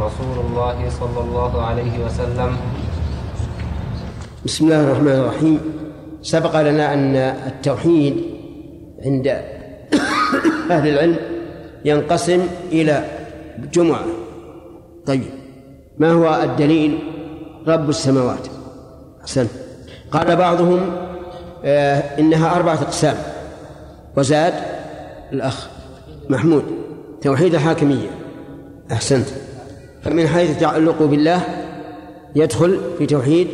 رسول 0.00 0.36
الله 0.46 0.90
صلى 1.00 1.20
الله 1.20 1.62
عليه 1.62 1.94
وسلم. 2.04 2.50
بسم 4.44 4.64
الله 4.64 4.80
الرحمن 4.80 5.16
الرحيم. 5.22 5.58
سبق 6.22 6.60
لنا 6.60 6.94
أن 6.94 7.16
التوحيد 7.16 8.14
عند 9.04 9.26
أهل 10.70 10.88
العلم 10.88 11.16
ينقسم 11.84 12.40
إلى 12.72 13.04
جمعة 13.72 14.04
طيب. 15.06 15.37
ما 15.98 16.12
هو 16.12 16.42
الدليل 16.42 16.98
رب 17.66 17.88
السماوات؟ 17.88 18.46
أحسنت 19.20 19.50
قال 20.12 20.36
بعضهم 20.36 20.92
آه 21.64 22.18
إنها 22.18 22.56
أربعة 22.56 22.74
أقسام. 22.74 23.16
وزاد 24.16 24.54
الأخ 25.32 25.68
محمود 26.30 26.64
توحيد 27.22 27.54
الحاكمية 27.54 28.08
أحسنت. 28.92 29.26
فمن 30.02 30.28
حيث 30.28 30.50
التعلق 30.50 31.02
بالله 31.02 31.40
يدخل 32.36 32.80
في 32.98 33.06
توحيد 33.06 33.48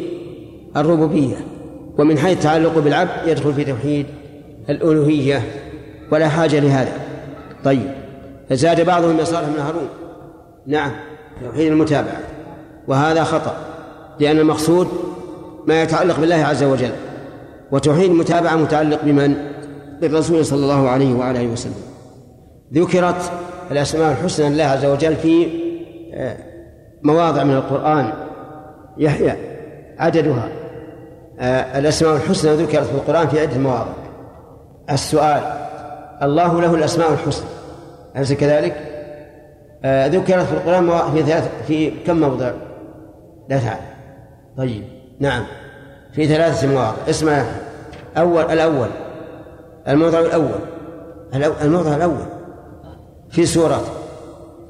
الربوبية 0.77 1.37
ومن 1.99 2.19
حيث 2.19 2.39
التعلق 2.39 2.79
بالعبد 2.79 3.11
يدخل 3.27 3.55
في 3.55 3.65
توحيد 3.65 4.07
الألوهية. 4.71 5.43
ولا 6.13 6.29
حاجة 6.29 6.61
لهذا. 6.61 6.93
طيب. 7.65 7.91
زاد 8.51 8.87
بعضهم 8.87 9.19
يا 9.19 9.25
صالح 9.25 9.49
بن 9.49 9.61
هارون. 9.61 9.89
نعم 10.67 10.93
توحيد 11.45 11.73
المتابعة. 11.73 12.21
وهذا 12.89 13.25
خطأ 13.25 13.57
لأن 14.21 14.39
المقصود 14.39 14.89
ما 15.67 15.83
يتعلق 15.83 16.21
بالله 16.21 16.45
عز 16.45 16.65
وجل 16.65 16.93
وتوحيد 17.71 18.11
المتابعة 18.11 18.57
متعلق 18.57 19.01
بمن؟ 19.05 19.35
بالرسول 20.01 20.47
صلى 20.47 20.63
الله 20.63 20.89
عليه 20.89 21.15
وعلى 21.15 21.41
آله 21.41 21.49
وسلم 21.49 21.75
ذكرت 22.73 23.33
الأسماء 23.71 24.13
الحسنى 24.13 24.49
لله 24.49 24.65
عز 24.65 24.85
وجل 24.85 25.17
في 25.17 25.47
آه، 26.15 26.37
مواضع 27.03 27.45
من 27.45 27.55
القرآن 27.55 28.13
يحيى 28.99 29.33
عددها 29.99 30.49
آه، 31.41 31.79
الأسماء 31.79 32.17
الحسنى 32.17 32.55
ذكرت 32.55 32.87
في 32.87 32.95
القرآن 32.95 33.29
في 33.29 33.41
عدة 33.41 33.59
مواضع 33.59 33.93
السؤال 34.91 35.43
الله 36.23 36.61
له 36.61 36.75
الأسماء 36.75 37.13
الحسنى 37.13 37.47
أليس 38.17 38.33
كذلك؟ 38.33 38.77
آه، 39.85 40.07
ذكرت 40.07 40.47
في 40.47 40.53
القرآن 40.53 41.13
في 41.15 41.23
ثلاث 41.23 41.51
في 41.67 41.91
كم 41.91 42.21
موضع؟ 42.21 42.53
لا 43.49 43.59
تعالى 43.59 43.81
طيب 44.57 44.85
نعم. 45.21 45.45
في 46.13 46.27
ثلاثة 46.27 46.69
مواضع 46.69 46.95
اسمع 47.11 47.45
أول 48.17 48.43
الأول. 48.45 48.89
الموضع 49.89 50.19
الأول. 50.21 50.59
الأو- 51.33 51.63
الموضع 51.63 51.97
الأول. 51.97 52.27
في 53.31 53.47
سورة. 53.47 53.83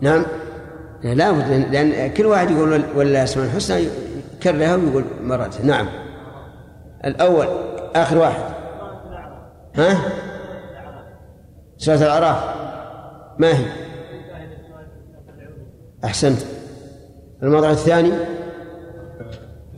نعم. 0.01 0.25
لا 1.05 1.33
لأن- 1.33 2.17
كل 2.17 2.27
واحد 2.27 2.51
يقول 2.51 2.83
ولا- 2.97 3.25
اسماء 3.25 3.47
الحسنى 3.47 3.85
يكررها 4.41 4.77
ويقول 4.77 5.05
مرات. 5.23 5.65
نعم. 5.65 5.89
الأول 7.05 7.47
آخر 7.97 8.19
واحد. 8.19 8.43
ها؟ 9.77 9.97
سورة 11.77 11.97
الأعراف. 11.97 12.45
ما 13.39 13.49
هي؟ 13.59 13.65
أحسنت. 16.05 16.39
الموضع 17.43 17.71
الثاني؟ 17.71 18.13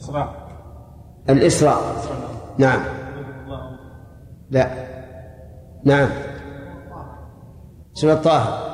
إسراء 0.06 0.46
الإسراء. 1.30 1.80
نعم. 2.58 2.80
لا. 4.50 4.70
نعم. 5.84 6.08
سورة 7.94 8.14
طه 8.14 8.66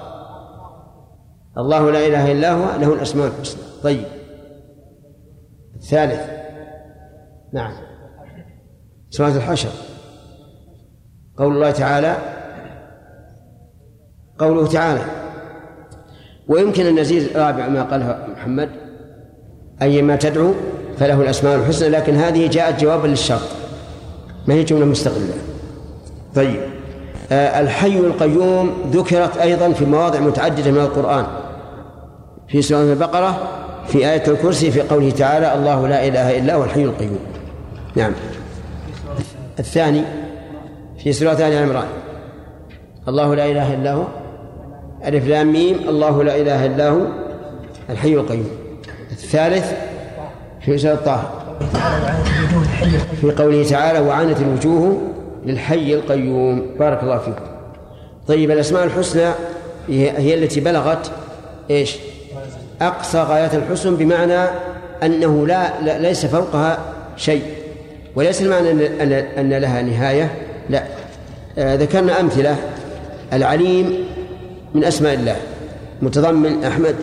الله 1.59 1.91
لا 1.91 2.07
إله 2.07 2.33
إلا 2.33 2.53
هو 2.53 2.81
له 2.81 2.95
الأسماء 2.95 3.27
الحسنى. 3.27 3.63
طيب. 3.83 4.05
الثالث. 5.77 6.31
نعم. 7.53 7.73
سورة 9.11 9.29
الحشر. 9.29 9.71
قول 11.37 11.53
الله 11.55 11.71
تعالى 11.71 12.17
قوله 14.39 14.67
تعالى 14.67 15.01
ويمكن 16.49 16.87
أن 16.87 17.01
نزيد 17.01 17.37
رابع 17.37 17.69
ما 17.69 17.83
قاله 17.83 18.27
محمد 18.33 18.71
أيما 19.83 20.17
تدعو 20.17 20.55
فله 21.03 21.21
الأسماء 21.21 21.57
الحسنى 21.57 21.89
لكن 21.89 22.17
هذه 22.17 22.47
جاءت 22.47 22.81
جوابا 22.81 23.09
للشرط. 23.09 23.49
ما 24.47 24.55
هي 24.55 24.65
جملة 24.65 24.85
مستقلة؟ 24.85 25.35
طيب. 26.35 26.61
آه 27.33 27.61
الحي 27.61 27.97
القيوم 27.97 28.71
ذكرت 28.93 29.37
أيضا 29.37 29.73
في 29.73 29.85
مواضع 29.85 30.21
متعددة 30.21 30.71
من 30.71 30.79
القرآن. 30.79 31.27
في 32.49 32.63
سورة 32.63 32.83
البقرة 32.83 33.49
في 33.89 33.99
آية 33.99 34.23
الكرسي 34.29 34.71
في 34.71 34.81
قوله 34.81 35.11
تعالى 35.11 35.55
الله 35.55 35.89
لا 35.89 36.09
إله 36.09 36.39
إلا 36.39 36.55
هو 36.55 36.65
الحي 36.65 36.85
القيوم. 36.85 37.19
نعم. 37.97 38.13
الثاني 39.59 40.03
في 41.05 41.13
سورة 41.13 41.33
آل 41.33 41.63
عمران 41.63 41.89
الله 43.09 43.35
لا 43.35 43.47
إله 43.47 43.75
إلا 43.75 43.93
هو. 43.93 44.05
ألف 45.05 45.27
لام 45.27 45.53
ميم 45.53 45.77
الله 45.89 46.25
لا 46.25 46.37
إله 46.37 46.67
إلا 46.67 46.89
هو 46.89 47.07
الحي 47.91 48.15
القيوم. 48.15 48.49
الثالث 49.11 49.73
في 50.65 50.79
سورة 50.79 50.95
طه 50.95 51.31
في 53.21 53.33
قوله 53.39 53.65
تعالى 53.65 54.01
وعنت 54.01 54.41
الوجوه 54.41 55.01
للحي 55.47 55.95
القيوم. 55.95 56.67
بارك 56.79 57.03
الله 57.03 57.19
فيكم 57.19 57.45
طيب 58.29 58.51
الأسماء 58.51 58.85
الحسنى 58.85 59.31
هي, 59.89 60.35
التي 60.35 60.61
بلغت 60.61 61.11
إيش؟ 61.71 61.97
أقصى 62.81 63.19
غايات 63.19 63.55
الحسن 63.55 63.97
بمعنى 63.97 64.45
أنه 65.03 65.47
لا, 65.47 65.81
لا 65.81 65.99
ليس 65.99 66.27
فوقها 66.27 66.79
شيء. 67.17 67.43
وليس 68.17 68.43
المعنى 68.43 68.71
أن, 68.71 69.13
أن 69.13 69.53
لها 69.53 69.83
نهاية 69.83 70.33
لا. 70.71 70.85
آه 71.59 71.75
ذكرنا 71.75 72.21
أمثلة. 72.21 72.57
العليم 73.33 74.05
من 74.75 74.85
أسماء 74.85 75.15
الله. 75.15 75.37
متضمن 76.03 76.65
أحمد. 76.65 76.97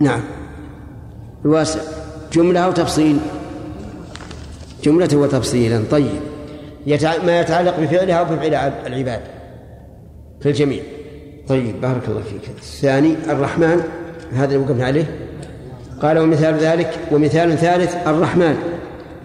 نعم. 0.00 0.20
الواسع. 1.44 1.80
جملة 2.32 2.60
أو 2.60 2.72
تفصيل؟ 2.72 3.18
جملة 4.84 5.16
وتفصيلا. 5.16 5.82
طيب. 5.90 6.20
ما 7.26 7.40
يتعلق 7.40 7.80
بفعلها 7.80 8.14
أو 8.14 8.24
بفعل 8.24 8.54
عب- 8.54 8.86
العباد. 8.86 9.20
في 10.40 10.48
الجميع. 10.48 10.82
طيب 11.48 11.80
بارك 11.80 12.08
الله 12.08 12.22
فيك. 12.22 12.50
الثاني 12.58 13.16
الرحمن. 13.30 13.82
هذا 14.32 14.44
اللي 14.54 14.56
وقفنا 14.56 14.84
عليه. 14.84 15.04
قال 16.02 16.18
ومثال 16.18 16.54
ذلك 16.54 16.98
ومثال 17.12 17.58
ثالث 17.58 17.96
الرحمن. 18.06 18.56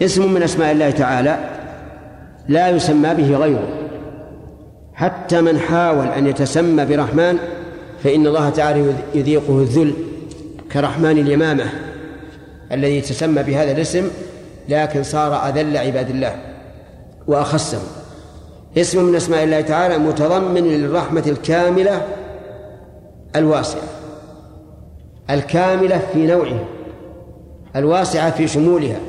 اسم 0.01 0.33
من 0.33 0.43
أسماء 0.43 0.71
الله 0.71 0.89
تعالى 0.89 1.37
لا 2.47 2.69
يسمى 2.69 3.13
به 3.13 3.35
غيره. 3.37 3.67
حتى 4.93 5.41
من 5.41 5.59
حاول 5.59 6.07
أن 6.07 6.27
يتسمى 6.27 6.85
برحمن 6.85 7.37
فإن 8.03 8.27
الله 8.27 8.49
تعالى 8.49 8.93
يذيقه 9.15 9.59
الذل 9.59 9.93
كرحمن 10.71 11.11
اليمامة. 11.11 11.65
الذي 12.73 13.01
تسمى 13.01 13.43
بهذا 13.43 13.71
الاسم 13.71 14.09
لكن 14.69 15.03
صار 15.03 15.49
أذل 15.49 15.77
عباد 15.77 16.09
الله 16.09 16.35
وأخسهم. 17.27 17.83
اسم 18.77 19.03
من 19.03 19.15
أسماء 19.15 19.43
الله 19.43 19.61
تعالى 19.61 19.97
متضمن 19.97 20.63
للرحمة 20.63 21.23
الكاملة 21.27 22.01
الواسعة. 23.35 23.81
الكاملة 25.29 26.01
في 26.13 26.27
نوعها 26.27 26.65
الواسعة 27.75 28.31
في 28.31 28.47
شمولها. 28.47 28.99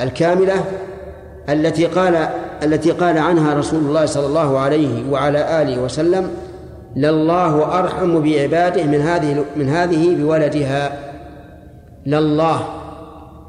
الكاملة 0.00 0.64
التي 1.48 1.86
قال 1.86 2.28
التي 2.62 2.90
قال 2.90 3.18
عنها 3.18 3.54
رسول 3.54 3.78
الله 3.78 4.06
صلى 4.06 4.26
الله 4.26 4.58
عليه 4.58 5.10
وعلى 5.10 5.62
آله 5.62 5.82
وسلم 5.82 6.30
لله 6.96 7.78
أرحم 7.78 8.20
بعباده 8.20 8.84
من 8.84 9.00
هذه 9.00 9.44
من 9.56 9.68
هذه 9.68 10.16
بولدها 10.16 11.13
لله. 12.06 12.60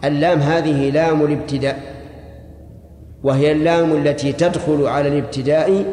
اللام 0.03 0.39
هذه 0.39 0.89
لام 0.89 1.25
الابتداء 1.25 1.95
وهي 3.23 3.51
اللام 3.51 3.91
التي 3.91 4.33
تدخل 4.33 4.85
على 4.87 5.07
الابتداء 5.07 5.85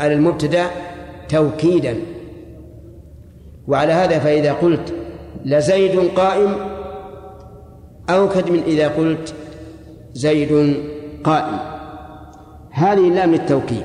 على 0.00 0.14
المبتدأ 0.14 0.66
توكيدا. 1.28 1.96
وعلى 3.68 3.92
هذا 3.92 4.18
فإذا 4.18 4.52
قلت 4.52 4.94
لزيد 5.44 6.10
قائم 6.16 6.54
أوكد 8.10 8.50
من 8.50 8.62
إذا 8.62 8.88
قلت 8.88 9.34
زيد 10.12 10.76
قائم. 11.24 11.58
هذه 12.70 13.08
اللام 13.08 13.32
للتوكيد 13.32 13.84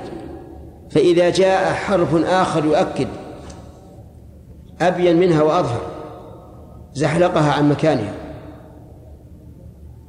فإذا 0.90 1.30
جاء 1.30 1.74
حرف 1.74 2.26
آخر 2.26 2.66
يؤكد 2.66 3.08
أبين 4.82 5.20
منها 5.20 5.44
وأظهر. 5.44 6.01
زحلقها 6.94 7.52
عن 7.52 7.70
مكانها. 7.70 8.14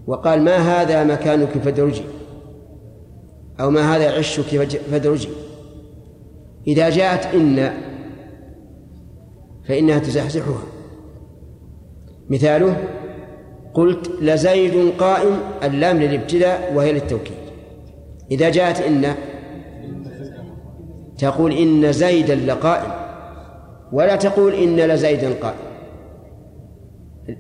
وقال 0.07 0.43
ما 0.43 0.57
هذا 0.57 1.05
مكانك 1.05 1.49
فدرجي؟ 1.49 2.05
أو 3.61 3.71
ما 3.71 3.97
هذا 3.97 4.19
عشك 4.19 4.43
فدرجي؟ 4.91 5.29
إذا 6.67 6.91
جاءت 6.91 7.35
إن 7.35 7.73
فإنها 9.69 9.99
تزحزحها. 9.99 10.63
مثاله 12.31 12.77
قلت 13.75 14.11
لزيد 14.21 14.93
قائم 14.99 15.39
اللام 15.65 15.99
للابتداء 15.99 16.73
وهي 16.75 16.93
للتوكيد. 16.93 17.37
إذا 18.31 18.51
جاءت 18.51 18.81
إن 18.81 19.15
تقول 21.19 21.53
إن 21.53 21.93
زيدا 21.93 22.35
لقائم 22.35 22.93
ولا 23.93 24.17
تقول 24.17 24.55
إن 24.55 24.77
لزيدا 24.77 25.33
قائم. 25.43 25.72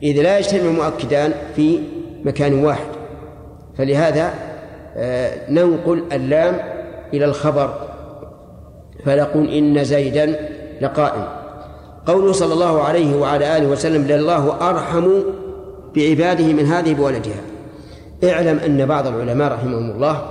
إذا 0.02 0.22
لا 0.22 0.38
يجتمع 0.38 0.70
مؤكدان 0.70 1.32
في 1.56 1.78
مكان 2.24 2.64
واحد. 2.64 2.86
فلهذا 3.78 4.34
آه، 4.96 5.50
ننقل 5.50 6.02
اللام 6.12 6.58
إلى 7.14 7.24
الخبر 7.24 7.74
فنقول 9.04 9.48
إن 9.48 9.84
زيدا 9.84 10.38
لقائم 10.80 11.24
قوله 12.06 12.32
صلى 12.32 12.54
الله 12.54 12.82
عليه 12.82 13.16
وعلى 13.16 13.56
آله 13.56 13.68
وسلم 13.68 14.06
لله 14.06 14.70
أرحم 14.70 15.10
بعباده 15.94 16.44
من 16.44 16.66
هذه 16.66 16.94
بولدها 16.94 17.40
اعلم 18.24 18.58
أن 18.58 18.86
بعض 18.86 19.06
العلماء 19.06 19.52
رحمهم 19.52 19.90
الله 19.90 20.22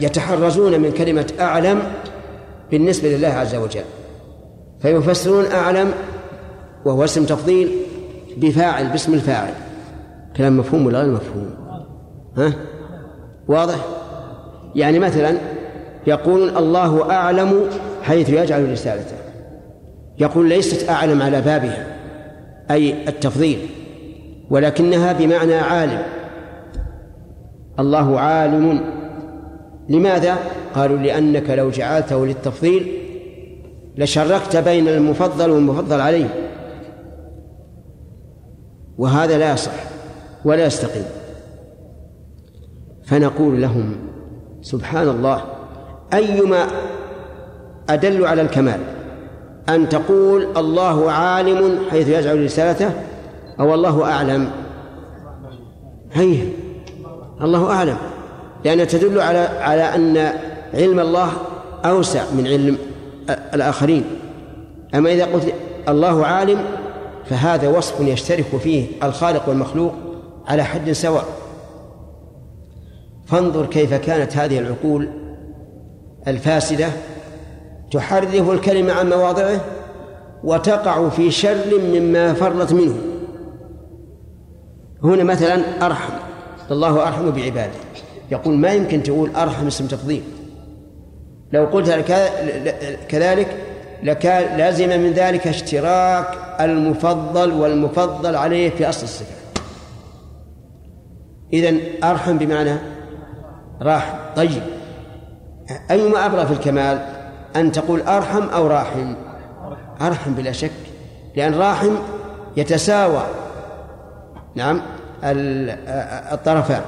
يتحرزون 0.00 0.80
من 0.80 0.92
كلمة 0.92 1.32
أعلم 1.40 1.82
بالنسبة 2.70 3.08
لله 3.08 3.28
عز 3.28 3.54
وجل. 3.54 3.84
فيفسرون 4.82 5.46
أعلم 5.46 5.92
وهو 6.84 7.04
اسم 7.04 7.24
تفضيل 7.24 7.70
بفاعل 8.36 8.88
باسم 8.88 9.14
الفاعل. 9.14 9.52
كلام 10.36 10.56
مفهوم 10.56 10.86
ولا 10.86 10.98
غير 11.02 11.12
مفهوم؟ 11.12 11.50
ها؟ 12.36 12.52
واضح؟ 13.48 13.86
يعني 14.74 14.98
مثلا 14.98 15.34
يقولون 16.06 16.56
الله 16.56 17.10
أعلم 17.10 17.62
حيث 18.02 18.30
يجعل 18.30 18.72
رسالته. 18.72 19.16
يقول 20.18 20.48
ليست 20.48 20.88
أعلم 20.88 21.22
على 21.22 21.40
بابها 21.40 21.86
أي 22.70 23.08
التفضيل 23.08 23.58
ولكنها 24.50 25.12
بمعنى 25.12 25.54
عالم. 25.54 26.02
الله 27.78 28.20
عالم. 28.20 28.80
لماذا؟ 29.88 30.36
قالوا 30.74 30.98
لأنك 30.98 31.50
لو 31.50 31.70
جعلته 31.70 32.26
للتفضيل 32.26 32.92
لشركت 33.98 34.56
بين 34.56 34.88
المفضل 34.88 35.50
والمفضل 35.50 36.00
عليه. 36.00 36.47
وهذا 38.98 39.38
لا 39.38 39.52
يصح 39.52 39.72
ولا 40.44 40.66
يستقيم. 40.66 41.04
فنقول 43.04 43.62
لهم 43.62 43.96
سبحان 44.62 45.08
الله 45.08 45.44
أيما 46.14 46.66
أدل 47.90 48.26
على 48.26 48.42
الكمال 48.42 48.80
أن 49.68 49.88
تقول 49.88 50.56
الله 50.56 51.12
عالم 51.12 51.78
حيث 51.90 52.08
يجعل 52.08 52.44
رسالته 52.44 52.90
أو 53.60 53.74
الله 53.74 54.04
أعلم. 54.04 54.50
هي 56.12 56.42
الله 57.40 57.70
أعلم 57.70 57.96
لأنها 58.64 58.84
تدل 58.84 59.20
على 59.20 59.38
على 59.38 59.82
أن 59.82 60.32
علم 60.74 61.00
الله 61.00 61.32
أوسع 61.84 62.22
من 62.32 62.46
علم 62.46 62.76
الآخرين. 63.54 64.04
أما 64.94 65.12
إذا 65.12 65.24
قلت 65.24 65.54
الله 65.88 66.26
عالم 66.26 66.58
فهذا 67.30 67.68
وصف 67.68 68.00
يشترك 68.00 68.56
فيه 68.62 68.86
الخالق 69.02 69.48
والمخلوق 69.48 69.92
على 70.46 70.64
حد 70.64 70.92
سواء. 70.92 71.24
فانظر 73.26 73.66
كيف 73.66 73.94
كانت 73.94 74.36
هذه 74.36 74.58
العقول 74.58 75.08
الفاسدة 76.28 76.88
تحرف 77.90 78.50
الكلمة 78.50 78.92
عن 78.92 79.10
مواضعه 79.10 79.60
وتقع 80.44 81.08
في 81.08 81.30
شر 81.30 81.80
مما 81.94 82.34
فرت 82.34 82.72
منه. 82.72 82.94
هنا 85.02 85.24
مثلا 85.24 85.86
أرحم 85.86 86.12
الله 86.70 87.02
أرحم 87.08 87.30
بعباده. 87.30 87.72
يقول 88.30 88.54
ما 88.54 88.72
يمكن 88.72 89.02
تقول 89.02 89.30
أرحم 89.36 89.66
اسم 89.66 89.86
تفضيل. 89.86 90.22
لو 91.52 91.64
قلت 91.64 91.90
كذلك 93.08 93.56
لكان 94.02 94.58
لازم 94.58 94.88
من 94.88 95.12
ذلك 95.12 95.46
اشتراك 95.46 96.47
المفضل 96.60 97.52
والمفضل 97.52 98.36
عليه 98.36 98.70
في 98.70 98.88
أصل 98.88 99.02
الصفة. 99.02 99.34
إذن 101.52 101.80
أرحم 102.04 102.38
بمعنى 102.38 102.76
راحم. 103.82 104.16
طيب. 104.36 104.62
أيما 105.90 106.26
أبرى 106.26 106.46
في 106.46 106.52
الكمال 106.52 107.06
أن 107.56 107.72
تقول 107.72 108.00
أرحم 108.00 108.42
أو 108.42 108.66
راحم؟ 108.66 109.14
أرحم 110.00 110.34
بلا 110.34 110.52
شك 110.52 110.70
لأن 111.36 111.54
راحم 111.54 111.94
يتساوى. 112.56 113.22
نعم. 114.54 114.80
الطرفان. 116.32 116.82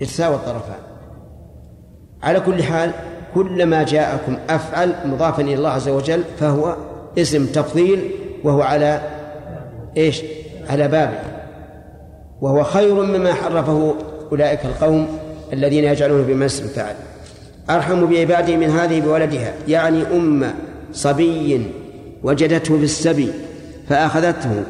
يتساوى 0.00 0.34
الطرفان. 0.34 0.80
على 2.22 2.40
كل 2.40 2.62
حال 2.62 2.90
كلما 3.34 3.82
جاءكم 3.82 4.36
أفعل 4.50 4.94
مضافا 5.04 5.42
إلى 5.42 5.54
الله 5.54 5.70
عز 5.70 5.88
وجل 5.88 6.24
فهو 6.38 6.76
اسم 7.18 7.46
تفضيل 7.46 8.10
وهو 8.44 8.62
على 8.62 9.00
إيش؟ 9.96 10.22
على 10.68 10.88
بابه 10.88 11.18
وهو 12.40 12.64
خير 12.64 12.94
مما 12.94 13.34
حرفه 13.34 13.94
أولئك 14.32 14.64
القوم 14.64 15.18
الذين 15.52 15.84
يجعلونه 15.84 16.22
بمس 16.22 16.60
فعل. 16.60 16.94
أرحم 17.70 18.06
بعباده 18.06 18.56
من 18.56 18.70
هذه 18.70 19.00
بولدها. 19.00 19.54
يعني 19.68 20.02
أم 20.02 20.54
صبي 20.92 21.66
وجدته 22.22 22.78
في 22.78 22.84
السبي 22.84 23.28
فأخذته 23.88 24.64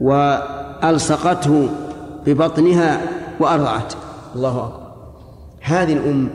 وألصقته 0.00 1.68
ببطنها 2.26 3.00
وأرضعته 3.40 3.96
الله 4.34 4.64
أكبر. 4.64 4.84
هذه 5.60 5.92
الأم 5.92 6.28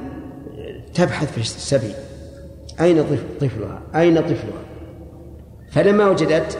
تبحث 0.94 1.32
في 1.32 1.38
السبي. 1.38 1.94
أين 2.82 3.06
طفلها؟ 3.42 3.82
أين 3.96 4.22
طفلها؟ 4.22 4.69
فلما 5.72 6.10
وجدت 6.10 6.58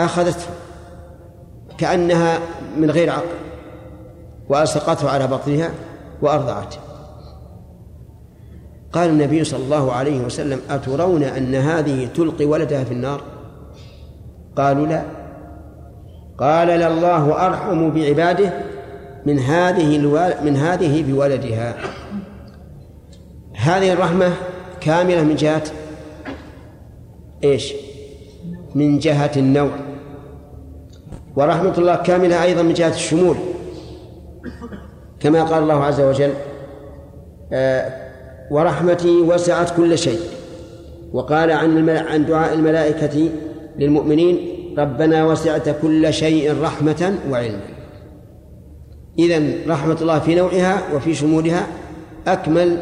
أخذته 0.00 0.46
كأنها 1.78 2.38
من 2.76 2.90
غير 2.90 3.10
عقل 3.10 3.38
وألصقته 4.48 5.10
على 5.10 5.26
بطنها 5.26 5.70
وأرضعته 6.22 6.78
قال 8.92 9.10
النبي 9.10 9.44
صلى 9.44 9.64
الله 9.64 9.92
عليه 9.92 10.20
وسلم 10.20 10.60
أترون 10.70 11.22
أن 11.22 11.54
هذه 11.54 12.08
تلقي 12.14 12.44
ولدها 12.44 12.84
في 12.84 12.92
النار؟ 12.94 13.20
قالوا 14.56 14.86
لا. 14.86 15.02
قال 16.38 16.68
لله 16.68 17.46
أرحم 17.46 17.90
بعباده 17.90 18.52
من 19.26 19.38
هذه 19.38 19.98
من 20.44 20.56
هذه 20.56 21.12
بولدها. 21.12 21.74
هذه 23.56 23.92
الرحمة 23.92 24.32
كاملة 24.80 25.22
من 25.22 25.36
جهة 25.36 25.62
إيش؟ 27.44 27.74
من 28.74 28.98
جهة 28.98 29.30
النوع 29.36 29.70
ورحمة 31.36 31.78
الله 31.78 31.96
كاملة 31.96 32.42
أيضا 32.42 32.62
من 32.62 32.74
جهة 32.74 32.94
الشمول 32.94 33.36
كما 35.20 35.42
قال 35.42 35.62
الله 35.62 35.84
عز 35.84 36.00
وجل 36.00 36.32
آه 37.52 37.92
ورحمتي 38.50 39.20
وسعت 39.20 39.76
كل 39.76 39.98
شيء 39.98 40.20
وقال 41.12 41.50
عن. 41.50 41.88
عن 41.88 42.26
دعاء 42.26 42.54
الملائكة 42.54 43.30
للمؤمنين 43.78 44.38
ربنا 44.78 45.24
وسعت 45.26 45.68
كل 45.82 46.12
شيء 46.12 46.62
رحمة 46.62 47.14
وعلما 47.30 47.60
إذن 49.18 49.54
رحمة 49.68 49.96
الله 50.00 50.18
في 50.18 50.34
نوعها 50.34 50.82
وفي 50.94 51.14
شمولها 51.14 51.66
أكمل 52.26 52.78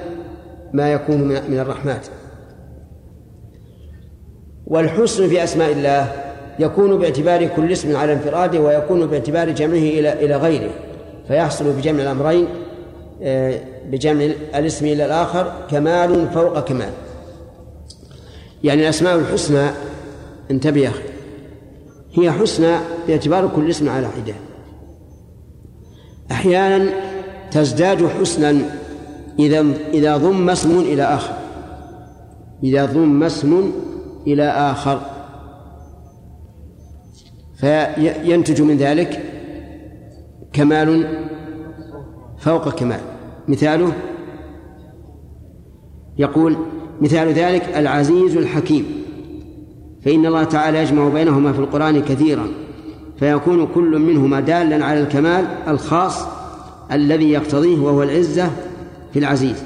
ما 0.72 0.92
يكون 0.92 1.18
من 1.20 1.58
الرحمات 1.58 2.06
والحسن 4.66 5.28
في 5.28 5.44
أسماء 5.44 5.72
الله 5.72 6.12
يكون 6.58 6.98
باعتبار 6.98 7.46
كل 7.46 7.72
اسم 7.72 7.96
على 7.96 8.12
انفراده 8.12 8.60
ويكون 8.60 9.06
باعتبار 9.06 9.50
جمعه 9.50 9.76
إلى 9.76 10.12
إلى 10.12 10.36
غيره 10.36 10.70
فيحصل 11.28 11.72
بجمع 11.72 12.02
الأمرين 12.02 12.46
آه، 13.22 13.60
بجمع 13.90 14.24
الاسم 14.54 14.86
إلى 14.86 15.04
الآخر 15.04 15.52
كمال 15.70 16.28
فوق 16.34 16.60
كمال. 16.60 16.90
يعني 18.64 18.82
الأسماء 18.82 19.16
الحسنى 19.18 19.70
انتبه 20.50 20.80
يا 20.80 20.88
أخي 20.88 21.02
هي 22.14 22.32
حسنى 22.32 22.76
باعتبار 23.08 23.50
كل 23.56 23.70
اسم 23.70 23.88
على 23.88 24.08
حدة. 24.08 24.34
أحيانا 26.30 26.90
تزداد 27.50 28.06
حسنا 28.06 28.56
إذا 29.38 29.66
إذا 29.94 30.16
ضم 30.16 30.50
اسم 30.50 30.78
إلى 30.78 31.02
آخر. 31.02 31.34
إذا 32.64 32.84
ضم 32.84 33.22
اسم 33.22 33.72
إلى 34.26 34.42
آخر. 34.42 35.00
فينتج 37.58 38.62
من 38.62 38.76
ذلك 38.76 39.22
كمال 40.52 41.18
فوق 42.38 42.68
كمال. 42.68 43.00
مثاله 43.48 43.92
يقول 46.18 46.56
مثال 47.00 47.28
ذلك 47.28 47.62
العزيز 47.76 48.36
الحكيم. 48.36 48.86
فإن 50.04 50.26
الله 50.26 50.44
تعالى 50.44 50.78
يجمع 50.78 51.08
بينهما 51.08 51.52
في 51.52 51.58
القرآن 51.58 52.02
كثيرا 52.02 52.46
فيكون 53.18 53.66
كل 53.66 53.98
منهما 53.98 54.40
دالا 54.40 54.84
على 54.84 55.00
الكمال 55.00 55.44
الخاص 55.68 56.26
الذي 56.92 57.30
يقتضيه 57.30 57.78
وهو 57.78 58.02
العزة 58.02 58.50
في 59.12 59.18
العزيز 59.18 59.64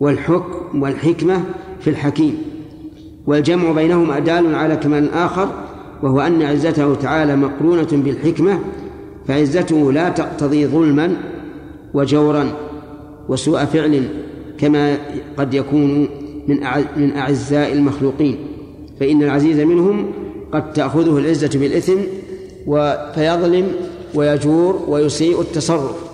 والحكم 0.00 0.82
والحكمة 0.82 1.44
في 1.80 1.90
الحكيم. 1.90 2.38
والجمع 3.26 3.72
بينهما 3.72 4.18
دال 4.18 4.54
على 4.54 4.76
كمال 4.76 5.12
آخر 5.12 5.48
وهو 6.02 6.20
أن 6.20 6.42
عزته 6.42 6.94
تعالى 6.94 7.36
مقرونة 7.36 7.88
بالحكمة 7.92 8.60
فعزته 9.28 9.92
لا 9.92 10.08
تقتضي 10.08 10.66
ظلما 10.66 11.16
وجورا 11.94 12.52
وسوء 13.28 13.64
فعل 13.64 14.08
كما 14.58 14.98
قد 15.36 15.54
يكون 15.54 16.08
من 16.48 16.60
من 16.96 17.16
أعزاء 17.16 17.72
المخلوقين. 17.72 18.38
فإن 19.00 19.22
العزيز 19.22 19.60
منهم 19.60 20.12
قد 20.52 20.72
تأخذه 20.72 21.18
العزة 21.18 21.58
بالإثم 21.58 21.98
فيظلم 23.14 23.66
ويجور 24.14 24.82
ويسيء 24.88 25.40
التصرف. 25.40 26.06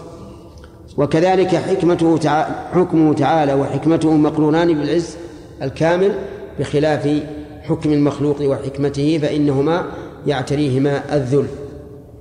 وكذلك 0.96 1.48
حكمته 1.48 2.16
تعالى 2.16 2.54
حكمه 2.72 3.14
تعالى 3.14 3.54
وحكمته 3.54 4.16
مقرونان 4.16 4.74
بالعز 4.74 5.16
الكامل 5.62 6.12
بخلاف 6.59 7.22
حكم 7.62 7.92
المخلوق 7.92 8.42
وحكمته 8.42 9.18
فإنهما 9.18 9.84
يعتريهما 10.26 11.14
الذل. 11.16 11.46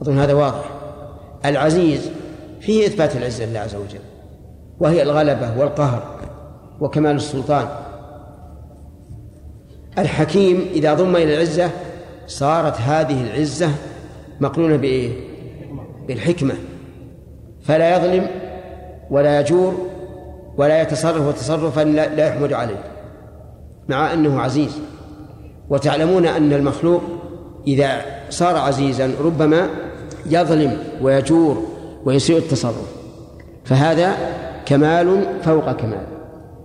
أظن 0.01 0.19
هذا 0.19 0.33
واضح. 0.33 0.71
العزيز 1.45 2.09
فيه 2.59 2.87
إثبات 2.87 3.15
العزة 3.15 3.45
لله 3.45 3.59
عز 3.59 3.75
وجل 3.75 3.99
وهي 4.79 5.03
الغلبة 5.03 5.59
والقهر 5.59 6.19
وكمال 6.81 7.15
السلطان. 7.15 7.67
الحكيم 9.97 10.65
إذا 10.73 10.93
ضم 10.93 11.15
إلى 11.15 11.33
العزة 11.33 11.69
صارت 12.27 12.81
هذه 12.81 13.21
العزة 13.21 13.69
مقرونة 14.39 14.75
بإيه؟ 14.75 15.11
بالحكمة. 16.07 16.53
فلا 17.63 17.97
يظلم 17.97 18.27
ولا 19.09 19.39
يجور 19.39 19.87
ولا 20.57 20.81
يتصرف 20.81 21.39
تصرفا 21.39 21.81
لا 21.81 22.27
يحمد 22.27 22.53
عليه. 22.53 22.90
مع 23.89 24.13
أنه 24.13 24.41
عزيز. 24.41 24.79
وتعلمون 25.69 26.25
أن 26.25 26.53
المخلوق 26.53 27.01
إذا 27.67 28.01
صار 28.29 28.57
عزيزا 28.57 29.11
ربما 29.23 29.69
يظلم 30.25 30.77
ويجور 31.01 31.63
ويسيء 32.05 32.37
التصرف. 32.37 32.95
فهذا 33.65 34.15
كمال 34.65 35.25
فوق 35.43 35.71
كمال. 35.71 36.07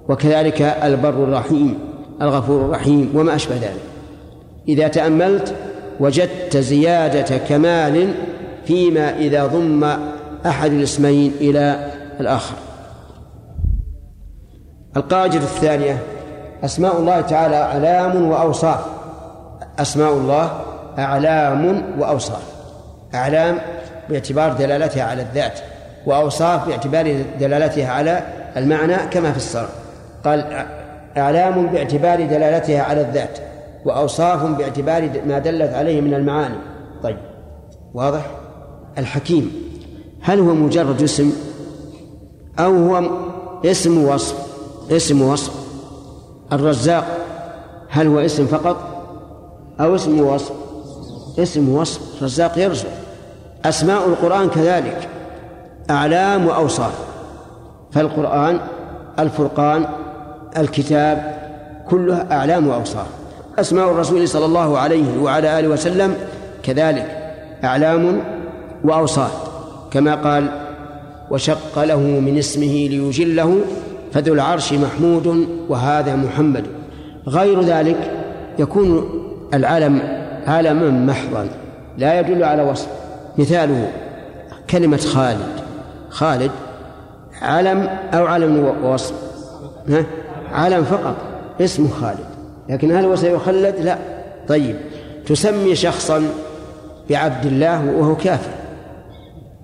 وكذلك 0.09 0.63
البر 0.63 1.25
الرحيم 1.25 1.79
الغفور 2.23 2.65
الرحيم 2.65 3.13
وما 3.15 3.35
أشبه 3.35 3.55
ذلك. 3.55 3.83
إذا 4.69 4.89
تأملت 4.89 5.55
وجدت 6.01 6.57
زيادة 6.57 7.37
كمال 7.37 8.15
فيما 8.65 9.19
إذا 9.19 9.47
ضم 9.47 9.85
أحد 10.47 10.73
الاسمين 10.73 11.33
إلى 11.41 11.93
الآخر. 12.21 12.57
القاعدة 14.97 15.37
الثانية 15.37 16.03
أسماء 16.65 16.99
الله 16.99 17.21
تعالى 17.21 17.57
أعلام 17.57 18.31
وأوصاف. 18.31 18.81
أسماء 19.79 20.13
الله 20.13 20.61
أعلام 20.99 21.83
وأوصاف. 21.99 22.43
أعلام 23.15 23.59
باعتبار 24.11 24.53
دلالتها 24.53 25.05
على 25.05 25.23
الذات 25.23 25.61
وأوصاف 26.07 26.67
باعتبار 26.69 27.25
دلالتها 27.41 27.91
على 27.91 28.23
المعنى 28.57 28.97
كما 28.97 29.31
في 29.31 29.37
الصرف. 29.37 29.71
قال 30.25 30.67
أعلام 31.17 31.67
باعتبار 31.67 32.27
دلالتها 32.27 32.83
على 32.83 33.01
الذات 33.01 33.39
وأوصاف 33.85 34.43
باعتبار 34.43 35.11
ما 35.27 35.39
دلت 35.39 35.75
عليه 35.75 36.01
من 36.01 36.15
المعاني. 36.15 36.59
طيب 37.03 37.17
واضح؟ 37.95 38.27
الحكيم 38.99 39.53
هل 40.23 40.41
هو 40.41 40.55
مجرد 40.55 41.03
اسم 41.03 41.33
أو 42.59 42.75
هو 42.75 43.11
اسم 43.65 44.05
وصف؟ 44.05 44.37
اسم 44.91 45.23
وصف. 45.23 45.66
الرزاق 46.53 47.05
هل 47.89 48.07
هو 48.07 48.19
اسم 48.19 48.47
فقط 48.47 48.77
أو 49.81 49.95
اسم 49.95 50.21
وصف؟ 50.21 50.53
اسم 51.39 51.69
وصف 51.69 52.23
رزاق 52.23 52.59
يرزق. 52.59 52.89
أسماء 53.65 54.09
القرآن 54.09 54.49
كذلك 54.49 55.09
أعلام 55.91 56.47
وأوصاف. 56.47 56.93
فالقرآن 57.93 58.61
الفرقان 59.19 59.85
الكتاب 60.57 61.39
كلها 61.91 62.27
أعلام 62.33 62.67
وأوصاف. 62.67 63.07
أسماء 63.59 63.91
الرسول 63.91 64.29
صلى 64.29 64.45
الله 64.45 64.79
عليه 64.79 65.23
وعلى 65.23 65.59
آله 65.59 65.69
وسلم 65.69 66.15
كذلك 66.63 67.35
أعلام 67.65 68.21
وأوصاف. 68.85 69.33
كما 69.91 70.15
قال 70.15 70.49
وشق 71.31 71.85
له 71.85 71.99
من 71.99 72.39
اسمه 72.39 72.67
ليجله 72.67 73.61
فذو 74.17 74.35
العرش 74.35 74.73
محمود 74.73 75.49
وهذا 75.69 76.17
محمد. 76.17 76.65
غير 77.29 77.63
ذلك 77.63 78.11
يكون 78.59 79.09
العلم 79.55 80.03
علما 80.47 80.91
محضا 80.91 81.49
لا 81.99 82.21
يدل 82.21 82.45
على 82.45 82.63
وصف. 82.63 82.89
مثاله 83.39 83.89
كلمة 84.71 84.97
خالد. 84.97 85.49
خالد 86.11 86.51
علم 87.43 87.89
أو 88.15 88.27
علم 88.27 88.75
ووصف؟ 88.83 89.15
ها؟ 89.89 90.05
علم 90.53 90.85
فقط 90.85 91.17
اسمه 91.61 91.89
خالد. 91.89 92.27
لكن 92.69 92.97
هل 92.97 93.05
هو 93.05 93.17
سيخلد؟ 93.17 93.75
لا. 93.81 93.99
طيب 94.49 94.77
تسمي 95.27 95.75
شخصا 95.75 96.23
بعبد 97.11 97.47
الله 97.47 97.91
وهو 97.91 98.17
كافر. 98.17 98.51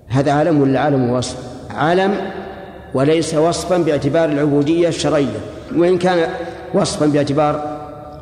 هذا 0.07 0.31
علم 0.31 0.61
ولا 0.61 0.79
علم 0.79 1.09
وصف 1.09 1.37
علم 1.75 2.15
وليس 2.93 3.35
وصفا 3.35 3.77
باعتبار 3.77 4.29
العبودية 4.29 4.87
الشرعية 4.87 5.39
وإن 5.75 5.97
كان 5.97 6.29
وصفا 6.73 7.05
باعتبار 7.05 7.79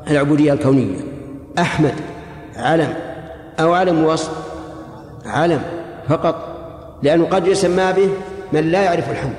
العبودية 0.08 0.54
الكونية 0.54 1.00
أحمد 1.60 1.94
علم 2.56 2.94
أو 3.60 3.74
علم 3.74 4.04
وصف 4.04 4.32
علم 5.26 5.62
فقط 6.10 6.36
لأنه 7.04 7.26
قد 7.26 7.48
يسمى 7.48 7.94
به 7.94 8.10
من 8.54 8.72
لا 8.72 8.84
يعرف 8.84 9.12
الحمد 9.12 9.36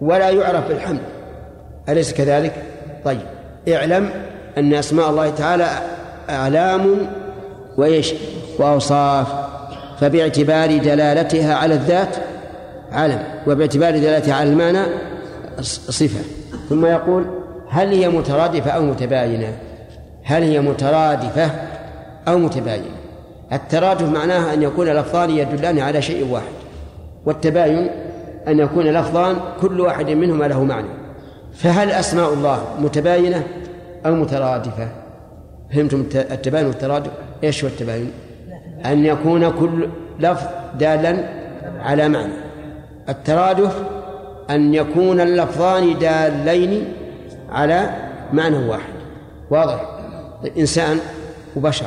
ولا 0.00 0.30
يعرف 0.30 0.68
بالحمد 0.68 1.00
أليس 1.88 2.12
كذلك؟ 2.14 2.52
طيب 3.04 3.20
اعلم 3.68 4.10
أن 4.58 4.74
أسماء 4.74 5.10
الله 5.10 5.30
تعالى 5.30 5.68
أعلام 6.30 6.96
وإيش؟ 7.76 8.14
وأوصاف 8.58 9.26
فباعتبار 10.00 10.76
دلالتها 10.76 11.54
على 11.54 11.74
الذات 11.74 12.16
علم 12.92 13.22
وباعتبار 13.46 13.90
دلالتها 13.98 14.34
على 14.34 14.50
المعنى 14.50 14.78
صفة. 15.60 16.20
ثم 16.68 16.86
يقول 16.86 17.24
هل 17.68 17.88
هي 17.88 18.08
مترادفة 18.08 18.70
أو 18.70 18.82
متباينة؟ 18.82 19.52
هل 20.24 20.42
هي 20.42 20.60
مترادفة 20.60 21.50
أو 22.28 22.38
متباينة؟ 22.38 22.96
الترادف 23.52 24.08
معناها 24.08 24.54
أن 24.54 24.62
يكون 24.62 24.88
لفظان 24.88 25.30
يدلان 25.30 25.78
على 25.78 26.02
شيء 26.02 26.28
واحد 26.30 26.52
والتباين 27.26 27.90
أن 28.48 28.58
يكون 28.58 28.84
لفظان 28.84 29.36
كل 29.60 29.80
واحد 29.80 30.10
منهما 30.10 30.44
له 30.44 30.64
معنى. 30.64 30.88
فهل 31.54 31.90
أسماء 31.90 32.32
الله 32.32 32.64
متباينة 32.80 33.42
أو 34.06 34.14
مترادفة؟ 34.14 34.88
فهمتم 35.74 36.04
التباين 36.14 36.66
والترادف؟ 36.66 37.10
إيش 37.44 37.64
هو 37.64 37.70
التباين؟ 37.70 38.10
أن 38.86 39.04
يكون 39.04 39.50
كل 39.50 39.88
لفظ 40.20 40.46
دالا 40.78 41.16
على 41.80 42.08
معنى. 42.08 42.32
الترادف 43.10 43.82
أن 44.50 44.74
يكون 44.74 45.20
اللفظان 45.20 45.98
دالين 45.98 46.92
على 47.52 47.90
معنى 48.32 48.68
واحد. 48.68 48.92
واضح؟ 49.50 49.84
طيب 50.42 50.58
إنسان 50.58 50.98
وبشر. 51.56 51.86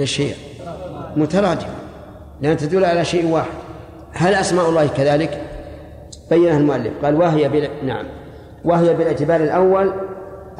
إيش 0.00 0.20
هي؟ 0.20 0.32
مترادفة 1.16 1.68
لأن 2.40 2.56
تدل 2.56 2.84
على 2.84 3.04
شيء 3.04 3.30
واحد. 3.30 3.50
هل 4.12 4.34
أسماء 4.34 4.68
الله 4.68 4.86
كذلك؟ 4.86 5.40
بينها 6.30 6.58
المؤلف. 6.58 6.92
قال 7.04 7.14
وهي 7.14 7.48
بال... 7.48 7.68
نعم. 7.86 8.04
وهي 8.64 8.94
بالاعتبار 8.94 9.40
الأول 9.40 9.92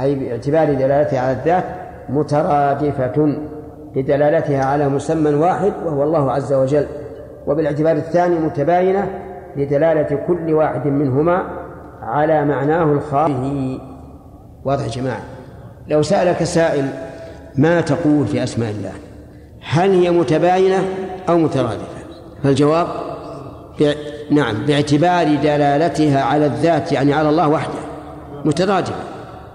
أي 0.01 0.15
باعتبار 0.15 0.75
دلالتها 0.75 1.21
على 1.21 1.33
الذات 1.33 1.65
مترادفة 2.09 3.37
لدلالتها 3.97 4.65
على 4.65 4.89
مسمى 4.89 5.35
واحد 5.35 5.73
وهو 5.85 6.03
الله 6.03 6.33
عز 6.33 6.53
وجل. 6.53 6.87
وبالاعتبار 7.51 7.97
الثاني 7.97 8.39
متباينة 8.39 9.11
لدلالة 9.57 10.19
كل 10.27 10.55
واحد 10.55 10.87
منهما 10.87 11.43
على 12.03 12.45
معناه 12.45 12.85
الخاص 12.85 13.31
به. 13.31 13.81
واضح 14.65 14.85
يا 14.85 14.89
جماعة؟ 14.89 15.23
لو 15.89 16.03
سألك 16.03 16.45
سائل 16.45 16.89
ما 17.57 17.81
تقول 17.81 18.27
في 18.27 18.43
أسماء 18.43 18.71
الله؟ 18.71 18.93
هل 19.69 19.91
هي 19.91 20.11
متباينة 20.11 20.85
أو 21.29 21.39
مترادفة؟ 21.39 22.01
فالجواب 22.43 22.87
نعم 24.31 24.67
باعتبار 24.67 25.35
دلالتها 25.35 26.23
على 26.23 26.47
الذات 26.47 26.93
يعني 26.93 27.13
على 27.13 27.29
الله 27.29 27.49
وحده 27.49 27.79
مترادفة 28.45 29.03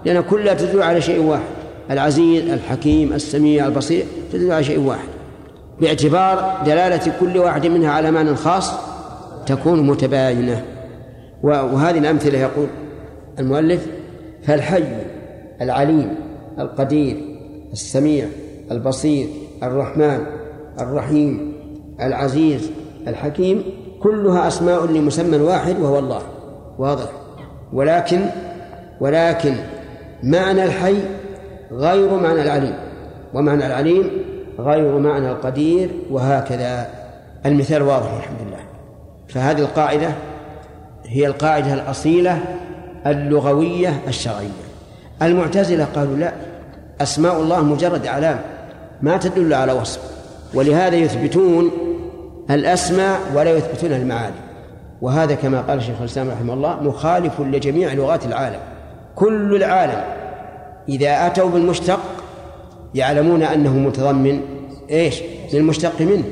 لأن 0.04 0.22
كلها 0.22 0.54
تدل 0.54 0.82
على 0.82 1.00
شيء 1.00 1.22
واحد 1.22 1.42
العزيز 1.90 2.50
الحكيم 2.50 3.12
السميع 3.12 3.66
البصير 3.66 4.04
تدل 4.32 4.52
على 4.52 4.64
شيء 4.64 4.80
واحد. 4.80 5.15
باعتبار 5.80 6.62
دلالة 6.66 7.12
كل 7.20 7.38
واحد 7.38 7.66
منها 7.66 7.90
على 7.90 8.10
معنى 8.10 8.34
خاص 8.34 8.72
تكون 9.46 9.86
متباينة. 9.86 10.64
وهذه 11.42 11.98
الأمثلة 11.98 12.38
يقول 12.38 12.66
المؤلف 13.38 13.86
فالحي 14.42 14.84
العليم 15.60 16.14
القدير 16.58 17.16
السميع 17.72 18.26
البصير 18.70 19.28
الرحمن 19.62 20.26
الرحيم 20.80 21.52
العزيز 22.00 22.70
الحكيم 23.08 23.64
كلها 24.02 24.48
أسماء 24.48 24.86
لمسمى 24.86 25.36
واحد 25.36 25.80
وهو 25.80 25.98
الله. 25.98 26.22
واضح؟ 26.78 27.08
ولكن 27.72 28.20
ولكن 29.00 29.54
معنى 30.22 30.64
الحي 30.64 30.96
غير 31.72 32.14
معنى 32.14 32.42
العليم. 32.42 32.74
ومعنى 33.34 33.66
العليم 33.66 34.10
غير 34.58 34.98
معنى 34.98 35.30
القدير 35.30 35.90
وهكذا. 36.10 36.86
المثال 37.46 37.82
واضح 37.82 38.12
الحمد 38.12 38.38
لله 38.46 38.60
فهذه 39.28 39.60
القاعدة 39.60 40.08
هي 41.04 41.26
القاعدة 41.26 41.74
الأصيلة 41.74 42.38
اللغوية 43.06 44.00
الشرعية. 44.08 44.48
المعتزلة 45.22 45.84
قالوا 45.84 46.16
لا 46.16 46.32
أسماء 47.00 47.40
الله 47.40 47.62
مجرد 47.62 48.06
أعلام 48.06 48.40
ما 49.02 49.16
تدل 49.16 49.54
على 49.54 49.72
وصف 49.72 50.00
ولهذا 50.54 50.96
يثبتون 50.96 51.70
الأسماء 52.50 53.20
ولا 53.34 53.50
يثبتون 53.50 53.92
المعاني. 53.92 54.36
وهذا 55.02 55.34
كما 55.34 55.60
قال 55.60 55.78
الشيخ 55.78 55.98
الإسلام 56.00 56.30
رحمه 56.30 56.54
الله 56.54 56.82
مخالف 56.82 57.40
لجميع 57.40 57.92
لغات 57.92 58.26
العالم. 58.26 58.60
كل 59.16 59.56
العالم 59.56 60.04
إذا 60.88 61.26
أتوا 61.26 61.50
بالمشتق 61.50 62.00
يعلمون 62.94 63.42
أنه 63.42 63.78
متضمن 63.78 64.40
إيش؟ 64.90 65.22
للمشتق 65.52 66.00
منه. 66.00 66.24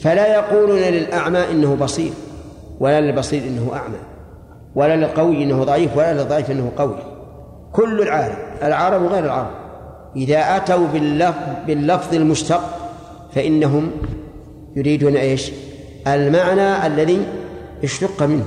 فلا 0.00 0.34
يقولون 0.34 0.78
للأعمى 0.78 1.50
إنه 1.50 1.74
بصير 1.74 2.12
ولا 2.80 3.00
للبصير 3.00 3.42
إنه 3.42 3.70
أعمى 3.74 3.98
ولا 4.74 4.96
للقوي 4.96 5.42
إنه 5.42 5.64
ضعيف 5.64 5.96
ولا 5.96 6.14
للضعيف 6.14 6.50
إنه 6.50 6.72
قوي. 6.76 6.96
كل 7.72 8.02
العالم 8.02 8.36
العرب 8.62 9.02
وغير 9.02 9.24
العرب 9.24 9.50
إذا 10.16 10.56
أتوا 10.56 10.86
باللفظ, 10.86 11.38
باللفظ 11.66 12.14
المشتق 12.14 12.60
فإنهم 13.34 13.90
يريدون 14.76 15.16
إيش؟ 15.16 15.52
المعنى 16.06 16.86
الذي 16.86 17.26
اشتق 17.84 18.22
منه. 18.22 18.46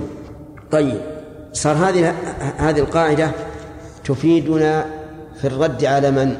طيب 0.71 1.01
صار 1.53 1.75
هذه 1.75 2.13
هذه 2.57 2.79
القاعدة 2.79 3.31
تفيدنا 4.05 4.85
في 5.41 5.47
الرد 5.47 5.85
على 5.85 6.11
من؟ 6.11 6.35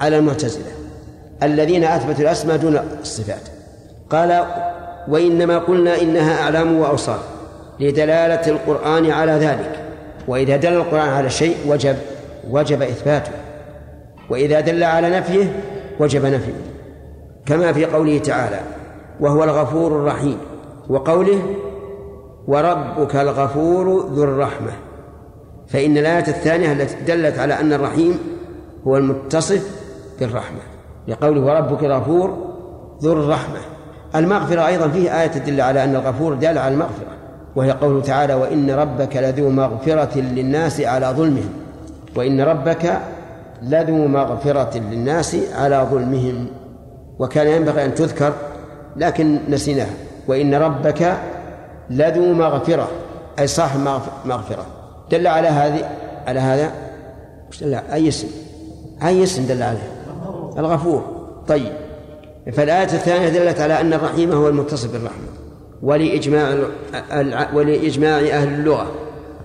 على 0.00 0.18
المعتزلة 0.18 0.72
الذين 1.42 1.84
أثبتوا 1.84 2.20
الأسماء 2.20 2.56
دون 2.56 2.80
الصفات. 3.00 3.48
قال 4.10 4.44
وإنما 5.08 5.58
قلنا 5.58 6.00
إنها 6.02 6.42
أعلام 6.42 6.78
وأوصاف 6.80 7.20
لدلالة 7.80 8.48
القرآن 8.48 9.10
على 9.10 9.32
ذلك 9.32 9.84
وإذا 10.28 10.56
دل 10.56 10.72
القرآن 10.72 11.08
على 11.08 11.30
شيء 11.30 11.56
وجب 11.66 11.96
وجب 12.50 12.82
إثباته 12.82 13.32
وإذا 14.30 14.60
دل 14.60 14.84
على 14.84 15.10
نفيه 15.10 15.62
وجب 16.00 16.26
نفيه 16.26 16.52
كما 17.46 17.72
في 17.72 17.84
قوله 17.84 18.18
تعالى 18.18 18.60
وهو 19.20 19.44
الغفور 19.44 19.92
الرحيم 19.92 20.38
وقوله 20.88 21.42
وربك 22.46 23.16
الغفور 23.16 24.06
ذو 24.12 24.24
الرحمة. 24.24 24.72
فإن 25.68 25.98
الآية 25.98 26.28
الثانية 26.28 26.72
التي 26.72 26.96
دلت 27.06 27.38
على 27.38 27.60
أن 27.60 27.72
الرحيم 27.72 28.18
هو 28.86 28.96
المتصف 28.96 29.79
بالرحمة 30.20 30.60
لقوله 31.08 31.40
وربك 31.40 31.84
الغفور 31.84 32.50
ذو 33.02 33.12
الرحمة. 33.12 33.58
المغفرة 34.14 34.66
أيضا 34.66 34.88
فيه 34.88 35.20
آية 35.20 35.26
تدل 35.26 35.60
على 35.60 35.84
أن 35.84 35.94
الغفور 35.96 36.34
دال 36.34 36.58
على 36.58 36.74
المغفرة 36.74 37.16
وهي 37.56 37.70
قوله 37.70 38.02
تعالى 38.02 38.34
وإن 38.34 38.70
ربك 38.70 39.16
لذو 39.16 39.50
مغفرة 39.50 40.18
للناس 40.18 40.80
على 40.80 41.06
ظلمهم. 41.06 41.50
وإن 42.16 42.40
ربك 42.40 42.98
لذو 43.62 44.06
مغفرة 44.06 44.78
للناس 44.78 45.36
على 45.54 45.86
ظلمهم. 45.90 46.46
وكان 47.18 47.46
ينبغي 47.46 47.84
أن 47.84 47.94
تذكر 47.94 48.32
لكن 48.96 49.38
نسيناها. 49.48 49.94
وإن 50.28 50.54
ربك 50.54 51.16
لذو 51.90 52.32
مغفرة 52.32 52.88
أي 53.38 53.46
صاحب 53.46 53.80
مغفرة. 54.24 54.66
دل 55.10 55.26
على 55.26 55.48
هذه 55.48 55.90
على 56.26 56.40
هذا؟ 56.40 56.70
أي 57.92 58.08
اسم؟ 58.08 58.28
أي 59.02 59.22
اسم 59.22 59.46
دل 59.46 59.62
عليه؟ 59.62 59.99
الغفور. 60.58 61.02
طيب. 61.48 61.72
فالآية 62.52 62.84
الثانية 62.84 63.28
دلت 63.28 63.60
على 63.60 63.80
أن 63.80 63.92
الرحيم 63.92 64.32
هو 64.32 64.48
المتصف 64.48 64.92
بالرحمة 64.92 65.26
ولإجماع 65.82 66.54
ولإجماع 67.54 68.18
أهل 68.18 68.48
اللغة 68.48 68.86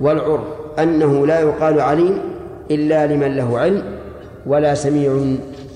والعرف 0.01 0.43
أنه 0.79 1.27
لا 1.27 1.39
يقال 1.39 1.81
عليم 1.81 2.19
إلا 2.71 3.07
لمن 3.07 3.35
له 3.35 3.59
علم 3.59 3.83
ولا 4.45 4.75
سميع 4.75 5.19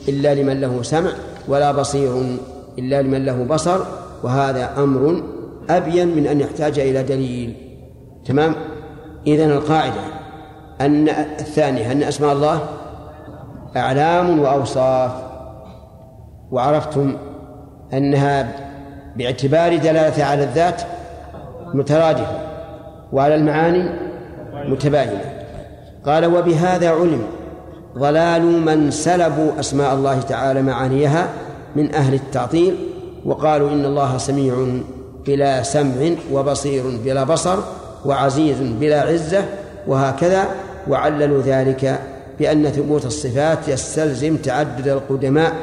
إلا 0.07 0.35
لمن 0.35 0.61
له 0.61 0.81
سمع 0.81 1.11
ولا 1.47 1.72
بصير 1.72 2.22
إلا 2.80 3.01
لمن 3.01 3.26
له 3.26 3.43
بصر 3.43 3.80
وهذا 4.23 4.73
أمر 4.77 5.23
أبين 5.69 6.15
من 6.15 6.27
أن 6.27 6.39
يحتاج 6.39 6.80
إلى 6.80 7.03
دليل. 7.03 7.56
تمام؟ 8.26 8.56
إذن 9.27 9.51
القاعدة 9.51 10.01
أن 10.81 11.10
الثانية 11.39 11.91
أن 11.91 12.03
أسماء 12.03 12.34
الله 12.34 12.61
أعلام 13.78 14.40
وأوصاف. 14.40 15.12
وعرفتم 16.52 17.16
أنها 17.94 18.48
باعتبار 19.16 19.78
دلالتها 19.78 20.26
على 20.26 20.44
الذات 20.44 20.82
مترادفة 21.74 22.38
وعلى 23.14 23.36
المعاني 23.36 23.90
متباينة. 24.54 25.40
قال 26.06 26.26
وبهذا 26.26 26.90
علم 26.90 27.22
ضلال 27.98 28.41
من 28.66 28.91
سلبوا 28.91 29.60
أسماء 29.60 29.94
الله 29.94 30.22
تعالى 30.22 30.62
معانيها 30.62 31.28
من 31.76 31.96
أهل 31.96 32.14
التعطيل 32.14 32.76
وقالوا 33.26 33.70
إن 33.72 33.86
الله 33.86 34.18
سميع 34.18 34.56
بلا 35.28 35.64
سمع 35.64 36.16
وبصير 36.32 36.84
بلا 37.06 37.24
بصر 37.24 37.60
وعزيز 38.06 38.58
بلا 38.62 39.02
عزة 39.02 39.44
وهكذا 39.88 40.46
وعللوا 40.90 41.41
ذلك 41.41 42.00
بأن 42.40 42.70
ثبوت 42.70 43.06
الصفات 43.06 43.68
يستلزم 43.68 44.38
تعدد 44.38 44.88
القدماء 44.88 45.53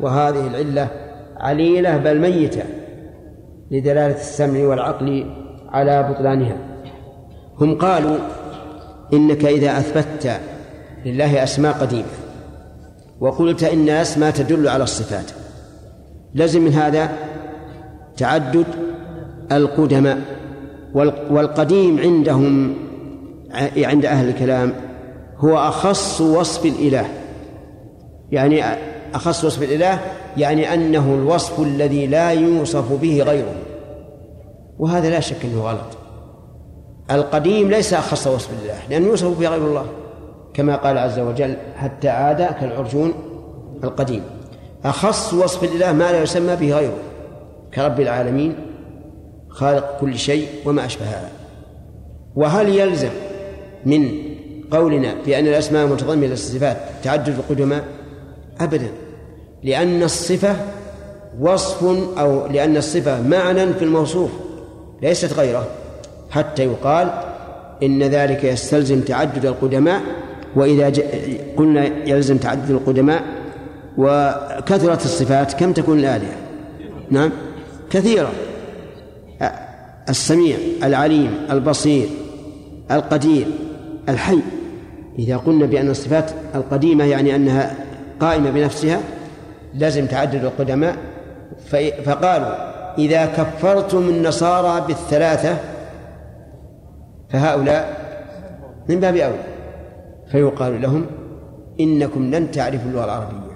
وهذه 0.00 0.46
العلة 0.46 0.88
عليلة 1.36 1.96
بل 1.96 2.20
ميتة 2.20 2.62
لدلالة 3.70 4.20
السمع 4.20 4.64
والعقل 4.64 5.26
على 5.68 6.02
بطلانها. 6.10 6.56
هم 7.60 7.78
قالوا 7.78 8.16
إنك 9.12 9.44
إذا 9.44 9.78
أثبتت 9.78 10.40
لله 11.04 11.42
أسماء 11.42 11.72
قديمة 11.72 12.04
وقلت 13.20 13.62
إن 13.62 13.88
الأسماء 13.88 14.30
تدل 14.30 14.68
على 14.68 14.84
الصفات 14.84 15.30
لازم 16.34 16.62
من 16.62 16.72
هذا 16.72 17.10
تعدد 18.16 18.66
القدماء 19.52 20.18
والقديم 21.30 21.98
عندهم 21.98 22.74
عند 23.76 24.06
أهل 24.06 24.28
الكلام 24.28 24.72
هو 25.44 25.58
أخص 25.58 26.20
وصف 26.20 26.66
الإله. 26.66 27.08
يعني 28.30 28.62
أخص 29.14 29.44
وصف 29.44 29.62
الإله 29.62 30.00
يعني 30.36 30.74
أنه 30.74 31.14
الوصف 31.14 31.60
الذي 31.60 32.06
لا 32.06 32.30
يوصف 32.30 32.92
به 32.92 33.22
غيره. 33.22 33.54
وهذا 34.78 35.10
لا 35.10 35.20
شك 35.20 35.44
أنه 35.44 35.62
غلط. 35.62 36.02
القديم 37.10 37.70
ليس 37.70 37.94
أخص 37.94 38.26
وصف 38.26 38.50
الله 38.62 38.78
لأنه 38.90 39.06
يوصف 39.06 39.38
به 39.38 39.48
غير 39.48 39.66
الله 39.66 39.86
كما 40.54 40.76
قال 40.76 40.98
عز 40.98 41.18
وجل 41.18 41.56
حتى 41.76 42.08
عاد 42.08 42.42
كالعرجون 42.42 43.12
القديم 43.84 44.22
أخص 44.84 45.34
وصف 45.34 45.64
الله 45.64 45.92
ما 45.92 46.12
لا 46.12 46.22
يسمى 46.22 46.56
به 46.56 46.76
غيره 46.76 46.98
كرب 47.74 48.00
العالمين 48.00 48.54
خالق 49.48 49.98
كل 50.00 50.18
شيء 50.18 50.48
وما 50.64 50.86
أشبه 50.86 51.04
هذا 51.04 51.30
وهل 52.36 52.68
يلزم 52.68 53.10
من 53.86 54.31
قولنا 54.72 55.14
بأن 55.26 55.46
الأسماء 55.46 55.84
المتضمنة 55.86 56.26
للصفات 56.26 56.76
تعدد 57.04 57.28
القدماء؟ 57.28 57.84
أبدا. 58.60 58.88
لأن 59.62 60.02
الصفة 60.02 60.56
وصف 61.40 61.84
أو 62.18 62.46
لأن 62.46 62.76
الصفة 62.76 63.22
معنى 63.22 63.72
في 63.72 63.84
الموصوف 63.84 64.30
ليست 65.02 65.32
غيره. 65.32 65.66
حتى 66.30 66.64
يقال 66.64 67.10
إن 67.82 68.02
ذلك 68.02 68.44
يستلزم 68.44 69.00
تعدد 69.00 69.46
القدماء 69.46 70.00
وإذا 70.56 70.92
قلنا 71.56 72.08
يلزم 72.08 72.36
تعدد 72.36 72.70
القدماء 72.70 73.22
وكثرت 73.98 75.04
الصفات 75.04 75.52
كم 75.52 75.72
تكون 75.72 75.98
الآلهة؟ 75.98 76.36
نعم. 77.10 77.30
كثيرة. 77.90 78.32
السميع 80.08 80.56
العليم 80.82 81.46
البصير 81.50 82.08
القدير 82.90 83.46
الحي. 84.08 84.38
إذا 85.18 85.36
قلنا 85.36 85.66
بأن 85.66 85.90
الصفات 85.90 86.30
القديمة 86.54 87.04
يعني 87.04 87.36
أنها 87.36 87.74
قائمة 88.20 88.50
بنفسها 88.50 89.00
لازم 89.74 90.06
تعدد 90.06 90.44
القدماء. 90.44 90.96
فقالوا 92.04 92.72
إذا 92.98 93.26
كفرتم 93.26 94.08
النصارى 94.08 94.86
بالثلاثة 94.86 95.56
فهؤلاء 97.30 97.96
من 98.88 99.00
باب 99.00 99.16
أولى 99.16 99.44
فيقال 100.30 100.82
لهم 100.82 101.06
إنكم 101.80 102.34
لن 102.34 102.50
تعرفوا 102.50 102.90
اللغة 102.90 103.04
العربية. 103.04 103.52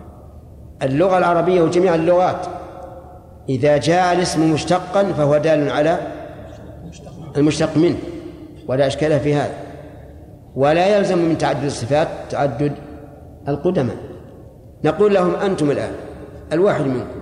اللغة 0.82 1.18
العربية 1.18 1.62
وجميع 1.62 1.94
اللغات 1.94 2.46
إذا 3.48 3.76
جاء 3.76 4.14
الاسم 4.14 4.52
مشتقا 4.52 5.12
فهو 5.12 5.38
دال 5.38 5.70
على 5.70 5.98
المشتق 7.36 7.76
منه 7.76 7.96
ولا 8.68 8.86
إشكال 8.86 9.20
في 9.20 9.34
هذا 9.34 9.65
ولا 10.56 10.96
يلزم 10.96 11.18
من 11.18 11.38
تعدد 11.38 11.64
الصفات 11.64 12.08
تعدد 12.30 12.72
القدماء. 13.48 13.96
نقول 14.84 15.14
لهم 15.14 15.34
أنتم 15.34 15.70
الآن 15.70 15.92
الواحد 16.52 16.84
منكم 16.84 17.20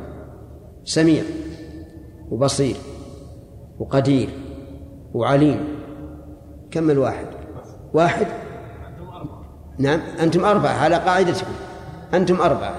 سميع 0.84 1.22
وبصير 2.30 2.76
وقدير 3.78 4.28
وعليم. 5.14 5.60
كم 6.70 6.90
الواحد؟ 6.90 7.26
واحد؟ 7.94 8.26
نعم 9.78 10.00
أنتم 10.20 10.44
أربعة 10.44 10.72
على 10.72 10.96
قاعدتكم. 10.96 11.52
أنتم 12.14 12.40
أربعة. 12.40 12.74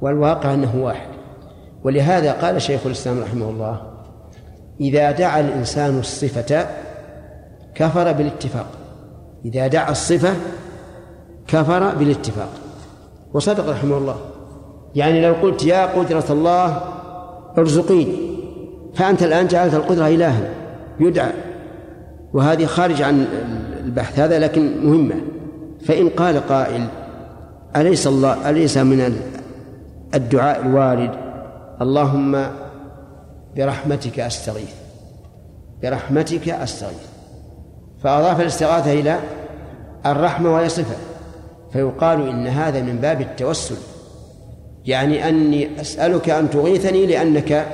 والواقع 0.00 0.54
أنه 0.54 0.84
واحد. 0.84 1.08
ولهذا 1.84 2.32
قال 2.32 2.62
شيخ 2.62 2.86
الإسلام 2.86 3.20
رحمه 3.20 3.50
الله 3.50 3.92
إذا 4.80 5.10
دعا 5.10 5.40
الإنسان 5.40 5.98
الصفة 5.98 6.66
كفر 7.74 8.12
بالاتفاق. 8.12 8.85
إذا 9.46 9.66
دعا 9.66 9.90
الصفة 9.90 10.34
كفر 11.46 11.94
بالاتفاق. 11.94 12.48
وصدق 13.34 13.70
رحمه 13.70 13.98
الله. 13.98 14.16
يعني 14.94 15.22
لو 15.26 15.34
قلت 15.34 15.64
يا 15.64 15.86
قدرة 15.86 16.24
الله 16.30 16.82
ارزقيني 17.58 18.16
فأنت 18.94 19.22
الآن 19.22 19.46
جعلت 19.46 19.74
القدرة 19.74 20.06
إلها 20.08 20.50
يدعى. 21.00 21.32
وهذه 22.32 22.66
خارج 22.66 23.02
عن 23.02 23.26
البحث 23.84 24.18
هذا 24.18 24.38
لكن 24.38 24.86
مهمة. 24.86 25.14
فإن 25.84 26.08
قال 26.08 26.46
قائل 26.46 26.86
أليس 27.76 28.06
الله 28.06 28.50
أليس 28.50 28.78
من 28.78 29.20
الدعاء 30.14 30.60
الوارد؟ 30.60 31.10
اللهم 31.82 32.46
برحمتك 33.56 34.20
أستغيث. 34.20 34.74
برحمتك 35.82 36.48
أستغيث. 36.48 37.15
فأضاف 38.02 38.40
الاستغاثة 38.40 38.92
إلى 38.92 39.18
الرحمة 40.06 40.54
وهي 40.54 40.68
صفة 40.68 40.96
فيقال 41.72 42.28
إن 42.28 42.46
هذا 42.46 42.80
من 42.80 42.96
باب 42.96 43.20
التوسل 43.20 43.76
يعني 44.86 45.28
أني 45.28 45.80
أسألك 45.80 46.30
أن 46.30 46.50
تغيثني 46.50 47.06
لأنك 47.06 47.66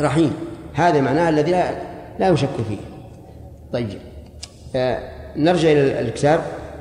رحيم. 0.00 0.32
هذا 0.74 1.00
معناه 1.00 1.28
الذي 1.28 1.50
لا 1.50 1.70
لا 2.18 2.28
يشك 2.28 2.48
فيه. 2.68 2.78
طيب 3.72 3.98
آه 4.76 4.98
نرجع 5.36 5.72
إلى 5.72 6.00
الكتاب. 6.00 6.40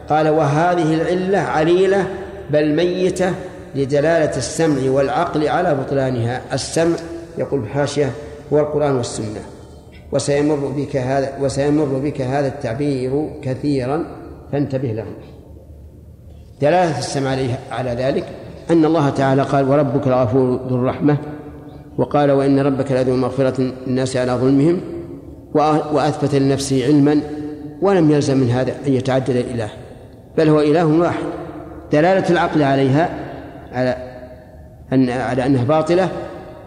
قال 0.10 0.30
وهذه 0.30 0.94
العلة 0.94 1.38
عليلة 1.38 2.08
بل 2.50 2.76
ميتة 2.76 3.34
لدلالة 3.76 4.38
السمع 4.38 4.92
والعقل 4.92 5.48
على 5.48 5.76
بطلانها. 5.76 6.42
السمع 6.54 6.96
يقول 7.38 7.60
بحاشية 7.60 8.12
هو 8.54 8.60
القرآن 8.60 8.96
والسنة. 8.96 9.42
وسيمر 10.12 10.74
بك 10.78 10.96
هذا 10.96 11.34
وسيمر 11.42 11.86
بك 11.86 12.22
هذا 12.22 12.48
التعبير 12.48 13.30
كثيرا 13.42 14.06
فانتبه 14.52 14.92
له 14.92 15.06
دلالة 16.62 17.00
السمع 17.00 17.38
على 17.72 17.90
ذلك 17.90 18.26
أن 18.72 18.86
الله 18.86 19.10
تعالى 19.10 19.42
قال 19.42 19.70
وربك 19.70 20.08
الغفور 20.08 20.60
ذو 20.70 20.76
الرحمة 20.76 21.18
وقال 21.98 22.32
وإن 22.32 22.60
ربك 22.60 22.92
لذو 22.92 23.16
مغفرة 23.16 23.62
للناس 23.88 24.18
على 24.18 24.32
ظلمهم 24.32 24.82
وأثبت 25.94 26.36
لنفسه 26.36 26.86
علما 26.86 27.22
ولم 27.82 28.12
يلزم 28.12 28.38
من 28.38 28.50
هذا 28.50 28.74
أن 28.88 28.94
يتعدد 28.94 29.30
الإله 29.30 29.70
بل 30.38 30.50
هو 30.50 30.60
إله 30.60 30.86
واحد. 30.86 31.24
دلالة 31.92 32.30
العقل 32.30 32.64
عليها 32.64 33.10
على 33.72 33.98
أن 34.94 35.10
على 35.10 35.46
أنها 35.46 35.64
باطلة 35.64 36.10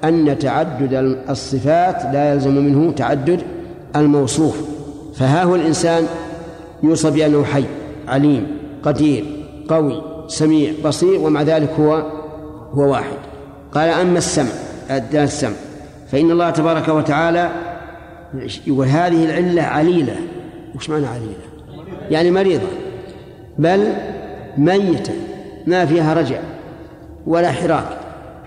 أن 0.05 0.39
تعدد 0.39 0.95
الصفات 1.31 2.03
لا 2.13 2.33
يلزم 2.33 2.55
منه 2.55 2.93
تعدد 2.93 3.43
الموصوف. 3.97 4.61
فها 5.15 5.45
هو 5.45 5.55
الإنسان 5.55 6.07
يوصف 6.83 7.13
بأنه 7.13 7.45
حي 7.45 7.65
عليم 8.09 8.47
قدير 8.83 9.25
قوي 9.69 10.03
سميع 10.29 10.73
بصير 10.85 11.21
ومع 11.21 11.43
ذلك 11.43 11.71
هو 11.81 11.95
هو 12.73 12.91
واحد. 12.91 13.19
قال 13.73 13.89
أما 13.91 14.19
السمع 14.19 14.51
السمع. 15.15 15.57
فإن 16.13 16.31
الله 16.31 16.51
تبارك 16.51 16.89
وتعالى 16.89 17.51
وهذه 18.69 19.25
العلة 19.25 19.63
عليلة. 19.63 20.17
وش 20.77 20.91
معنى 20.91 21.07
عليلة؟ 21.07 21.35
يعني 22.11 22.31
مريضة. 22.31 22.69
بل 23.59 23.93
ميتة 24.59 25.13
ما 25.67 25.87
فيها 25.87 26.15
رجع 26.15 26.39
ولا 27.27 27.53
حراك. 27.53 27.89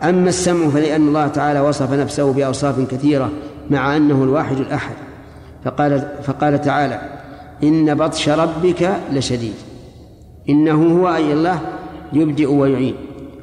أما 0.03 0.29
السمع 0.29 0.69
فلأن 0.69 1.07
الله 1.07 1.27
تعالى 1.27 1.59
وصف 1.59 1.93
نفسه 1.93 2.33
بأوصاف 2.33 2.79
كثيرة 2.91 3.29
مع 3.69 3.97
أنه 3.97 4.23
الواحد 4.23 4.57
الأحد. 4.57 4.95
فقال 5.65 6.07
فقال 6.23 6.61
تعالى 6.61 7.01
إن 7.63 7.95
بطش 7.95 8.29
ربك 8.29 8.89
لشديد. 9.13 9.53
إنه 10.49 11.01
هو 11.01 11.15
أي 11.15 11.33
الله 11.33 11.59
يبدئ 12.13 12.51
ويعيد 12.53 12.95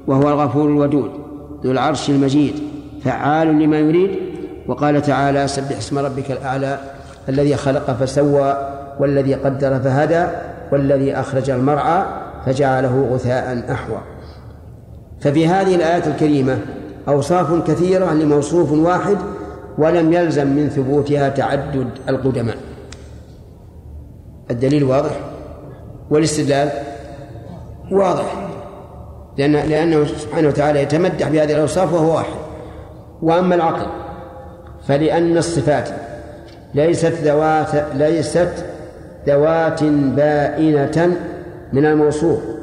وهو 0.06 0.28
الغفور 0.28 0.68
الودود 0.68 1.10
ذو 1.64 1.70
العرش 1.70 2.10
المجيد 2.10 2.54
فعال 3.04 3.48
لما 3.48 3.78
يريد. 3.78 4.10
وقال 4.66 5.02
تعالى 5.02 5.48
سبح 5.48 5.76
اسم 5.76 5.98
ربك 5.98 6.30
الأعلى 6.30 6.78
الذي 7.28 7.56
خلق 7.56 7.90
فسوى 7.90 8.56
والذي 9.00 9.34
قدر 9.34 9.78
فهدى 9.78 10.26
والذي 10.72 11.14
أخرج 11.14 11.50
المرعى 11.50 12.04
فجعله 12.46 13.08
غثاء 13.12 13.64
أحوى. 13.72 14.17
ففي 15.20 15.46
هذه 15.46 15.74
الآيات 15.74 16.06
الكريمة 16.06 16.58
أوصاف 17.08 17.70
كثيرة 17.70 18.12
لموصوف 18.12 18.72
واحد 18.72 19.16
ولم 19.78 20.12
يلزم 20.12 20.46
من 20.46 20.68
ثبوتها 20.68 21.28
تعدد 21.28 21.88
القدماء. 22.08 22.56
الدليل 24.50 24.84
واضح؟ 24.84 25.20
والاستدلال؟ 26.10 26.70
واضح. 27.92 28.48
لأن 29.38 29.52
لأنه 29.52 30.04
سبحانه 30.04 30.48
وتعالى 30.48 30.82
يتمدح 30.82 31.28
بهذه 31.28 31.54
الأوصاف 31.54 31.92
وهو 31.92 32.14
واحد. 32.14 32.38
وأما 33.22 33.54
العقل 33.54 33.86
فلأن 34.88 35.36
الصفات 35.36 35.88
ليست 36.74 37.12
ذوات 37.22 37.94
ليست 37.94 38.52
ذوات 39.26 39.84
بائنة 39.84 41.16
من 41.72 41.86
الموصوف. 41.86 42.57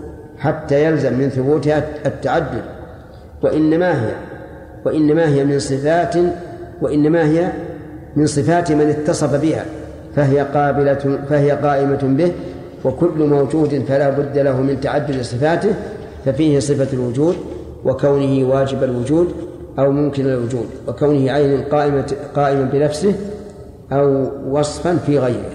حتى 0.45 0.85
يلزم 0.85 1.13
من 1.13 1.29
ثبوتها 1.29 1.83
التعدد 2.05 2.61
وإنما 3.43 4.05
هي 4.05 4.13
وإنما 4.85 5.27
هي 5.27 5.43
من 5.45 5.59
صفات 5.59 6.15
وإنما 6.81 7.23
هي 7.23 7.51
من 8.15 8.25
صفات 8.25 8.71
من 8.71 8.89
اتصف 8.89 9.41
بها 9.41 9.65
فهي 10.15 10.39
قابلة 10.39 11.19
فهي 11.29 11.51
قائمة 11.51 11.99
به 12.03 12.31
وكل 12.85 13.17
موجود 13.17 13.85
فلا 13.87 14.09
بد 14.09 14.37
له 14.37 14.61
من 14.61 14.79
تعدد 14.79 15.21
صفاته 15.21 15.73
ففيه 16.25 16.59
صفة 16.59 16.93
الوجود 16.93 17.35
وكونه 17.85 18.49
واجب 18.49 18.83
الوجود 18.83 19.33
أو 19.79 19.91
ممكن 19.91 20.25
الوجود 20.25 20.65
وكونه 20.87 21.31
عين 21.31 21.61
قائمة 21.61 22.15
قائما 22.35 22.61
بنفسه 22.73 23.13
أو 23.91 24.27
وصفا 24.49 24.95
في 24.95 25.19
غيره. 25.19 25.51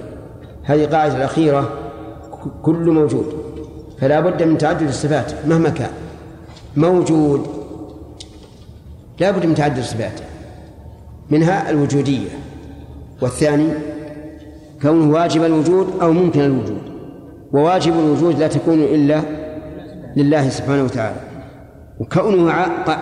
هذه 0.62 0.86
قاعدة 0.86 1.16
الأخيرة 1.16 1.68
كل 2.62 2.90
موجود. 2.90 3.39
فلا 4.01 4.20
بد 4.20 4.43
من 4.43 4.59
تعدد 4.59 4.89
الصفات 4.89 5.32
مهما 5.47 5.68
كان. 5.68 5.90
موجود. 6.77 7.47
لا 9.20 9.31
بد 9.31 9.47
من 9.47 9.55
تعدد 9.55 9.78
الصفات. 9.78 10.20
منها 11.31 11.70
الوجودية. 11.70 12.28
والثاني 13.22 13.68
كونه 14.82 15.12
واجب 15.12 15.44
الوجود 15.44 15.86
أو 16.02 16.12
ممكن 16.12 16.40
الوجود. 16.40 16.82
وواجب 17.52 17.93
الوجود 17.93 18.39
لا 18.39 18.48
تكون 18.48 18.81
إلا 18.81 19.20
لله 20.16 20.48
سبحانه 20.48 20.85
وتعالى. 20.85 21.20
وكونه 22.01 22.55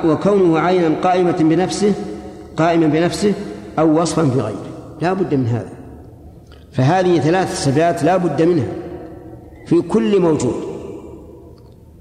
وكونه 0.05 0.59
عينا 0.59 0.95
قائمة 1.03 1.37
بنفسه 1.39 1.93
قائما 2.57 2.87
بنفسه 2.87 3.33
أو 3.79 4.01
وصفا 4.01 4.25
في 4.25 4.41
غيره. 4.41 4.66
لا 5.03 5.12
بد 5.12 5.35
من 5.35 5.47
هذا. 5.47 5.73
فهذه 6.73 7.19
ثلاث 7.19 7.65
صفات 7.65 8.05
لا 8.05 8.16
بد 8.16 8.43
منها. 8.43 8.73
في 9.66 9.81
كل 9.81 10.20
موجود. 10.20 10.68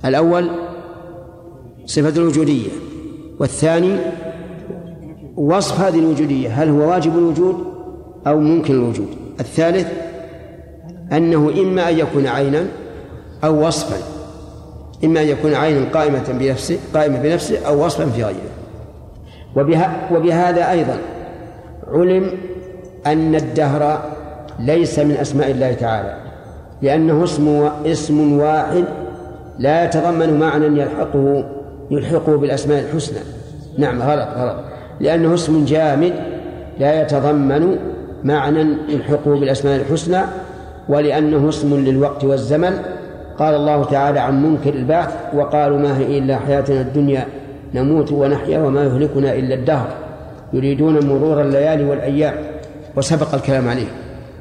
الأول 0.06 0.50
صفة 1.86 2.10
الوجودية 2.22 2.70
والثاني 3.40 3.98
وصف 5.36 5.80
هذه 5.80 6.00
الوجودية 6.00 6.50
هل 6.50 6.70
هو 6.70 6.90
واجب 6.90 7.18
الوجود 7.18 7.56
أو 8.28 8.40
ممكن 8.40 8.74
الوجود؟ 8.74 9.08
الثالث 9.40 9.88
أنه 11.12 11.50
إما 11.62 11.90
أن 11.90 12.00
يكون 12.00 12.28
عينا 12.28 12.66
أو 13.44 13.68
وصفا 13.68 13.98
إما 15.04 15.22
أن 15.22 15.28
يكون 15.28 15.54
عينا 15.54 15.90
قائمة 15.94 16.32
بنفسه 16.40 16.78
قائمة 16.94 17.22
بنفسه 17.22 17.68
أو 17.68 17.86
وصفا 17.86 18.06
في 18.06 18.24
غيره. 18.24 18.58
وبها 19.56 20.10
وبهذا 20.14 20.72
أيضا 20.72 20.98
علم 21.88 22.32
أن 23.06 23.36
الدهر 23.36 24.02
ليس 24.60 25.00
من 25.00 25.12
أسماء 25.12 25.52
الله 25.52 25.74
تعالى 25.74 26.18
لأنه 26.82 27.24
اسم 27.24 27.70
اسم 27.86 28.40
واحد 28.40 28.86
لا 29.60 29.86
يتضمن 29.86 30.40
معنى 30.40 30.82
يلحقه 30.82 31.44
يلحقه 31.92 32.38
بالأسماء 32.38 32.84
الحسنى. 32.84 33.20
نعم 33.78 34.02
غلط 34.02 34.28
غلط. 34.38 34.56
لأنه 35.00 35.34
اسم 35.34 35.66
جامد 35.66 36.14
لا 36.80 37.02
يتضمن 37.02 37.78
معنى 38.24 38.78
يلحقه 38.90 39.40
بالأسماء 39.40 39.76
الحسنى 39.76 40.22
ولأنه 40.90 41.50
اسم 41.50 41.76
للوقت 41.76 42.24
والزمن. 42.24 42.74
قال 43.40 43.56
الله 43.56 43.84
تعالى 43.84 44.20
عن 44.20 44.44
منكر 44.44 44.74
البعث 44.74 45.14
وقالوا 45.34 45.78
ما 45.78 45.98
هي 45.98 46.18
إلا 46.18 46.38
حياتنا 46.38 46.82
الدنيا 46.82 47.26
نموت 47.74 48.12
ونحيا 48.12 48.60
وما 48.60 48.84
يهلكنا 48.84 49.34
إلا 49.34 49.56
الدهر. 49.56 49.88
يريدون 50.54 51.06
مرور 51.08 51.42
الليالي 51.42 51.84
والأيام. 51.84 52.34
وسبق 52.96 53.34
الكلام 53.34 53.70
عليه 53.70 53.88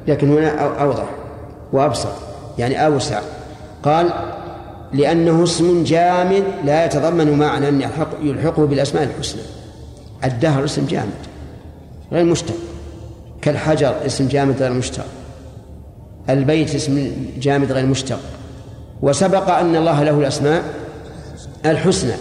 لكن 0.07 0.37
هنا 0.37 0.49
أوضح 0.83 1.09
وأبسط 1.73 2.09
يعني 2.57 2.85
أوسع. 2.85 3.19
قال 3.83 4.09
لأنه 4.93 5.43
اسم 5.43 5.83
جامد 5.83 6.43
لا 6.65 6.85
يتضمن 6.85 7.37
معنى 7.37 7.67
يلحق 7.67 8.09
يلحقه 8.21 8.65
بالأسماء 8.65 9.03
الحسنى. 9.03 9.41
الدهر 10.23 10.63
اسم 10.63 10.85
جامد 10.85 11.27
غير 12.11 12.23
مشتق. 12.23 12.55
كالحجر 13.41 13.95
اسم 14.05 14.27
جامد 14.27 14.61
غير 14.61 14.73
مشتق. 14.73 15.05
البيت 16.29 16.75
اسم 16.75 17.11
جامد 17.39 17.71
غير 17.71 17.85
مشتق. 17.85 18.19
وسبق 19.01 19.49
أن 19.49 19.75
الله 19.75 20.03
له 20.03 20.19
الأسماء 20.19 20.63
الحسنى. 21.65 22.13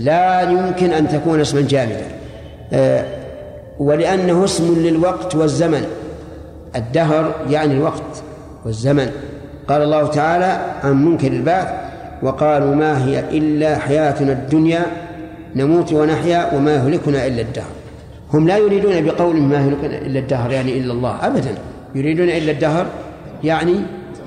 لا 0.00 0.40
يمكن 0.40 0.92
أن 0.92 1.08
تكون 1.08 1.40
اسما 1.40 1.60
جامدا. 1.60 2.06
آه، 2.72 3.04
ولأنه 3.78 4.44
اسم 4.44 4.74
للوقت 4.78 5.34
والزمن. 5.34 5.86
الدهر 6.76 7.34
يعني 7.50 7.74
الوقت 7.74 8.22
والزمن. 8.64 9.10
قال 9.68 9.82
الله 9.82 10.06
تعالى 10.06 10.74
عن 10.82 11.04
منكر 11.04 11.26
البعث 11.26 11.85
وقالوا 12.22 12.74
ما 12.74 13.06
هي 13.06 13.38
إلا 13.38 13.78
حياتنا 13.78 14.32
الدنيا 14.32 14.82
نموت 15.56 15.92
ونحيا 15.92 16.54
وما 16.54 16.74
يهلكنا 16.74 17.26
إلا 17.26 17.42
الدهر. 17.42 17.72
هم 18.32 18.48
لا 18.48 18.56
يريدون 18.56 19.04
بقول 19.04 19.36
ما 19.36 19.56
يهلكنا 19.56 19.98
إلا 19.98 20.18
الدهر 20.18 20.50
يعني 20.50 20.78
إلا 20.78 20.92
الله 20.92 21.26
أبدا. 21.26 21.54
يريدون 21.94 22.28
إلا 22.28 22.52
الدهر 22.52 22.86
يعني 23.44 23.74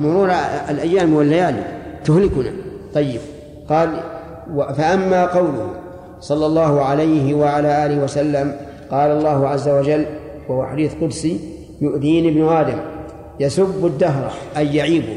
مرور 0.02 0.32
الأيام 0.70 1.14
والليالي 1.14 1.64
تهلكنا. 2.06 2.52
طيب 2.94 3.20
قال 3.70 3.90
فأما 4.78 5.26
قوله 5.26 5.70
صلى 6.20 6.46
الله 6.46 6.82
عليه 6.82 7.34
وعلى 7.34 7.86
آله 7.86 8.04
وسلم 8.04 8.56
قال 8.92 9.12
الله 9.12 9.48
عز 9.48 9.70
وجل 9.70 10.06
وهو 10.50 10.66
حديث 10.66 10.94
قدسي 11.02 11.40
يؤذيني 11.82 12.30
ابن 12.30 12.48
آدم 12.48 12.78
يسب 13.40 13.86
الدهر 13.86 14.32
أي 14.58 14.76
يعيبه 14.76 15.16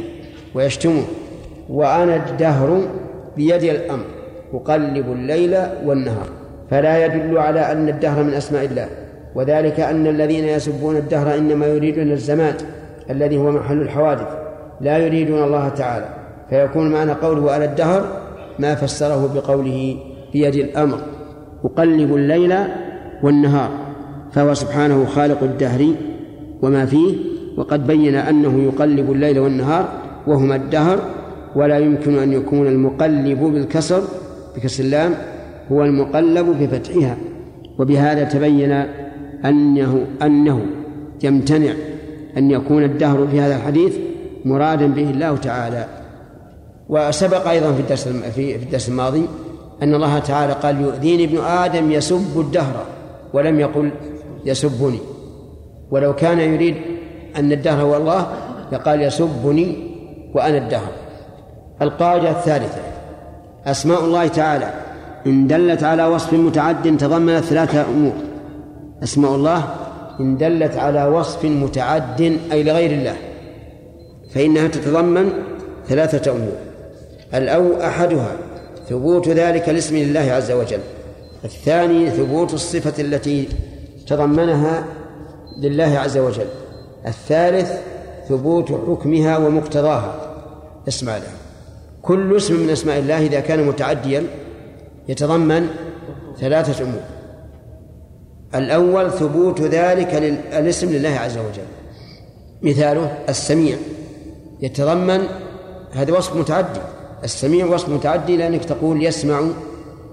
ويشتمه. 0.55 1.03
وأنا 1.73 2.17
الدهر 2.17 2.81
بيدي 3.37 3.71
الأمر 3.71 4.05
أقلب 4.55 5.13
الليل 5.13 5.57
والنهار. 5.85 6.27
فلا 6.71 7.07
يدل 7.07 7.39
على 7.39 7.73
أن 7.73 7.89
الدهر 7.89 8.23
من 8.23 8.35
أسماء 8.35 8.65
الله 8.65 8.87
وذلك 9.35 9.81
أن 9.81 10.07
الذين 10.07 10.45
يسبون 10.45 10.97
الدهر 10.97 11.39
إنما 11.39 11.67
يريدون 11.67 12.13
الزمان 12.13 12.55
الذي 13.11 13.39
هو 13.39 13.51
محل 13.51 13.83
الحوادث 13.83 14.29
لا 14.81 14.99
يريدون 14.99 15.43
الله 15.43 15.69
تعالى. 15.69 16.09
فيكون 16.51 16.93
معنى 16.93 17.13
قوله 17.13 17.53
على 17.53 17.65
الدهر 17.65 18.05
ما 18.59 18.75
فسره 18.75 19.31
بقوله 19.35 19.97
بيد 20.33 20.55
الأمر 20.55 20.99
أقلب 21.65 22.15
الليل 22.15 22.55
والنهار. 23.23 23.71
فهو 24.33 24.55
سبحانه 24.55 25.05
خالق 25.05 25.43
الدهر 25.43 25.87
وما 26.63 26.87
فيه 26.87 27.17
وقد 27.57 27.87
بين 27.87 28.15
أنه 28.15 28.63
يقلب 28.63 29.13
الليل 29.13 29.39
والنهار 29.39 29.89
وهما 30.27 30.57
الدهر 30.57 30.99
ولا 31.57 31.79
يمكن 31.79 32.19
أن 32.19 32.33
يكون 32.33 32.67
المقلب 32.67 33.41
بالكسر 33.41 34.03
بكسر 34.57 34.85
اللام 34.85 35.15
هو 35.73 35.85
المقلب 35.85 36.47
بفتحها. 36.47 37.17
وبهذا 37.79 38.25
تبين 38.25 38.73
أنه 39.45 40.07
أنه 40.23 40.67
يمتنع 41.23 41.73
أن 42.37 42.51
يكون 42.51 42.85
الدهر 42.85 43.27
في 43.27 43.41
هذا 43.41 43.57
الحديث 43.57 43.97
مرادا 44.45 44.87
به 44.87 45.11
الله 45.11 45.37
تعالى. 45.37 45.87
وسبق 46.89 47.49
أيضا 47.49 47.73
في 47.73 47.81
الدرس 47.81 48.09
في 48.09 48.57
الدرس 48.57 48.89
الماضي 48.89 49.27
أن 49.83 49.95
الله 49.95 50.19
تعالى 50.19 50.53
قال 50.53 50.81
يؤذيني 50.81 51.25
ابن 51.25 51.39
آدم 51.39 51.93
يسب 51.93 52.41
الدهر 52.41 52.87
ولم 53.33 53.61
يقل 53.61 53.91
يسبني. 54.45 54.99
ولو 55.91 56.15
كان 56.15 56.41
يريد 56.41 56.75
أن 57.37 57.53
الدهر 57.53 57.83
هو 57.83 57.97
الله 57.97 58.27
لقال 58.73 59.03
يسبني 59.03 59.77
وأنا 60.35 60.59
الدهر. 60.59 61.02
القاعدة 61.83 62.31
الثالثة. 62.31 62.81
أسماء 63.67 64.05
الله 64.05 64.27
تعالى. 64.27 64.71
إن 65.27 65.47
دلت 65.47 65.83
على 65.83 66.05
وصف 66.05 66.33
متعد 66.33 66.97
تضمنت 66.97 67.45
ثلاثة 67.45 67.85
أمور. 67.85 68.13
أسماء 69.03 69.35
الله 69.35 69.65
إن 70.21 70.37
دلت 70.37 70.77
على 70.77 71.05
وصف 71.07 71.45
متعد 71.45 72.39
أي 72.53 72.63
لغير 72.63 72.91
الله. 72.91 73.17
فإنها 74.35 74.69
تتضمن 74.69 75.33
ثلاثة 75.89 76.31
أمور. 76.31 76.57
الأو 77.35 77.81
أحدها 77.81 78.33
ثبوت 78.89 79.29
ذلك 79.29 79.69
الاسم 79.69 79.97
لله 79.97 80.33
عز 80.33 80.53
وجل. 80.53 80.81
الثاني 81.45 82.11
ثبوت 82.11 82.55
الصفة 82.55 83.03
التي 83.03 83.49
تضمنها 84.07 84.85
لله 85.59 85.99
عز 85.99 86.19
وجل. 86.19 86.47
الثالث 87.07 87.73
ثبوت 88.29 88.73
حكمها 88.73 89.39
ومقتضاها. 89.39 90.15
اسمع 90.89 91.17
له 91.17 91.42
كل 92.03 92.37
اسم 92.37 92.61
من 92.61 92.71
أسماء 92.71 92.99
الله 92.99 93.27
إذا 93.27 93.41
كان 93.41 93.67
متعديا 93.67 94.27
يتضمن 95.09 95.69
ثلاثة 96.41 96.85
أمور. 96.85 97.03
الأول 98.55 99.11
ثبوت 99.11 99.61
ذلك 99.61 100.15
الاسم 100.53 100.91
لله 100.91 101.09
عز 101.09 101.39
وجل. 101.39 101.69
مثاله 102.63 103.19
السميع. 103.29 103.77
يتضمن 104.61 105.21
هذا 105.93 106.13
وصف 106.13 106.37
متعدي. 106.37 106.81
السميع 107.25 107.67
وصف 107.67 107.89
متعدي 107.89 108.37
لأنك 108.37 108.65
تقول 108.65 109.05
يسمع 109.05 109.43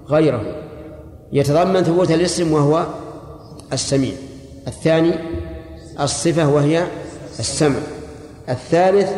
غيره. 0.08 0.42
يتضمن 1.32 1.82
ثبوت 1.82 2.10
الاسم 2.10 2.52
وهو 2.52 2.86
السميع. 3.72 4.14
الثاني 4.68 5.14
الصفة 6.00 6.48
وهي 6.48 6.86
السمع. 7.38 7.78
الثالث 8.48 9.10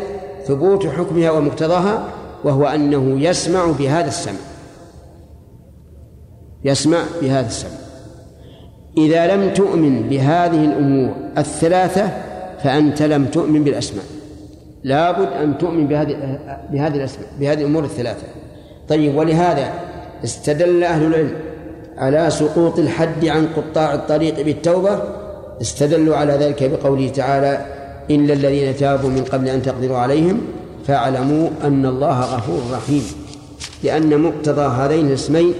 ثبوت 0.47 0.86
حكمها 0.86 1.31
ومقتضاها 1.31 2.09
وهو 2.44 2.66
أنه 2.66 3.20
يسمع 3.20 3.66
بهذا 3.78 4.09
السمع. 4.09 4.40
يسمع 6.64 7.02
بهذا 7.23 7.47
السمع. 7.47 7.70
إذا 8.98 9.36
لم 9.36 9.55
تؤمن 9.55 10.09
بهذه 10.09 10.64
الأمور 10.64 11.14
الثلاثة 11.39 12.10
فأنت 12.62 13.02
لم 13.02 13.24
تؤمن 13.24 13.64
بالأسماء. 13.64 14.05
لابد 14.85 15.32
أن 15.32 15.59
تؤمن 15.59 15.86
بهذه 15.86 16.39
بهذه 16.73 16.94
الأسماء 16.94 17.28
بهذه 17.40 17.60
الأمور 17.60 17.85
الثلاثة. 17.85 18.27
طيب 18.89 19.16
ولهذا 19.16 19.73
استدل 20.24 20.85
أهل 20.85 21.06
العلم 21.06 21.32
على 21.97 22.31
سقوط 22.31 22.78
الحد 22.78 23.24
عن 23.24 23.48
قطاع 23.56 23.94
الطريق 23.94 24.44
بالتوبة. 24.44 24.98
استدلوا 25.60 26.16
على 26.16 26.32
ذلك 26.32 26.70
بقوله 26.70 27.09
تعالى 27.09 27.66
إلا 28.10 28.32
الذين 28.35 28.77
تابوا 28.77 29.10
من 29.10 29.24
قبل 29.24 29.48
أن 29.48 29.62
تقدروا 29.62 29.98
عليهم 29.98 30.40
فاعلموا 30.84 31.48
أن 31.64 31.86
الله 31.86 32.20
غفور 32.20 32.60
رحيم 32.72 33.02
لأن 33.84 34.20
مقتضى 34.22 34.60
هذين 34.60 35.06
الاسمين 35.06 35.54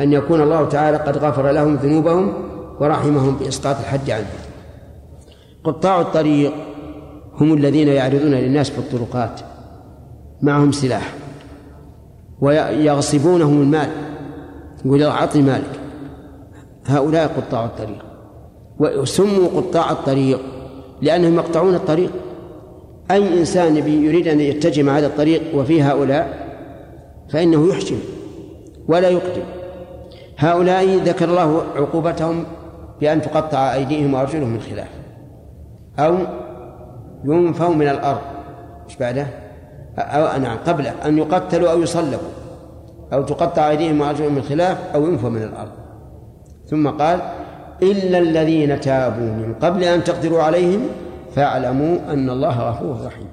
أن 0.00 0.12
يكون 0.12 0.40
الله 0.40 0.68
تعالى 0.68 0.96
قد 0.96 1.18
غفر 1.18 1.50
لهم 1.50 1.74
ذنوبهم 1.74 2.32
ورحمهم 2.80 3.36
بإسقاط 3.36 3.76
الحد 3.78 4.10
عنهم. 4.10 4.26
قطاع 5.64 6.00
الطريق 6.00 6.52
هم 7.40 7.54
الذين 7.54 7.88
يعرضون 7.88 8.30
للناس 8.30 8.70
في 8.70 8.78
الطرقات 8.78 9.40
معهم 10.42 10.72
سلاح 10.72 11.14
ويغصبونهم 12.40 13.62
المال 13.62 13.90
يقول 14.84 15.02
أعطني 15.02 15.42
مالك. 15.42 15.80
هؤلاء 16.86 17.26
قطاع 17.26 17.64
الطريق 17.64 18.04
وسموا 18.78 19.48
قطاع 19.56 19.90
الطريق 19.90 20.40
لأنهم 21.02 21.34
يقطعون 21.34 21.74
الطريق. 21.74 22.10
أي 23.10 23.40
إنسان 23.40 23.76
يريد 23.76 24.28
أن 24.28 24.40
يتجه 24.40 24.82
مع 24.82 24.98
هذا 24.98 25.06
الطريق 25.06 25.42
وفي 25.54 25.82
هؤلاء 25.82 26.50
فإنه 27.30 27.68
يحجم 27.68 27.96
ولا 28.88 29.08
يقدم. 29.08 29.42
هؤلاء 30.38 30.96
ذكر 30.96 31.28
الله 31.28 31.62
عقوبتهم 31.76 32.44
بأن 33.00 33.22
تقطع 33.22 33.74
أيديهم 33.74 34.14
وأرجلهم 34.14 34.48
من 34.48 34.60
خلاف 34.60 34.88
أو 35.98 36.16
ينفوا 37.24 37.74
من 37.74 37.88
الأرض. 37.88 38.20
إيش 38.88 38.96
بعده؟ 38.96 39.26
أو 39.98 40.40
نعم 40.40 40.58
قبله 40.66 40.94
أن 41.06 41.18
يقتلوا 41.18 41.70
أو 41.70 41.82
يصلبوا 41.82 42.28
أو 43.12 43.22
تقطع 43.22 43.70
أيديهم 43.70 44.00
وأرجلهم 44.00 44.34
من 44.34 44.42
خلاف 44.42 44.78
أو 44.94 45.06
ينفوا 45.06 45.30
من 45.30 45.42
الأرض. 45.42 45.70
ثم 46.66 46.88
قال 46.88 47.20
إلا 47.82 48.18
الذين 48.18 48.80
تابوا 48.80 49.32
من 49.32 49.54
قبل 49.60 49.84
أن 49.84 50.04
تقدروا 50.04 50.42
عليهم 50.42 50.80
فاعلموا 51.34 51.98
أن 52.12 52.30
الله 52.30 52.60
غفور 52.60 53.06
رحيم. 53.06 53.28